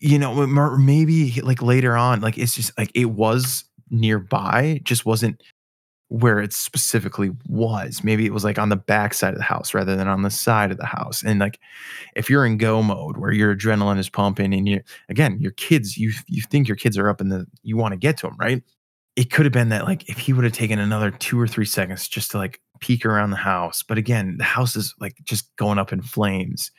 you 0.00 0.18
know, 0.18 0.46
maybe 0.76 1.40
like 1.42 1.62
later 1.62 1.96
on, 1.96 2.20
like 2.20 2.36
it's 2.36 2.54
just 2.54 2.76
like 2.78 2.90
it 2.94 3.06
was 3.06 3.64
nearby, 3.90 4.80
just 4.84 5.06
wasn't 5.06 5.42
where 6.14 6.38
it 6.38 6.52
specifically 6.52 7.32
was. 7.48 8.04
Maybe 8.04 8.24
it 8.24 8.32
was 8.32 8.44
like 8.44 8.56
on 8.56 8.68
the 8.68 8.76
back 8.76 9.14
side 9.14 9.32
of 9.32 9.38
the 9.38 9.44
house 9.44 9.74
rather 9.74 9.96
than 9.96 10.06
on 10.06 10.22
the 10.22 10.30
side 10.30 10.70
of 10.70 10.76
the 10.76 10.86
house. 10.86 11.24
And 11.24 11.40
like 11.40 11.58
if 12.14 12.30
you're 12.30 12.46
in 12.46 12.56
go 12.56 12.84
mode 12.84 13.16
where 13.16 13.32
your 13.32 13.56
adrenaline 13.56 13.98
is 13.98 14.08
pumping 14.08 14.54
and 14.54 14.68
you 14.68 14.80
again, 15.08 15.40
your 15.40 15.50
kids, 15.52 15.98
you 15.98 16.12
you 16.28 16.42
think 16.42 16.68
your 16.68 16.76
kids 16.76 16.96
are 16.96 17.08
up 17.08 17.20
in 17.20 17.30
the 17.30 17.46
you 17.64 17.76
want 17.76 17.94
to 17.94 17.98
get 17.98 18.16
to 18.18 18.28
them, 18.28 18.36
right? 18.38 18.62
It 19.16 19.32
could 19.32 19.44
have 19.44 19.52
been 19.52 19.70
that 19.70 19.86
like 19.86 20.08
if 20.08 20.18
he 20.18 20.32
would 20.32 20.44
have 20.44 20.52
taken 20.52 20.78
another 20.78 21.10
two 21.10 21.40
or 21.40 21.48
three 21.48 21.64
seconds 21.64 22.06
just 22.06 22.30
to 22.30 22.38
like 22.38 22.60
peek 22.78 23.04
around 23.04 23.30
the 23.30 23.36
house. 23.36 23.82
But 23.82 23.98
again, 23.98 24.36
the 24.38 24.44
house 24.44 24.76
is 24.76 24.94
like 25.00 25.16
just 25.24 25.54
going 25.56 25.80
up 25.80 25.92
in 25.92 26.00
flames. 26.00 26.70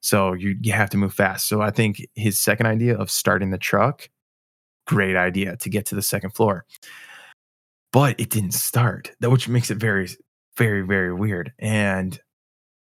So 0.00 0.32
you 0.32 0.56
you 0.60 0.72
have 0.72 0.90
to 0.90 0.96
move 0.96 1.14
fast. 1.14 1.46
So 1.46 1.60
I 1.60 1.70
think 1.70 2.04
his 2.16 2.40
second 2.40 2.66
idea 2.66 2.96
of 2.96 3.08
starting 3.08 3.50
the 3.50 3.58
truck, 3.58 4.10
great 4.88 5.14
idea 5.14 5.56
to 5.58 5.70
get 5.70 5.86
to 5.86 5.94
the 5.94 6.02
second 6.02 6.30
floor. 6.30 6.66
But 7.92 8.20
it 8.20 8.30
didn't 8.30 8.52
start, 8.54 9.10
that 9.20 9.30
which 9.30 9.48
makes 9.48 9.70
it 9.70 9.78
very, 9.78 10.08
very, 10.56 10.82
very 10.82 11.12
weird. 11.12 11.52
And 11.58 12.18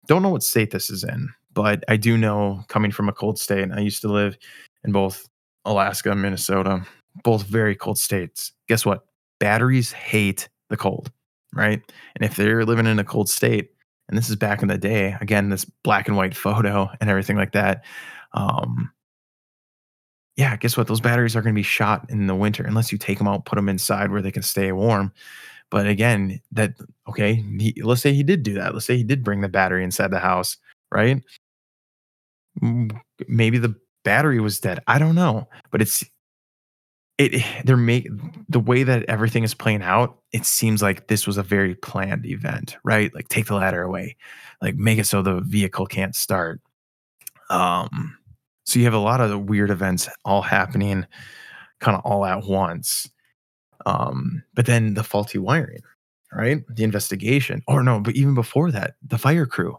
don't 0.07 0.23
know 0.23 0.31
what 0.31 0.43
state 0.43 0.71
this 0.71 0.91
is 0.91 1.05
in, 1.05 1.29
but 1.53 1.85
I 1.89 1.97
do 1.97 2.17
know 2.17 2.65
coming 2.69 2.93
from 2.93 3.09
a 3.09 3.13
cold 3.13 3.39
state, 3.39 3.69
I 3.75 3.81
used 3.81 4.03
to 4.03 4.09
live 4.09 4.37
in 4.85 4.93
both 4.93 5.29
Alaska 5.65 6.11
and 6.11 6.23
Minnesota, 6.23 6.85
both 7.25 7.45
very 7.45 7.75
cold 7.75 7.99
states. 7.99 8.53
Guess 8.69 8.87
what? 8.87 9.05
Batteries 9.41 9.93
hate 9.93 10.49
the 10.71 10.77
cold, 10.77 11.11
right? 11.53 11.83
And 12.17 12.25
if 12.25 12.37
they're 12.37 12.65
living 12.65 12.87
in 12.87 12.99
a 12.99 13.05
cold 13.05 13.29
state, 13.29 13.71
and 14.09 14.19
this 14.19 14.29
is 14.29 14.37
back 14.37 14.63
in 14.63 14.69
the 14.69 14.77
day 14.77 15.17
again 15.21 15.49
this 15.49 15.65
black 15.65 16.07
and 16.07 16.17
white 16.17 16.37
photo 16.37 16.91
and 17.01 17.09
everything 17.09 17.37
like 17.37 17.53
that 17.53 17.85
um 18.35 18.91
yeah 20.37 20.57
guess 20.57 20.77
what? 20.77 20.87
Those 20.87 21.01
batteries 21.01 21.37
are 21.37 21.43
going 21.43 21.55
to 21.55 21.59
be 21.59 21.63
shot 21.63 22.07
in 22.09 22.27
the 22.27 22.35
winter 22.35 22.65
unless 22.65 22.93
you 22.93 22.99
take 22.99 23.19
them 23.19 23.29
out 23.29 23.45
put 23.45 23.57
them 23.57 23.69
inside 23.69 24.11
where 24.11 24.23
they 24.23 24.31
can 24.31 24.43
stay 24.43 24.73
warm. 24.73 25.13
But 25.71 25.87
again 25.87 26.41
that 26.53 26.75
okay 27.09 27.35
he, 27.59 27.81
let's 27.83 28.03
say 28.03 28.13
he 28.13 28.23
did 28.23 28.43
do 28.43 28.55
that. 28.55 28.75
Let's 28.75 28.87
say 28.87 28.97
he 28.97 29.05
did 29.05 29.25
bring 29.25 29.41
the 29.41 29.49
battery 29.49 29.85
inside 29.85 30.11
the 30.11 30.19
house 30.19 30.57
right? 30.91 31.23
Maybe 33.29 33.59
the 33.59 33.75
battery 34.05 34.41
was 34.41 34.61
dead. 34.61 34.81
I 34.87 34.99
don't 34.99 35.15
know 35.15 35.49
but 35.71 35.83
it's 35.83 36.05
it 37.19 37.45
they're 37.65 37.77
make 37.77 38.09
the 38.49 38.61
way 38.61 38.83
that 38.83 39.05
everything 39.09 39.45
is 39.45 39.55
playing 39.55 39.83
out 39.83 40.19
it 40.33 40.47
seems 40.47 40.81
like 40.83 41.09
this 41.09 41.27
was 41.27 41.37
a 41.37 41.43
very 41.43 41.75
planned 41.75 42.27
event 42.27 42.77
right? 42.85 43.15
Like 43.15 43.29
take 43.29 43.47
the 43.47 43.55
ladder 43.55 43.83
away. 43.83 44.17
Like 44.61 44.77
make 44.77 44.99
it 44.99 45.07
so 45.07 45.23
the 45.23 45.41
vehicle 45.41 45.87
can't 45.87 46.17
start. 46.17 46.61
Um 47.51 48.17
so 48.73 48.79
you 48.79 48.87
have 48.87 48.95
a 48.95 48.99
lot 48.99 49.21
of 49.21 49.51
weird 49.51 49.71
events 49.71 50.09
all 50.25 50.41
happening 50.41 51.05
kind 51.81 51.95
of 51.95 52.03
all 52.07 52.25
at 52.25 52.45
once. 52.45 53.11
Um 53.85 54.43
but 54.55 54.65
then 54.65 54.95
the 54.95 55.05
faulty 55.05 55.39
wiring 55.39 55.83
right? 56.33 56.63
The 56.71 56.83
investigation. 56.83 57.63
Or 57.69 57.83
no 57.83 58.01
but 58.01 58.17
even 58.17 58.35
before 58.35 58.71
that 58.71 58.95
the 59.07 59.19
fire 59.19 59.45
crew. 59.45 59.77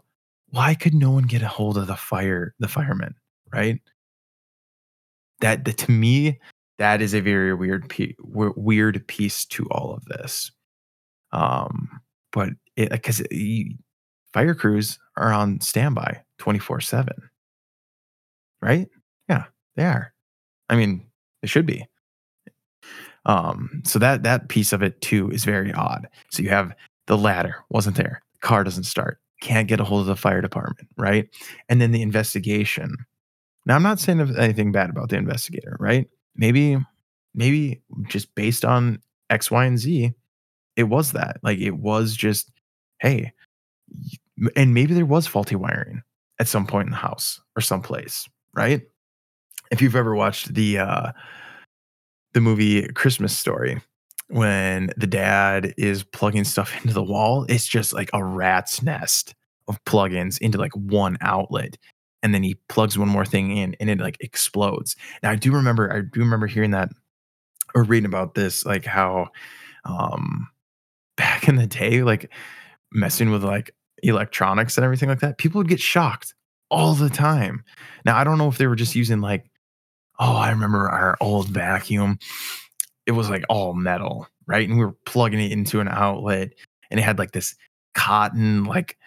Why 0.50 0.74
could 0.74 0.94
no 0.94 1.10
one 1.10 1.24
get 1.24 1.42
a 1.42 1.48
hold 1.48 1.76
of 1.76 1.88
the 1.88 1.96
fire 1.96 2.54
the 2.60 2.68
firemen 2.68 3.16
right? 3.52 3.80
That 5.40 5.64
the, 5.64 5.72
to 5.72 5.90
me 5.90 6.38
that 6.78 7.02
is 7.02 7.14
a 7.14 7.20
very 7.20 7.52
weird 7.52 7.92
weird 8.20 9.04
piece 9.08 9.44
to 9.46 9.66
all 9.72 9.92
of 9.92 10.04
this. 10.04 10.52
Um, 11.32 12.00
but 12.30 12.50
because 12.76 13.22
fire 14.32 14.54
crews 14.54 15.00
are 15.16 15.32
on 15.32 15.60
standby 15.60 16.20
24 16.38 16.80
7 16.80 17.12
right? 18.64 18.88
Yeah 19.28 19.44
they 19.76 19.84
are. 19.84 20.12
I 20.68 20.76
mean 20.76 21.06
they 21.42 21.48
should 21.48 21.66
be. 21.66 21.86
Um 23.26 23.82
so 23.84 23.98
that 23.98 24.22
that 24.22 24.48
piece 24.48 24.72
of 24.72 24.82
it 24.82 25.00
too 25.00 25.30
is 25.30 25.44
very 25.44 25.72
odd. 25.72 26.08
So 26.30 26.42
you 26.42 26.48
have 26.50 26.72
the 27.06 27.18
ladder 27.18 27.56
wasn't 27.70 27.96
there 27.96 28.22
car 28.40 28.64
doesn't 28.64 28.84
start 28.84 29.18
can't 29.40 29.68
get 29.68 29.80
a 29.80 29.84
hold 29.84 30.00
of 30.02 30.06
the 30.06 30.16
fire 30.16 30.40
department 30.40 30.88
right? 30.96 31.28
And 31.68 31.80
then 31.80 31.92
the 31.92 32.02
investigation. 32.02 32.96
Now 33.66 33.76
i'm 33.76 33.82
not 33.82 34.00
saying 34.00 34.20
anything 34.38 34.72
bad 34.72 34.90
about 34.90 35.10
the 35.10 35.16
investigator 35.16 35.76
right? 35.78 36.08
Maybe 36.36 36.78
maybe 37.34 37.82
just 38.08 38.34
based 38.34 38.64
on 38.64 39.00
X, 39.30 39.50
Y, 39.50 39.64
and 39.64 39.78
Z, 39.78 40.12
it 40.76 40.84
was 40.84 41.12
that. 41.12 41.38
Like 41.42 41.58
it 41.58 41.72
was 41.76 42.14
just, 42.14 42.50
hey, 43.00 43.32
and 44.56 44.74
maybe 44.74 44.94
there 44.94 45.06
was 45.06 45.26
faulty 45.26 45.56
wiring 45.56 46.02
at 46.38 46.48
some 46.48 46.66
point 46.66 46.86
in 46.86 46.90
the 46.92 46.96
house 46.96 47.40
or 47.56 47.60
someplace, 47.60 48.28
right? 48.54 48.82
If 49.70 49.82
you've 49.82 49.96
ever 49.96 50.14
watched 50.14 50.54
the 50.54 50.78
uh 50.78 51.12
the 52.32 52.40
movie 52.40 52.86
Christmas 52.88 53.36
Story, 53.36 53.80
when 54.28 54.90
the 54.96 55.06
dad 55.06 55.74
is 55.76 56.02
plugging 56.02 56.44
stuff 56.44 56.74
into 56.82 56.94
the 56.94 57.02
wall, 57.02 57.46
it's 57.48 57.66
just 57.66 57.92
like 57.92 58.10
a 58.12 58.24
rat's 58.24 58.82
nest 58.82 59.34
of 59.68 59.82
plugins 59.84 60.38
into 60.38 60.58
like 60.58 60.74
one 60.74 61.16
outlet 61.20 61.78
and 62.24 62.34
then 62.34 62.42
he 62.42 62.56
plugs 62.68 62.98
one 62.98 63.08
more 63.08 63.26
thing 63.26 63.54
in 63.56 63.76
and 63.78 63.90
it 63.90 63.98
like 63.98 64.16
explodes. 64.20 64.96
Now 65.22 65.30
I 65.30 65.36
do 65.36 65.52
remember 65.52 65.92
I 65.92 66.00
do 66.00 66.20
remember 66.20 66.46
hearing 66.46 66.70
that 66.72 66.88
or 67.74 67.82
reading 67.82 68.06
about 68.06 68.34
this 68.34 68.64
like 68.64 68.84
how 68.84 69.28
um 69.84 70.48
back 71.16 71.48
in 71.48 71.56
the 71.56 71.66
day 71.66 72.02
like 72.02 72.30
messing 72.90 73.30
with 73.30 73.44
like 73.44 73.74
electronics 74.02 74.76
and 74.76 74.84
everything 74.84 75.08
like 75.08 75.20
that 75.20 75.38
people 75.38 75.58
would 75.58 75.68
get 75.68 75.80
shocked 75.80 76.34
all 76.74 76.94
the 76.94 77.10
time. 77.10 77.64
Now 78.04 78.16
I 78.16 78.24
don't 78.24 78.38
know 78.38 78.48
if 78.48 78.58
they 78.58 78.66
were 78.66 78.76
just 78.76 78.94
using 78.94 79.20
like 79.20 79.50
oh 80.18 80.36
I 80.36 80.50
remember 80.50 80.88
our 80.88 81.16
old 81.20 81.48
vacuum 81.48 82.18
it 83.06 83.12
was 83.12 83.28
like 83.28 83.44
all 83.48 83.74
metal, 83.74 84.26
right? 84.46 84.68
And 84.68 84.78
we 84.78 84.84
were 84.84 84.96
plugging 85.04 85.40
it 85.40 85.52
into 85.52 85.80
an 85.80 85.88
outlet 85.88 86.52
and 86.90 86.98
it 86.98 87.02
had 87.02 87.18
like 87.18 87.32
this 87.32 87.54
cotton 87.94 88.64
like 88.64 88.98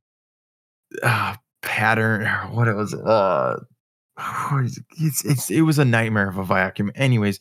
uh, 1.03 1.35
pattern 1.61 2.25
what 2.53 2.67
it 2.67 2.75
was 2.75 2.93
uh 2.93 3.59
it's, 4.97 5.25
it's 5.25 5.51
it 5.51 5.61
was 5.61 5.77
a 5.77 5.85
nightmare 5.85 6.29
of 6.29 6.37
a 6.37 6.45
vacuum 6.45 6.89
anyways 6.95 7.39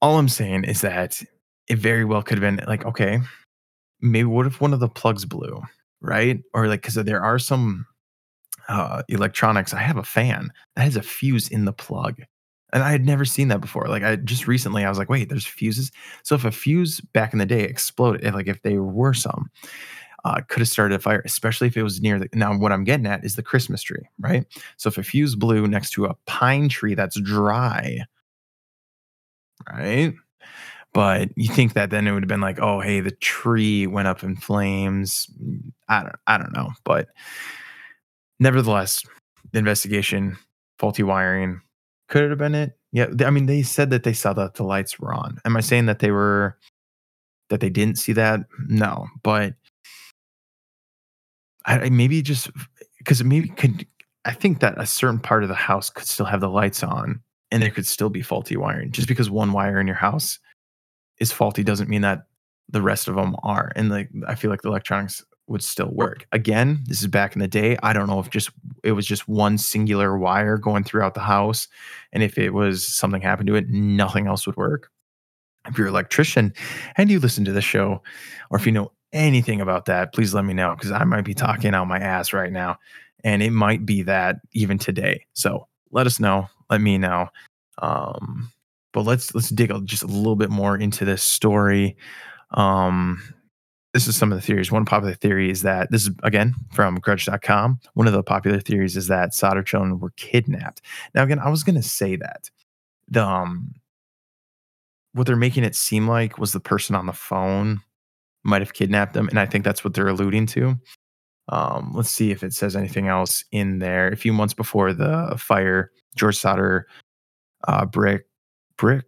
all 0.00 0.18
I'm 0.18 0.28
saying 0.28 0.64
is 0.64 0.80
that 0.82 1.22
it 1.68 1.78
very 1.78 2.04
well 2.04 2.22
could 2.22 2.40
have 2.40 2.56
been 2.56 2.64
like, 2.66 2.84
okay, 2.84 3.20
maybe 4.00 4.24
what 4.24 4.46
if 4.46 4.60
one 4.60 4.72
of 4.72 4.80
the 4.80 4.88
plugs 4.88 5.24
blew, 5.24 5.62
right? 6.00 6.40
Or 6.54 6.68
like, 6.68 6.82
because 6.82 6.94
there 6.94 7.22
are 7.22 7.38
some 7.38 7.86
uh, 8.68 9.02
electronics. 9.08 9.74
I 9.74 9.80
have 9.80 9.96
a 9.96 10.04
fan 10.04 10.50
that 10.76 10.82
has 10.82 10.96
a 10.96 11.02
fuse 11.02 11.48
in 11.48 11.64
the 11.64 11.72
plug. 11.72 12.22
And 12.72 12.82
I 12.82 12.90
had 12.90 13.06
never 13.06 13.24
seen 13.24 13.48
that 13.48 13.62
before. 13.62 13.86
Like 13.88 14.02
I 14.02 14.16
just 14.16 14.46
recently, 14.46 14.84
I 14.84 14.90
was 14.90 14.98
like, 14.98 15.08
wait, 15.08 15.30
there's 15.30 15.46
fuses. 15.46 15.90
So 16.22 16.34
if 16.34 16.44
a 16.44 16.50
fuse 16.50 17.00
back 17.00 17.32
in 17.32 17.38
the 17.38 17.46
day 17.46 17.62
exploded, 17.62 18.24
if, 18.24 18.34
like 18.34 18.46
if 18.46 18.60
they 18.62 18.76
were 18.76 19.14
some, 19.14 19.50
uh, 20.24 20.42
could 20.48 20.60
have 20.60 20.68
started 20.68 20.96
a 20.96 20.98
fire, 20.98 21.22
especially 21.24 21.68
if 21.68 21.76
it 21.76 21.82
was 21.82 22.02
near 22.02 22.18
the. 22.18 22.28
Now, 22.34 22.56
what 22.58 22.72
I'm 22.72 22.84
getting 22.84 23.06
at 23.06 23.24
is 23.24 23.36
the 23.36 23.42
Christmas 23.42 23.82
tree, 23.82 24.06
right? 24.18 24.44
So 24.76 24.88
if 24.88 24.98
a 24.98 25.02
fuse 25.02 25.34
blew 25.34 25.66
next 25.66 25.90
to 25.92 26.04
a 26.06 26.16
pine 26.26 26.68
tree 26.68 26.94
that's 26.94 27.18
dry, 27.20 28.00
right? 29.72 30.12
But 30.92 31.30
you 31.36 31.48
think 31.48 31.74
that 31.74 31.90
then 31.90 32.06
it 32.06 32.12
would 32.12 32.22
have 32.22 32.28
been 32.28 32.40
like, 32.40 32.58
oh, 32.60 32.80
hey, 32.80 33.00
the 33.00 33.12
tree 33.12 33.86
went 33.86 34.08
up 34.08 34.22
in 34.22 34.36
flames. 34.36 35.28
I 35.88 36.02
don't, 36.02 36.16
I 36.26 36.38
don't 36.38 36.54
know, 36.54 36.72
but 36.84 37.08
nevertheless, 38.38 39.02
the 39.52 39.58
investigation, 39.58 40.36
faulty 40.78 41.02
wiring, 41.02 41.60
could 42.08 42.24
it 42.24 42.30
have 42.30 42.38
been 42.38 42.54
it? 42.54 42.78
Yeah, 42.92 43.06
I 43.24 43.30
mean, 43.30 43.46
they 43.46 43.62
said 43.62 43.90
that 43.90 44.04
they 44.04 44.14
saw 44.14 44.32
that 44.32 44.54
the 44.54 44.64
lights 44.64 44.98
were 44.98 45.12
on. 45.12 45.38
Am 45.44 45.56
I 45.56 45.60
saying 45.60 45.86
that 45.86 45.98
they 45.98 46.10
were 46.10 46.56
that 47.50 47.60
they 47.60 47.70
didn't 47.70 47.98
see 47.98 48.12
that? 48.14 48.40
No, 48.66 49.06
but 49.22 49.54
I, 51.66 51.90
maybe 51.90 52.22
just 52.22 52.50
because 52.98 53.22
maybe 53.22 53.50
could 53.50 53.86
I 54.24 54.32
think 54.32 54.60
that 54.60 54.80
a 54.80 54.86
certain 54.86 55.20
part 55.20 55.42
of 55.42 55.48
the 55.48 55.54
house 55.54 55.90
could 55.90 56.06
still 56.06 56.26
have 56.26 56.40
the 56.40 56.48
lights 56.48 56.82
on 56.82 57.20
and 57.50 57.62
there 57.62 57.70
could 57.70 57.86
still 57.86 58.10
be 58.10 58.22
faulty 58.22 58.56
wiring. 58.56 58.90
Just 58.90 59.08
because 59.08 59.30
one 59.30 59.52
wire 59.52 59.80
in 59.80 59.86
your 59.86 59.96
house 59.96 60.38
is 61.18 61.32
faulty 61.32 61.62
doesn't 61.62 61.88
mean 61.88 62.02
that 62.02 62.26
the 62.68 62.82
rest 62.82 63.08
of 63.08 63.16
them 63.16 63.36
are. 63.42 63.72
And 63.76 63.90
like 63.90 64.10
I 64.26 64.34
feel 64.34 64.50
like 64.50 64.62
the 64.62 64.68
electronics 64.68 65.24
would 65.48 65.62
still 65.62 65.90
work. 65.90 66.26
Again, 66.32 66.80
this 66.86 67.00
is 67.00 67.06
back 67.06 67.34
in 67.34 67.40
the 67.40 67.48
day. 67.48 67.76
I 67.82 67.92
don't 67.92 68.06
know 68.06 68.20
if 68.20 68.30
just 68.30 68.50
it 68.84 68.92
was 68.92 69.06
just 69.06 69.28
one 69.28 69.58
singular 69.58 70.16
wire 70.18 70.58
going 70.58 70.84
throughout 70.84 71.14
the 71.14 71.20
house 71.20 71.68
and 72.12 72.22
if 72.22 72.38
it 72.38 72.50
was 72.50 72.86
something 72.86 73.22
happened 73.22 73.48
to 73.48 73.54
it, 73.54 73.68
nothing 73.68 74.26
else 74.26 74.46
would 74.46 74.56
work. 74.56 74.90
If 75.66 75.76
you're 75.76 75.88
an 75.88 75.92
electrician 75.92 76.54
and 76.96 77.10
you 77.10 77.20
listen 77.20 77.44
to 77.44 77.52
the 77.52 77.60
show 77.60 78.02
or 78.50 78.58
if 78.58 78.66
you 78.66 78.72
know 78.72 78.92
anything 79.12 79.60
about 79.60 79.86
that, 79.86 80.14
please 80.14 80.34
let 80.34 80.44
me 80.44 80.54
know 80.54 80.74
because 80.74 80.92
I 80.92 81.04
might 81.04 81.24
be 81.24 81.34
talking 81.34 81.74
out 81.74 81.86
my 81.86 81.98
ass 81.98 82.32
right 82.32 82.52
now. 82.52 82.78
And 83.24 83.42
it 83.42 83.50
might 83.50 83.84
be 83.84 84.02
that 84.02 84.36
even 84.52 84.78
today. 84.78 85.26
So 85.32 85.66
let 85.90 86.06
us 86.06 86.20
know. 86.20 86.48
Let 86.70 86.80
me 86.80 86.98
know. 86.98 87.28
Um, 87.78 88.52
but 88.92 89.02
let's 89.02 89.34
let's 89.34 89.48
dig 89.50 89.72
just 89.84 90.02
a 90.02 90.06
little 90.06 90.36
bit 90.36 90.50
more 90.50 90.76
into 90.76 91.04
this 91.04 91.22
story. 91.22 91.96
Um, 92.52 93.22
this 93.94 94.06
is 94.06 94.16
some 94.16 94.32
of 94.32 94.38
the 94.38 94.42
theories. 94.42 94.70
One 94.70 94.84
popular 94.84 95.14
theory 95.14 95.50
is 95.50 95.62
that 95.62 95.90
this 95.90 96.06
is 96.06 96.10
again 96.22 96.54
from 96.72 96.98
grunge.com. 96.98 97.80
One 97.94 98.06
of 98.06 98.12
the 98.12 98.22
popular 98.22 98.60
theories 98.60 98.96
is 98.96 99.08
that 99.08 99.34
Sodder 99.34 99.62
children 99.62 99.98
were 99.98 100.10
kidnapped. 100.10 100.82
Now, 101.14 101.22
again, 101.22 101.38
I 101.38 101.48
was 101.48 101.64
gonna 101.64 101.82
say 101.82 102.16
that 102.16 102.50
the 103.08 103.24
um 103.24 103.74
what 105.12 105.26
they're 105.26 105.36
making 105.36 105.64
it 105.64 105.74
seem 105.74 106.06
like 106.06 106.38
was 106.38 106.52
the 106.52 106.60
person 106.60 106.94
on 106.94 107.06
the 107.06 107.12
phone 107.12 107.80
might 108.44 108.62
have 108.62 108.74
kidnapped 108.74 109.14
them. 109.14 109.28
And 109.28 109.40
I 109.40 109.46
think 109.46 109.64
that's 109.64 109.82
what 109.82 109.94
they're 109.94 110.08
alluding 110.08 110.46
to. 110.46 110.76
Um, 111.48 111.92
let's 111.94 112.10
see 112.10 112.30
if 112.30 112.42
it 112.42 112.52
says 112.52 112.76
anything 112.76 113.08
else 113.08 113.44
in 113.52 113.78
there. 113.78 114.08
A 114.08 114.16
few 114.16 114.32
months 114.32 114.54
before 114.54 114.92
the 114.92 115.34
fire, 115.38 115.90
George 116.14 116.36
Sodder, 116.36 116.86
uh, 117.66 117.86
Brick, 117.86 118.26
Brick, 118.76 119.04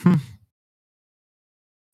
hmm. 0.00 0.14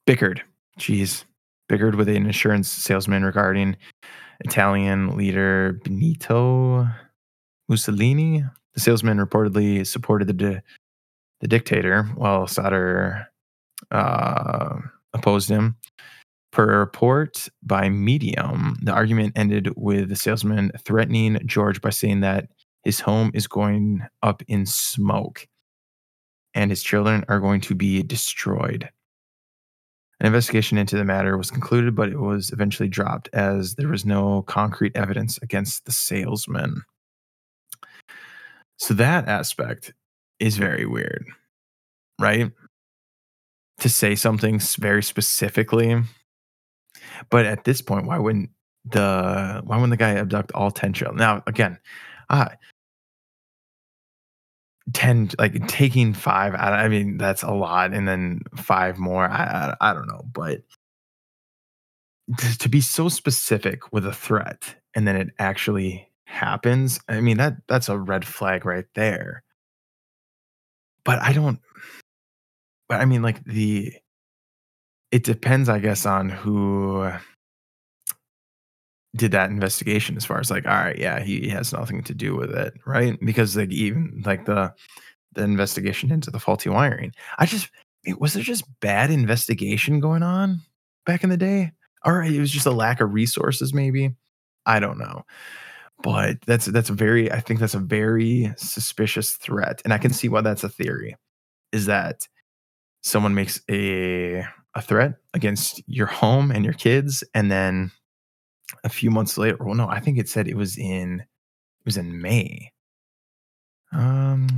bickered. 0.06 0.42
Jeez, 0.78 1.24
bickered 1.68 1.96
with 1.96 2.08
an 2.08 2.26
insurance 2.26 2.68
salesman 2.68 3.24
regarding 3.24 3.76
Italian 4.40 5.16
leader 5.16 5.80
Benito 5.84 6.88
Mussolini. 7.68 8.44
The 8.74 8.80
salesman 8.80 9.18
reportedly 9.18 9.86
supported 9.86 10.28
the 10.28 10.32
di- 10.32 10.62
the 11.40 11.48
dictator, 11.48 12.04
while 12.14 12.46
Sodder 12.46 13.28
uh, 13.90 14.76
opposed 15.12 15.48
him. 15.48 15.76
Per 16.50 16.72
a 16.72 16.78
report 16.78 17.48
by 17.62 17.90
Medium, 17.90 18.76
the 18.82 18.92
argument 18.92 19.34
ended 19.36 19.70
with 19.76 20.08
the 20.08 20.16
salesman 20.16 20.72
threatening 20.84 21.38
George 21.44 21.80
by 21.80 21.90
saying 21.90 22.20
that 22.20 22.48
his 22.84 23.00
home 23.00 23.30
is 23.34 23.46
going 23.46 24.00
up 24.22 24.42
in 24.48 24.64
smoke 24.64 25.46
and 26.54 26.70
his 26.70 26.82
children 26.82 27.24
are 27.28 27.38
going 27.38 27.60
to 27.60 27.74
be 27.74 28.02
destroyed. 28.02 28.88
An 30.20 30.26
investigation 30.26 30.78
into 30.78 30.96
the 30.96 31.04
matter 31.04 31.36
was 31.36 31.50
concluded, 31.50 31.94
but 31.94 32.08
it 32.08 32.18
was 32.18 32.50
eventually 32.50 32.88
dropped 32.88 33.28
as 33.32 33.74
there 33.76 33.88
was 33.88 34.04
no 34.04 34.42
concrete 34.42 34.96
evidence 34.96 35.38
against 35.42 35.84
the 35.84 35.92
salesman. 35.92 36.82
So 38.78 38.94
that 38.94 39.28
aspect 39.28 39.92
is 40.40 40.56
very 40.56 40.86
weird, 40.86 41.24
right? 42.20 42.50
to 43.78 43.88
say 43.88 44.14
something 44.14 44.60
very 44.78 45.02
specifically. 45.02 46.02
But 47.30 47.46
at 47.46 47.64
this 47.64 47.80
point, 47.80 48.06
why 48.06 48.18
wouldn't 48.18 48.50
the 48.84 49.62
why 49.64 49.76
wouldn't 49.76 49.90
the 49.90 49.96
guy 49.96 50.14
abduct 50.14 50.52
all 50.52 50.70
10 50.70 50.92
children? 50.92 51.16
Now, 51.16 51.42
again, 51.46 51.78
uh 52.28 52.48
10 54.92 55.30
like 55.38 55.66
taking 55.68 56.14
five 56.14 56.54
I, 56.54 56.84
I 56.84 56.88
mean 56.88 57.18
that's 57.18 57.42
a 57.42 57.50
lot 57.50 57.92
and 57.92 58.08
then 58.08 58.40
five 58.56 58.98
more 58.98 59.28
I, 59.28 59.74
I, 59.80 59.90
I 59.90 59.94
don't 59.94 60.08
know 60.08 60.24
but 60.32 60.62
to 62.58 62.68
be 62.68 62.80
so 62.80 63.08
specific 63.08 63.92
with 63.92 64.06
a 64.06 64.12
threat 64.12 64.74
and 64.94 65.06
then 65.06 65.16
it 65.16 65.28
actually 65.38 66.08
happens 66.24 67.00
i 67.08 67.20
mean 67.20 67.38
that 67.38 67.56
that's 67.68 67.88
a 67.88 67.98
red 67.98 68.24
flag 68.24 68.64
right 68.64 68.86
there. 68.94 69.42
But 71.04 71.22
i 71.22 71.32
don't 71.32 71.58
but 72.88 73.00
I 73.00 73.04
mean, 73.04 73.22
like 73.22 73.44
the 73.44 73.92
it 75.10 75.24
depends, 75.24 75.68
I 75.68 75.78
guess, 75.78 76.06
on 76.06 76.28
who 76.28 77.10
did 79.16 79.32
that 79.32 79.50
investigation 79.50 80.16
as 80.16 80.24
far 80.24 80.38
as 80.38 80.50
like, 80.50 80.66
all 80.66 80.72
right, 80.72 80.98
yeah, 80.98 81.20
he 81.20 81.48
has 81.48 81.72
nothing 81.72 82.02
to 82.04 82.14
do 82.14 82.36
with 82.36 82.50
it, 82.50 82.74
right? 82.86 83.18
Because 83.24 83.56
like 83.56 83.70
even 83.70 84.22
like 84.24 84.44
the 84.44 84.72
the 85.32 85.42
investigation 85.42 86.10
into 86.10 86.30
the 86.30 86.40
faulty 86.40 86.68
wiring. 86.68 87.12
I 87.38 87.46
just 87.46 87.70
was 88.18 88.34
there 88.34 88.42
just 88.42 88.64
bad 88.80 89.10
investigation 89.10 90.00
going 90.00 90.22
on 90.22 90.60
back 91.06 91.24
in 91.24 91.30
the 91.30 91.36
day? 91.36 91.72
Or 92.04 92.22
it 92.22 92.38
was 92.38 92.50
just 92.50 92.66
a 92.66 92.70
lack 92.70 93.00
of 93.00 93.12
resources, 93.12 93.74
maybe. 93.74 94.14
I 94.66 94.80
don't 94.80 94.98
know. 94.98 95.24
But 96.02 96.40
that's 96.46 96.66
that's 96.66 96.90
a 96.90 96.94
very 96.94 97.30
I 97.32 97.40
think 97.40 97.60
that's 97.60 97.74
a 97.74 97.80
very 97.80 98.52
suspicious 98.56 99.32
threat. 99.32 99.82
And 99.84 99.92
I 99.92 99.98
can 99.98 100.12
see 100.12 100.28
why 100.28 100.42
that's 100.42 100.64
a 100.64 100.68
theory. 100.68 101.16
Is 101.72 101.86
that 101.86 102.28
someone 103.02 103.34
makes 103.34 103.60
a 103.70 104.44
a 104.74 104.82
threat 104.82 105.14
against 105.34 105.82
your 105.86 106.06
home 106.06 106.50
and 106.52 106.64
your 106.64 106.74
kids 106.74 107.24
and 107.34 107.50
then 107.50 107.90
a 108.84 108.88
few 108.88 109.10
months 109.10 109.38
later 109.38 109.56
well 109.60 109.74
no 109.74 109.88
i 109.88 110.00
think 110.00 110.18
it 110.18 110.28
said 110.28 110.46
it 110.46 110.56
was 110.56 110.76
in 110.76 111.20
it 111.20 111.84
was 111.84 111.96
in 111.96 112.20
may. 112.20 112.70
Um 113.92 114.48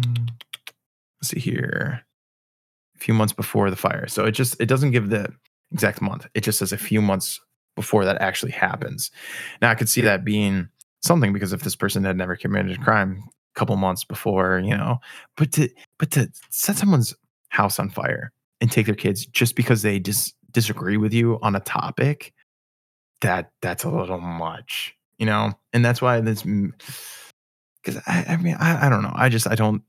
let's 1.20 1.28
see 1.28 1.38
here. 1.38 2.04
A 2.96 2.98
few 2.98 3.14
months 3.14 3.32
before 3.32 3.70
the 3.70 3.76
fire. 3.76 4.08
So 4.08 4.24
it 4.24 4.32
just 4.32 4.61
it 4.61 4.66
doesn't 4.66 4.90
give 4.90 5.11
the 5.11 5.32
exact 5.72 6.02
month. 6.02 6.26
It 6.34 6.42
just 6.42 6.58
says 6.58 6.72
a 6.72 6.78
few 6.78 7.00
months 7.00 7.40
before 7.76 8.04
that 8.04 8.20
actually 8.20 8.52
happens. 8.52 9.11
Now 9.62 9.70
i 9.70 9.74
could 9.74 9.88
see 9.88 10.00
that 10.00 10.24
being 10.24 10.68
something 11.02 11.32
because 11.32 11.52
if 11.52 11.62
this 11.62 11.76
person 11.76 12.04
had 12.04 12.16
never 12.16 12.36
committed 12.36 12.72
a 12.72 12.82
crime 12.82 13.22
a 13.54 13.58
couple 13.58 13.74
months 13.76 14.04
before 14.04 14.61
you 14.62 14.76
know 14.76 14.98
but 15.36 15.50
to 15.50 15.68
but 15.98 16.11
to 16.11 16.30
set 16.50 16.76
someone's 16.76 17.14
house 17.48 17.78
on 17.78 17.88
fire 17.88 18.32
and 18.61 18.70
take 18.70 18.84
their 18.84 18.94
kids 18.94 19.24
just 19.24 19.56
because 19.56 19.80
they 19.80 19.98
dis- 19.98 20.34
disagree 20.50 20.98
with 20.98 21.14
you 21.14 21.38
on 21.42 21.56
a 21.56 21.61
topic 21.61 22.34
that 23.21 23.51
that's 23.61 23.85
a 23.85 23.91
little 23.91 24.21
much 24.21 24.95
you 25.21 25.27
know? 25.27 25.53
And 25.73 25.85
that's 25.85 26.03
why 26.03 26.21
this 26.21 26.43
because 26.43 28.03
I, 28.07 28.25
I, 28.31 28.37
mean 28.39 28.57
I, 28.59 28.87
I 28.87 28.89
don't 28.89 29.03
know. 29.03 29.12
I 29.14 29.29
just 29.29 29.47
i 29.47 29.55
don't 29.55 29.83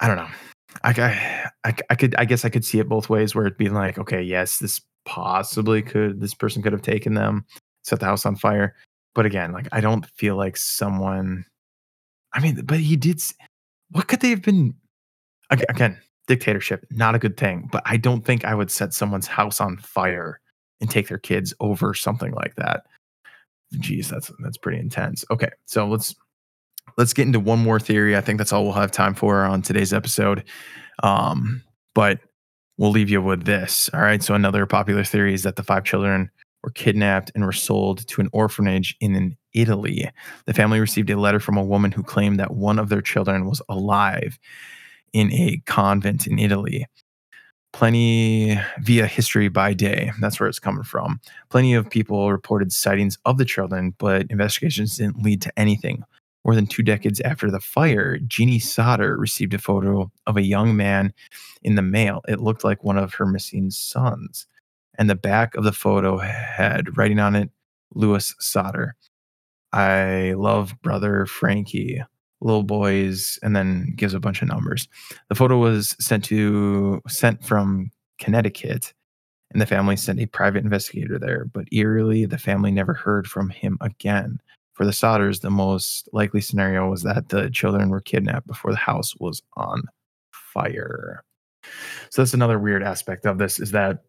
i 0.00 0.08
don't 0.08 0.16
know. 0.16 0.28
I, 0.82 1.44
I 1.62 1.74
i 1.88 1.94
could 1.94 2.16
i 2.16 2.24
guess 2.24 2.44
i 2.44 2.48
could 2.48 2.64
see 2.64 2.80
it 2.80 2.88
both 2.88 3.08
ways 3.08 3.32
where 3.32 3.46
it'd 3.46 3.56
be 3.56 3.68
like 3.68 3.96
okay 3.96 4.20
yes 4.20 4.58
this 4.58 4.80
possibly 5.04 5.82
could 5.82 6.20
this 6.20 6.34
person 6.34 6.62
could 6.62 6.72
have 6.72 6.82
taken 6.82 7.14
them 7.14 7.44
set 7.84 8.00
the 8.00 8.06
house 8.06 8.26
on 8.26 8.34
fire. 8.34 8.74
But 9.14 9.26
again 9.26 9.52
like 9.52 9.68
i 9.70 9.80
don't 9.80 10.06
feel 10.06 10.34
like 10.34 10.56
someone 10.56 11.44
i 12.32 12.40
mean 12.40 12.62
but 12.64 12.80
he 12.80 12.96
did 12.96 13.22
what 13.90 14.08
could 14.08 14.20
they 14.20 14.30
have 14.30 14.42
been 14.42 14.74
again 15.50 16.00
dictatorship, 16.26 16.86
not 16.90 17.14
a 17.14 17.18
good 17.18 17.36
thing. 17.36 17.68
But 17.70 17.82
I 17.84 17.98
don't 17.98 18.24
think 18.24 18.46
I 18.46 18.54
would 18.54 18.70
set 18.70 18.94
someone's 18.94 19.26
house 19.26 19.60
on 19.60 19.76
fire 19.76 20.40
and 20.84 20.90
take 20.90 21.08
their 21.08 21.18
kids 21.18 21.54
over 21.60 21.94
something 21.94 22.32
like 22.32 22.54
that. 22.56 22.82
Geez, 23.80 24.10
that's 24.10 24.30
that's 24.42 24.58
pretty 24.58 24.78
intense. 24.78 25.24
Okay, 25.30 25.48
so 25.64 25.88
let's 25.88 26.14
let's 26.98 27.14
get 27.14 27.26
into 27.26 27.40
one 27.40 27.58
more 27.58 27.80
theory. 27.80 28.16
I 28.16 28.20
think 28.20 28.38
that's 28.38 28.52
all 28.52 28.64
we'll 28.64 28.74
have 28.74 28.92
time 28.92 29.14
for 29.14 29.44
on 29.44 29.62
today's 29.62 29.94
episode. 29.94 30.44
Um, 31.02 31.62
but 31.94 32.20
we'll 32.76 32.90
leave 32.90 33.08
you 33.08 33.22
with 33.22 33.44
this. 33.44 33.88
All 33.94 34.00
right. 34.00 34.22
So 34.22 34.34
another 34.34 34.66
popular 34.66 35.04
theory 35.04 35.32
is 35.34 35.42
that 35.44 35.56
the 35.56 35.62
five 35.62 35.84
children 35.84 36.30
were 36.62 36.70
kidnapped 36.70 37.32
and 37.34 37.44
were 37.44 37.52
sold 37.52 38.06
to 38.08 38.20
an 38.20 38.28
orphanage 38.32 38.96
in 39.00 39.36
Italy. 39.54 40.10
The 40.46 40.54
family 40.54 40.80
received 40.80 41.10
a 41.10 41.18
letter 41.18 41.40
from 41.40 41.56
a 41.56 41.64
woman 41.64 41.90
who 41.90 42.02
claimed 42.02 42.38
that 42.38 42.54
one 42.54 42.78
of 42.78 42.90
their 42.90 43.02
children 43.02 43.46
was 43.46 43.62
alive 43.68 44.38
in 45.12 45.32
a 45.32 45.62
convent 45.66 46.26
in 46.26 46.38
Italy. 46.38 46.86
Plenty 47.74 48.56
via 48.82 49.08
history 49.08 49.48
by 49.48 49.74
day, 49.74 50.12
that's 50.20 50.38
where 50.38 50.48
it's 50.48 50.60
coming 50.60 50.84
from. 50.84 51.20
Plenty 51.50 51.74
of 51.74 51.90
people 51.90 52.30
reported 52.30 52.72
sightings 52.72 53.18
of 53.24 53.36
the 53.36 53.44
children, 53.44 53.96
but 53.98 54.30
investigations 54.30 54.96
didn't 54.96 55.24
lead 55.24 55.42
to 55.42 55.58
anything. 55.58 56.04
More 56.44 56.54
than 56.54 56.68
two 56.68 56.84
decades 56.84 57.20
after 57.22 57.50
the 57.50 57.58
fire, 57.58 58.18
Jeannie 58.18 58.60
Sodder 58.60 59.16
received 59.16 59.54
a 59.54 59.58
photo 59.58 60.08
of 60.24 60.36
a 60.36 60.42
young 60.42 60.76
man 60.76 61.12
in 61.64 61.74
the 61.74 61.82
mail. 61.82 62.22
It 62.28 62.38
looked 62.38 62.62
like 62.62 62.84
one 62.84 62.96
of 62.96 63.14
her 63.14 63.26
missing 63.26 63.72
sons. 63.72 64.46
And 64.96 65.10
the 65.10 65.16
back 65.16 65.56
of 65.56 65.64
the 65.64 65.72
photo 65.72 66.18
had 66.18 66.96
writing 66.96 67.18
on 67.18 67.34
it, 67.34 67.50
Louis 67.92 68.36
Sodder. 68.38 68.94
I 69.72 70.34
love 70.36 70.80
brother 70.80 71.26
Frankie, 71.26 72.04
little 72.44 72.62
boys, 72.62 73.38
and 73.42 73.56
then 73.56 73.92
gives 73.96 74.14
a 74.14 74.20
bunch 74.20 74.42
of 74.42 74.48
numbers. 74.48 74.86
The 75.28 75.34
photo 75.34 75.58
was 75.58 75.96
sent 75.98 76.24
to 76.26 77.02
sent 77.08 77.44
from 77.44 77.90
Connecticut, 78.18 78.92
and 79.50 79.60
the 79.60 79.66
family 79.66 79.96
sent 79.96 80.20
a 80.20 80.26
private 80.26 80.64
investigator 80.64 81.18
there. 81.18 81.46
But 81.46 81.66
eerily, 81.72 82.26
the 82.26 82.38
family 82.38 82.70
never 82.70 82.94
heard 82.94 83.26
from 83.26 83.50
him 83.50 83.78
again. 83.80 84.40
For 84.74 84.84
the 84.84 84.92
Sodders, 84.92 85.40
the 85.40 85.50
most 85.50 86.08
likely 86.12 86.40
scenario 86.40 86.90
was 86.90 87.02
that 87.04 87.28
the 87.28 87.48
children 87.50 87.90
were 87.90 88.00
kidnapped 88.00 88.46
before 88.46 88.72
the 88.72 88.76
house 88.76 89.14
was 89.16 89.42
on 89.56 89.82
fire. 90.32 91.22
So 92.10 92.22
that's 92.22 92.34
another 92.34 92.58
weird 92.58 92.82
aspect 92.82 93.24
of 93.24 93.38
this 93.38 93.58
is 93.58 93.70
that 93.70 94.04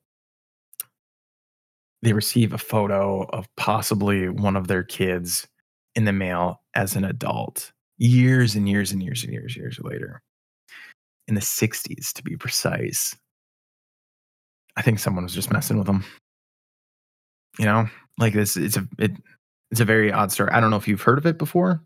they 2.02 2.14
receive 2.14 2.54
a 2.54 2.58
photo 2.58 3.24
of 3.30 3.48
possibly 3.56 4.30
one 4.30 4.56
of 4.56 4.68
their 4.68 4.84
kids 4.84 5.48
in 5.96 6.06
the 6.06 6.14
mail 6.14 6.62
as 6.74 6.96
an 6.96 7.06
adult 7.06 7.72
years 7.98 8.56
and 8.56 8.68
years 8.68 8.92
and 8.92 9.02
years 9.02 9.24
and 9.24 9.34
years 9.34 9.56
years 9.56 9.80
later 9.82 10.22
in 11.28 11.36
the 11.36 11.42
60s 11.42 12.14
to 12.14 12.24
be 12.24 12.36
precise 12.36 13.16
i 14.76 14.82
think 14.82 15.00
someone 15.00 15.24
was 15.24 15.34
just 15.34 15.52
messing 15.52 15.78
with 15.78 15.88
them 15.88 16.04
you 17.58 17.66
know 17.66 17.88
like 18.18 18.34
this 18.34 18.58
it's 18.58 18.78
a 18.78 18.88
it 18.98 19.12
it's 19.72 19.82
a 19.82 19.86
very 19.86 20.12
odd 20.12 20.32
story. 20.32 20.52
I 20.52 20.60
don't 20.60 20.70
know 20.70 20.78
if 20.78 20.88
you've 20.88 21.02
heard 21.02 21.18
of 21.18 21.26
it 21.26 21.38
before. 21.38 21.84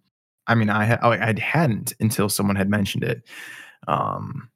I 0.48 0.56
mean, 0.56 0.70
I 0.70 0.86
ha- 0.86 1.00
I 1.02 1.34
hadn't 1.40 1.94
until 2.00 2.30
someone 2.30 2.56
had 2.56 2.70
mentioned 2.70 3.04
it. 3.04 3.24
Um, 3.88 4.50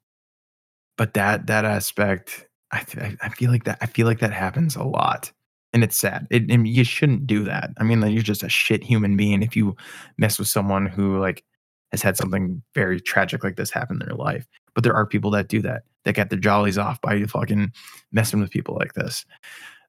but 0.96 1.14
that 1.14 1.46
that 1.46 1.64
aspect, 1.64 2.46
I, 2.70 2.80
th- 2.80 3.16
I 3.20 3.28
feel 3.30 3.50
like 3.50 3.64
that 3.64 3.78
I 3.80 3.86
feel 3.86 4.06
like 4.06 4.20
that 4.20 4.32
happens 4.32 4.76
a 4.76 4.82
lot, 4.82 5.32
and 5.74 5.82
it's 5.82 5.96
sad. 5.96 6.26
It, 6.30 6.48
you 6.48 6.84
shouldn't 6.84 7.26
do 7.26 7.44
that. 7.44 7.70
I 7.78 7.82
mean, 7.82 8.00
like, 8.00 8.12
you're 8.12 8.22
just 8.22 8.44
a 8.44 8.48
shit 8.48 8.84
human 8.84 9.16
being 9.16 9.42
if 9.42 9.56
you 9.56 9.76
mess 10.16 10.38
with 10.38 10.48
someone 10.48 10.86
who 10.86 11.18
like 11.18 11.44
has 11.90 12.00
had 12.00 12.16
something 12.16 12.62
very 12.74 13.00
tragic 13.00 13.44
like 13.44 13.56
this 13.56 13.70
happen 13.70 14.00
in 14.00 14.06
their 14.06 14.16
life. 14.16 14.46
But 14.74 14.84
there 14.84 14.94
are 14.94 15.04
people 15.04 15.30
that 15.32 15.48
do 15.48 15.60
that 15.62 15.82
that 16.04 16.14
get 16.14 16.30
their 16.30 16.38
jollies 16.38 16.78
off 16.78 17.00
by 17.00 17.22
fucking 17.24 17.72
messing 18.12 18.40
with 18.40 18.50
people 18.50 18.76
like 18.76 18.94
this. 18.94 19.26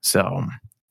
So 0.01 0.45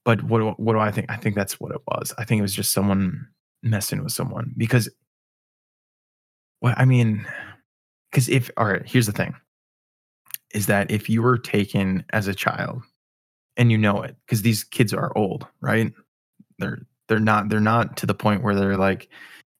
but 0.04 0.22
what 0.22 0.60
what 0.60 0.74
do 0.74 0.78
I 0.78 0.92
think? 0.92 1.10
I 1.10 1.16
think 1.16 1.34
that's 1.34 1.58
what 1.58 1.72
it 1.72 1.80
was. 1.88 2.14
I 2.16 2.24
think 2.24 2.38
it 2.38 2.42
was 2.42 2.54
just 2.54 2.72
someone 2.72 3.26
messing 3.62 4.02
with 4.02 4.12
someone 4.12 4.52
because 4.56 4.88
well, 6.60 6.74
I 6.76 6.84
mean, 6.84 7.26
because 8.10 8.28
if 8.28 8.50
all 8.56 8.66
right, 8.66 8.86
here's 8.86 9.06
the 9.06 9.12
thing, 9.12 9.34
is 10.52 10.66
that 10.66 10.90
if 10.90 11.10
you 11.10 11.20
were 11.20 11.38
taken 11.38 12.04
as 12.10 12.28
a 12.28 12.34
child 12.34 12.82
and 13.56 13.70
you 13.70 13.78
know 13.78 14.02
it, 14.02 14.16
because 14.26 14.42
these 14.42 14.64
kids 14.64 14.92
are 14.92 15.16
old, 15.16 15.46
right? 15.60 15.92
They're 16.58 16.86
they're 17.08 17.20
not 17.20 17.48
they're 17.48 17.60
not 17.60 17.96
to 17.98 18.06
the 18.06 18.14
point 18.14 18.42
where 18.42 18.54
they're 18.54 18.76
like 18.76 19.08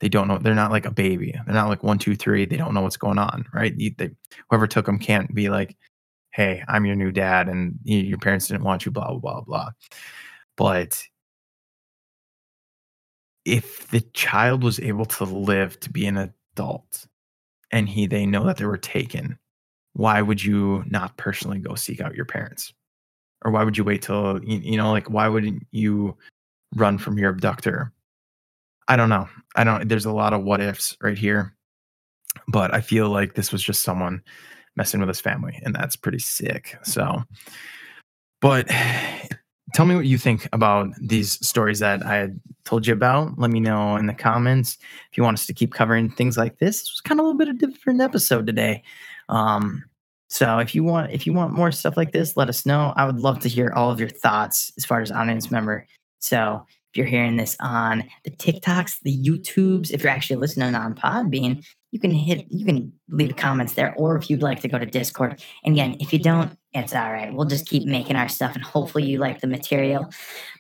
they 0.00 0.08
don't 0.08 0.28
know 0.28 0.38
they're 0.38 0.54
not 0.54 0.70
like 0.70 0.86
a 0.86 0.90
baby. 0.90 1.32
They're 1.46 1.54
not 1.54 1.68
like 1.68 1.82
one 1.82 1.98
two 1.98 2.16
three. 2.16 2.44
They 2.44 2.56
don't 2.56 2.74
know 2.74 2.82
what's 2.82 2.96
going 2.96 3.18
on, 3.18 3.46
right? 3.54 3.74
You, 3.76 3.94
they, 3.96 4.10
whoever 4.50 4.66
took 4.66 4.86
them 4.86 4.98
can't 4.98 5.34
be 5.34 5.48
like, 5.50 5.76
hey, 6.32 6.62
I'm 6.68 6.86
your 6.86 6.96
new 6.96 7.12
dad, 7.12 7.48
and 7.48 7.78
you, 7.84 7.98
your 7.98 8.18
parents 8.18 8.48
didn't 8.48 8.64
want 8.64 8.84
you, 8.86 8.92
blah 8.92 9.08
blah 9.10 9.18
blah 9.18 9.40
blah. 9.42 9.70
But 10.56 11.02
if 13.44 13.88
the 13.90 14.00
child 14.12 14.62
was 14.62 14.80
able 14.80 15.04
to 15.04 15.24
live 15.24 15.78
to 15.80 15.90
be 15.90 16.06
an 16.06 16.16
adult 16.16 17.06
and 17.70 17.88
he 17.88 18.06
they 18.06 18.26
know 18.26 18.44
that 18.46 18.56
they 18.56 18.64
were 18.64 18.78
taken, 18.78 19.38
why 19.94 20.22
would 20.22 20.42
you 20.42 20.84
not 20.88 21.16
personally 21.16 21.58
go 21.58 21.74
seek 21.74 22.00
out 22.00 22.14
your 22.14 22.24
parents? 22.24 22.72
Or 23.44 23.50
why 23.50 23.62
would 23.64 23.76
you 23.76 23.84
wait 23.84 24.02
till 24.02 24.42
you, 24.42 24.58
you 24.58 24.76
know 24.76 24.90
like 24.90 25.10
why 25.10 25.28
wouldn't 25.28 25.66
you 25.70 26.16
run 26.74 26.98
from 26.98 27.18
your 27.18 27.30
abductor? 27.30 27.92
I 28.88 28.96
don't 28.96 29.08
know. 29.08 29.28
I 29.56 29.64
don't 29.64 29.88
there's 29.88 30.06
a 30.06 30.12
lot 30.12 30.32
of 30.32 30.44
what 30.44 30.60
ifs 30.60 30.96
right 31.02 31.18
here. 31.18 31.54
But 32.48 32.74
I 32.74 32.80
feel 32.80 33.10
like 33.10 33.34
this 33.34 33.52
was 33.52 33.62
just 33.62 33.82
someone 33.82 34.22
messing 34.76 34.98
with 35.00 35.08
his 35.08 35.20
family 35.20 35.60
and 35.62 35.74
that's 35.74 35.96
pretty 35.96 36.18
sick. 36.18 36.76
So 36.82 37.22
but 38.40 38.68
tell 39.74 39.86
me 39.86 39.96
what 39.96 40.06
you 40.06 40.18
think 40.18 40.48
about 40.52 40.88
these 41.00 41.32
stories 41.46 41.80
that 41.80 42.04
I 42.04 42.16
had 42.16 42.40
told 42.64 42.86
you 42.86 42.92
about. 42.92 43.38
Let 43.38 43.50
me 43.50 43.60
know 43.60 43.96
in 43.96 44.06
the 44.06 44.14
comments 44.14 44.78
if 45.10 45.16
you 45.16 45.24
want 45.24 45.38
us 45.38 45.46
to 45.46 45.54
keep 45.54 45.72
covering 45.72 46.10
things 46.10 46.36
like 46.36 46.58
this. 46.58 46.82
It 46.82 46.90
was 46.92 47.00
kind 47.00 47.20
of 47.20 47.24
a 47.24 47.28
little 47.28 47.38
bit 47.38 47.48
of 47.48 47.56
a 47.56 47.58
different 47.58 48.00
episode 48.00 48.46
today. 48.46 48.82
Um, 49.28 49.84
so 50.34 50.58
if 50.58 50.74
you 50.74 50.82
want 50.82 51.12
if 51.12 51.28
you 51.28 51.32
want 51.32 51.52
more 51.52 51.70
stuff 51.70 51.96
like 51.96 52.10
this, 52.10 52.36
let 52.36 52.48
us 52.48 52.66
know. 52.66 52.92
I 52.96 53.06
would 53.06 53.20
love 53.20 53.38
to 53.40 53.48
hear 53.48 53.72
all 53.72 53.92
of 53.92 54.00
your 54.00 54.08
thoughts 54.08 54.72
as 54.76 54.84
far 54.84 55.00
as 55.00 55.12
audience 55.12 55.48
member. 55.48 55.86
So 56.18 56.66
if 56.90 56.96
you're 56.96 57.06
hearing 57.06 57.36
this 57.36 57.56
on 57.60 58.02
the 58.24 58.32
TikToks, 58.32 58.96
the 59.02 59.16
YouTubes, 59.16 59.92
if 59.92 60.02
you're 60.02 60.10
actually 60.10 60.34
listening 60.34 60.74
on 60.74 60.96
Podbean, 60.96 61.64
you 61.92 62.00
can 62.00 62.10
hit 62.10 62.46
you 62.50 62.66
can 62.66 62.92
leave 63.08 63.36
comments 63.36 63.74
there. 63.74 63.94
Or 63.96 64.16
if 64.16 64.28
you'd 64.28 64.42
like 64.42 64.60
to 64.62 64.68
go 64.68 64.76
to 64.76 64.86
discord. 64.86 65.40
And 65.62 65.72
again 65.72 65.98
if 66.00 66.12
you 66.12 66.18
don't 66.18 66.58
it's 66.72 66.96
all 66.96 67.12
right. 67.12 67.32
We'll 67.32 67.46
just 67.46 67.68
keep 67.68 67.86
making 67.86 68.16
our 68.16 68.28
stuff 68.28 68.56
and 68.56 68.64
hopefully 68.64 69.04
you 69.04 69.18
like 69.18 69.40
the 69.40 69.46
material. 69.46 70.10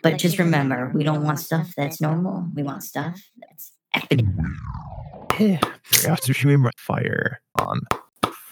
But 0.04 0.18
just 0.18 0.38
remember 0.38 0.92
we 0.94 1.02
don't 1.02 1.24
want 1.24 1.40
stuff 1.40 1.74
that's 1.76 2.00
normal. 2.00 2.46
We 2.54 2.62
want 2.62 2.84
stuff 2.84 3.20
that's 3.40 3.72
epic. 3.92 4.20
Fire 6.78 7.40
on 7.58 7.80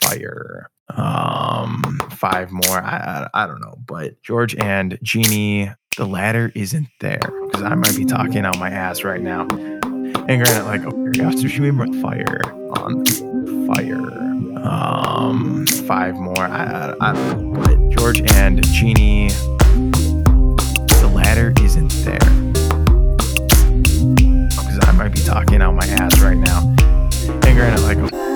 fire 0.00 0.68
um 0.96 2.00
five 2.10 2.50
more 2.50 2.82
I, 2.82 3.28
I, 3.34 3.44
I 3.44 3.46
don't 3.46 3.60
know 3.60 3.78
but 3.86 4.22
george 4.22 4.54
and 4.56 4.98
jeannie 5.02 5.70
the 5.96 6.06
ladder 6.06 6.50
isn't 6.54 6.88
there 7.00 7.20
because 7.46 7.62
i 7.62 7.74
might 7.74 7.96
be 7.96 8.04
talking 8.04 8.44
out 8.44 8.58
my 8.58 8.70
ass 8.70 9.04
right 9.04 9.20
now 9.20 9.46
and 10.28 10.44
granted, 10.44 10.64
like, 10.66 10.84
okay, 10.84 11.24
after 11.24 11.48
she 11.48 11.58
made 11.58 12.00
fire 12.00 12.40
on 12.78 13.04
fire. 13.66 14.22
Um, 14.64 15.66
five 15.66 16.14
more. 16.14 16.38
I, 16.38 16.94
I, 17.00 17.10
I 17.10 17.12
don't 17.12 17.52
know. 17.52 17.60
But 17.60 17.90
George 17.90 18.20
and 18.20 18.64
Jeannie, 18.68 19.30
the 21.00 21.10
ladder 21.12 21.52
isn't 21.60 21.90
there. 22.04 22.18
Because 24.48 24.78
I 24.82 24.92
might 24.92 25.12
be 25.12 25.20
talking 25.22 25.60
out 25.60 25.74
my 25.74 25.86
ass 25.86 26.20
right 26.20 26.38
now. 26.38 26.60
And 27.26 27.56
granted, 27.56 27.82
like, 27.82 27.98
okay, 27.98 28.31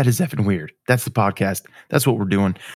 That 0.00 0.06
is 0.06 0.18
effing 0.18 0.46
weird. 0.46 0.72
That's 0.88 1.04
the 1.04 1.10
podcast. 1.10 1.66
That's 1.90 2.06
what 2.06 2.16
we're 2.16 2.24
doing. 2.24 2.56